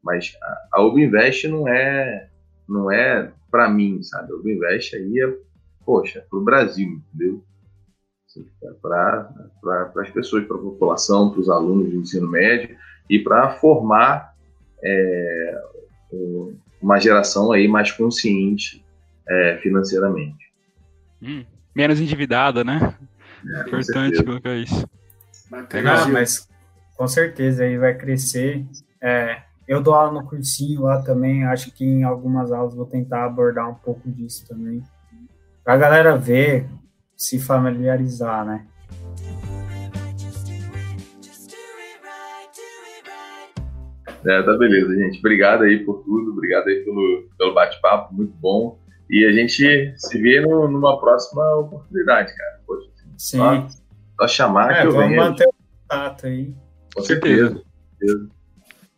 mas 0.03 0.37
a, 0.41 0.67
a 0.73 0.81
Ubinvest 0.81 1.47
não 1.47 1.67
é, 1.67 2.29
não 2.67 2.91
é 2.91 3.31
para 3.51 3.69
mim, 3.69 4.01
sabe, 4.01 4.31
a 4.31 4.35
Ubinvest 4.35 4.95
aí 4.95 5.19
é, 5.19 5.37
poxa, 5.85 6.25
para 6.29 6.39
o 6.39 6.43
Brasil, 6.43 7.01
entendeu? 7.13 7.43
Assim, 8.27 8.45
é 8.63 8.71
para 8.81 9.33
pra, 9.61 9.91
as 10.03 10.09
pessoas, 10.11 10.45
para 10.45 10.55
a 10.55 10.61
população, 10.61 11.31
para 11.31 11.39
os 11.39 11.49
alunos 11.49 11.89
de 11.89 11.97
ensino 11.97 12.29
médio 12.29 12.77
e 13.09 13.17
para 13.17 13.55
formar 13.55 14.35
é, 14.83 15.61
uma 16.81 16.99
geração 16.99 17.51
aí 17.51 17.67
mais 17.67 17.91
consciente 17.91 18.85
é, 19.27 19.57
financeiramente. 19.57 20.53
Hum, 21.21 21.43
menos 21.75 21.99
endividada, 21.99 22.63
né? 22.63 22.95
É, 23.45 23.61
Importante 23.61 24.23
colocar 24.23 24.55
isso. 24.55 24.87
Bacana, 25.49 26.07
mas 26.07 26.47
com 26.95 27.07
certeza 27.07 27.63
aí 27.63 27.77
vai 27.77 27.95
crescer. 27.95 28.65
É, 29.01 29.41
eu 29.67 29.81
dou 29.81 29.93
aula 29.93 30.21
no 30.21 30.27
cursinho 30.27 30.81
lá 30.81 31.01
também, 31.01 31.45
acho 31.45 31.71
que 31.71 31.85
em 31.85 32.03
algumas 32.03 32.51
aulas 32.51 32.75
vou 32.75 32.85
tentar 32.85 33.25
abordar 33.25 33.69
um 33.69 33.75
pouco 33.75 34.09
disso 34.11 34.47
também. 34.47 34.83
Pra 35.63 35.77
galera 35.77 36.17
ver, 36.17 36.67
se 37.15 37.39
familiarizar, 37.39 38.45
né? 38.45 38.65
É, 44.25 44.41
tá 44.41 44.57
beleza, 44.57 44.95
gente. 44.95 45.19
Obrigado 45.19 45.63
aí 45.63 45.85
por 45.85 46.03
tudo, 46.03 46.31
obrigado 46.31 46.67
aí 46.67 46.83
pelo, 46.83 47.29
pelo 47.37 47.53
bate-papo, 47.53 48.13
muito 48.13 48.33
bom. 48.33 48.79
E 49.09 49.25
a 49.25 49.31
gente 49.31 49.93
se 49.97 50.21
vê 50.21 50.39
no, 50.41 50.67
numa 50.67 50.99
próxima 50.99 51.55
oportunidade, 51.55 52.35
cara. 52.35 52.59
Poxa, 52.65 52.89
Sim. 53.17 53.37
Só, 53.37 53.67
só 54.21 54.27
chamar 54.27 54.71
é, 54.71 54.81
que 54.81 54.87
eu 54.87 54.91
vamos 54.91 55.09
venho. 55.09 55.21
manter 55.21 55.47
o 55.47 55.53
contato 55.81 56.27
aí. 56.27 56.53
Com 56.95 57.01
certeza. 57.01 57.63
certeza. 57.99 58.29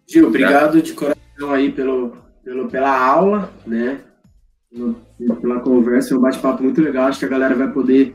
Gil, 0.08 0.28
obrigado 0.28 0.82
de 0.82 0.94
coração 0.94 1.54
aí 1.54 1.72
pelo, 1.72 2.18
pelo, 2.44 2.68
pela 2.68 3.06
aula, 3.06 3.52
né? 3.66 4.02
Pela 5.40 5.60
conversa, 5.62 6.14
é 6.14 6.18
um 6.18 6.22
bate-papo 6.22 6.62
muito 6.62 6.82
legal. 6.82 7.08
Acho 7.08 7.20
que 7.20 7.26
a 7.26 7.30
galera 7.30 7.56
vai 7.56 7.72
poder 7.72 8.14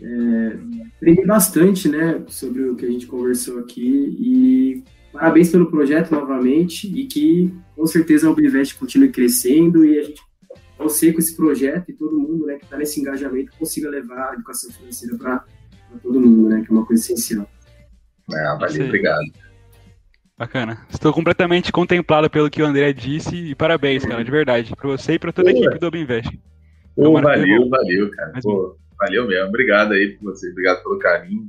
é, 0.00 0.56
aprender 0.96 1.26
bastante, 1.26 1.88
né? 1.88 2.22
Sobre 2.28 2.62
o 2.62 2.76
que 2.76 2.86
a 2.86 2.90
gente 2.90 3.06
conversou 3.06 3.58
aqui. 3.58 4.16
E 4.18 4.84
parabéns 5.12 5.50
pelo 5.50 5.70
projeto 5.70 6.12
novamente. 6.12 6.86
E 6.86 7.06
que 7.06 7.52
com 7.74 7.86
certeza 7.86 8.28
a 8.28 8.30
Ubivest 8.30 8.78
continue 8.78 9.10
crescendo 9.10 9.84
e 9.84 9.98
a 9.98 10.02
gente 10.04 10.22
você 10.78 11.12
com 11.12 11.18
esse 11.18 11.36
projeto 11.36 11.90
e 11.90 11.92
todo 11.92 12.18
mundo 12.18 12.46
né, 12.46 12.56
que 12.56 12.64
está 12.64 12.76
nesse 12.76 13.00
engajamento 13.00 13.52
consiga 13.58 13.88
levar 13.88 14.30
a 14.30 14.34
educação 14.34 14.70
financeira 14.72 15.16
para 15.16 15.44
todo 16.02 16.20
mundo, 16.20 16.48
né, 16.48 16.62
que 16.64 16.70
é 16.70 16.74
uma 16.74 16.86
coisa 16.86 17.02
essencial. 17.02 17.48
É, 18.32 18.58
valeu, 18.58 18.86
obrigado. 18.86 19.24
Bacana. 20.36 20.84
Estou 20.90 21.12
completamente 21.12 21.70
contemplado 21.70 22.28
pelo 22.28 22.50
que 22.50 22.62
o 22.62 22.66
André 22.66 22.92
disse 22.92 23.36
e 23.36 23.54
parabéns, 23.54 24.04
cara, 24.04 24.24
de 24.24 24.30
verdade, 24.30 24.74
para 24.74 24.88
você 24.88 25.12
e 25.12 25.18
para 25.18 25.32
toda 25.32 25.50
a 25.50 25.52
equipe 25.52 25.78
do 25.78 25.86
Obinvest. 25.86 26.36
Pô, 26.96 27.20
valeu, 27.20 27.68
valeu, 27.68 28.10
cara. 28.10 28.32
Pô, 28.42 28.76
valeu 28.98 29.26
mesmo. 29.26 29.48
Obrigado 29.48 29.92
aí 29.92 30.16
por 30.16 30.32
você, 30.32 30.50
obrigado 30.50 30.82
pelo 30.82 30.98
carinho. 30.98 31.48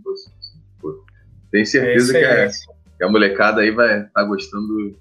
Pô, 0.79 1.03
tenho 1.51 1.65
certeza 1.65 2.17
é 2.17 2.19
que, 2.19 2.25
a, 2.25 2.49
que, 2.97 3.03
a, 3.03 3.09
molecada 3.09 3.61
aí 3.61 3.71
vai 3.71 3.99
estar 3.99 4.11
tá 4.13 4.23
gostando, 4.23 4.97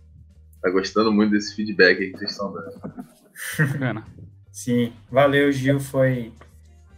tá 0.62 0.70
gostando 0.70 1.12
muito 1.12 1.32
desse 1.32 1.55
feedback 1.55 1.99
que 1.99 2.19
vocês 2.19 2.31
estão 2.31 2.53
dando. 2.53 3.05
Bacana. 3.59 4.05
Sim, 4.51 4.93
valeu, 5.10 5.51
Gil. 5.51 5.81
Foi 5.81 6.32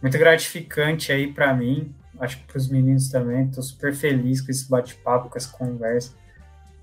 muito 0.01 0.17
gratificante 0.17 1.11
aí 1.11 1.31
para 1.31 1.53
mim. 1.53 1.93
Acho 2.19 2.37
que 2.37 2.45
para 2.45 2.57
os 2.57 2.69
meninos 2.69 3.09
também. 3.09 3.45
Estou 3.45 3.63
super 3.63 3.93
feliz 3.93 4.41
com 4.41 4.51
esse 4.51 4.69
bate-papo, 4.69 5.29
com 5.29 5.37
essa 5.37 5.49
conversa. 5.55 6.13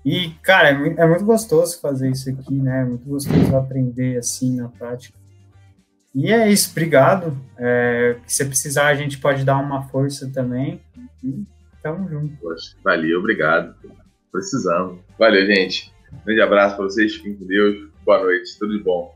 E, 0.05 0.31
cara, 0.41 0.69
é 0.69 0.73
muito, 0.77 0.99
é 0.99 1.07
muito, 1.07 1.23
gostoso 1.23 1.79
fazer 1.79 2.11
isso 2.11 2.29
aqui, 2.29 2.55
né? 2.55 2.81
É 2.81 2.85
muito 2.85 3.05
gostoso 3.05 3.55
aprender 3.55 4.17
assim 4.17 4.57
na 4.57 4.67
prática. 4.67 5.17
E 6.13 6.31
é 6.31 6.51
isso, 6.51 6.71
obrigado. 6.71 7.37
É, 7.57 8.17
se 8.27 8.45
precisar, 8.45 8.87
a 8.87 8.95
gente 8.95 9.17
pode 9.17 9.45
dar 9.45 9.57
uma 9.57 9.83
força 9.83 10.29
também. 10.29 10.81
E 11.23 11.45
tamo 11.81 12.09
junto. 12.09 12.35
Poxa, 12.37 12.75
valeu, 12.83 13.19
obrigado. 13.19 13.75
Precisamos. 14.31 14.99
Valeu, 15.17 15.45
gente. 15.45 15.93
Um 16.11 16.25
grande 16.25 16.41
abraço 16.41 16.75
para 16.75 16.85
vocês, 16.85 17.15
fiquem 17.15 17.35
com 17.35 17.45
Deus. 17.45 17.89
Boa 18.05 18.21
noite, 18.21 18.59
tudo 18.59 18.77
de 18.77 18.83
bom. 18.83 19.15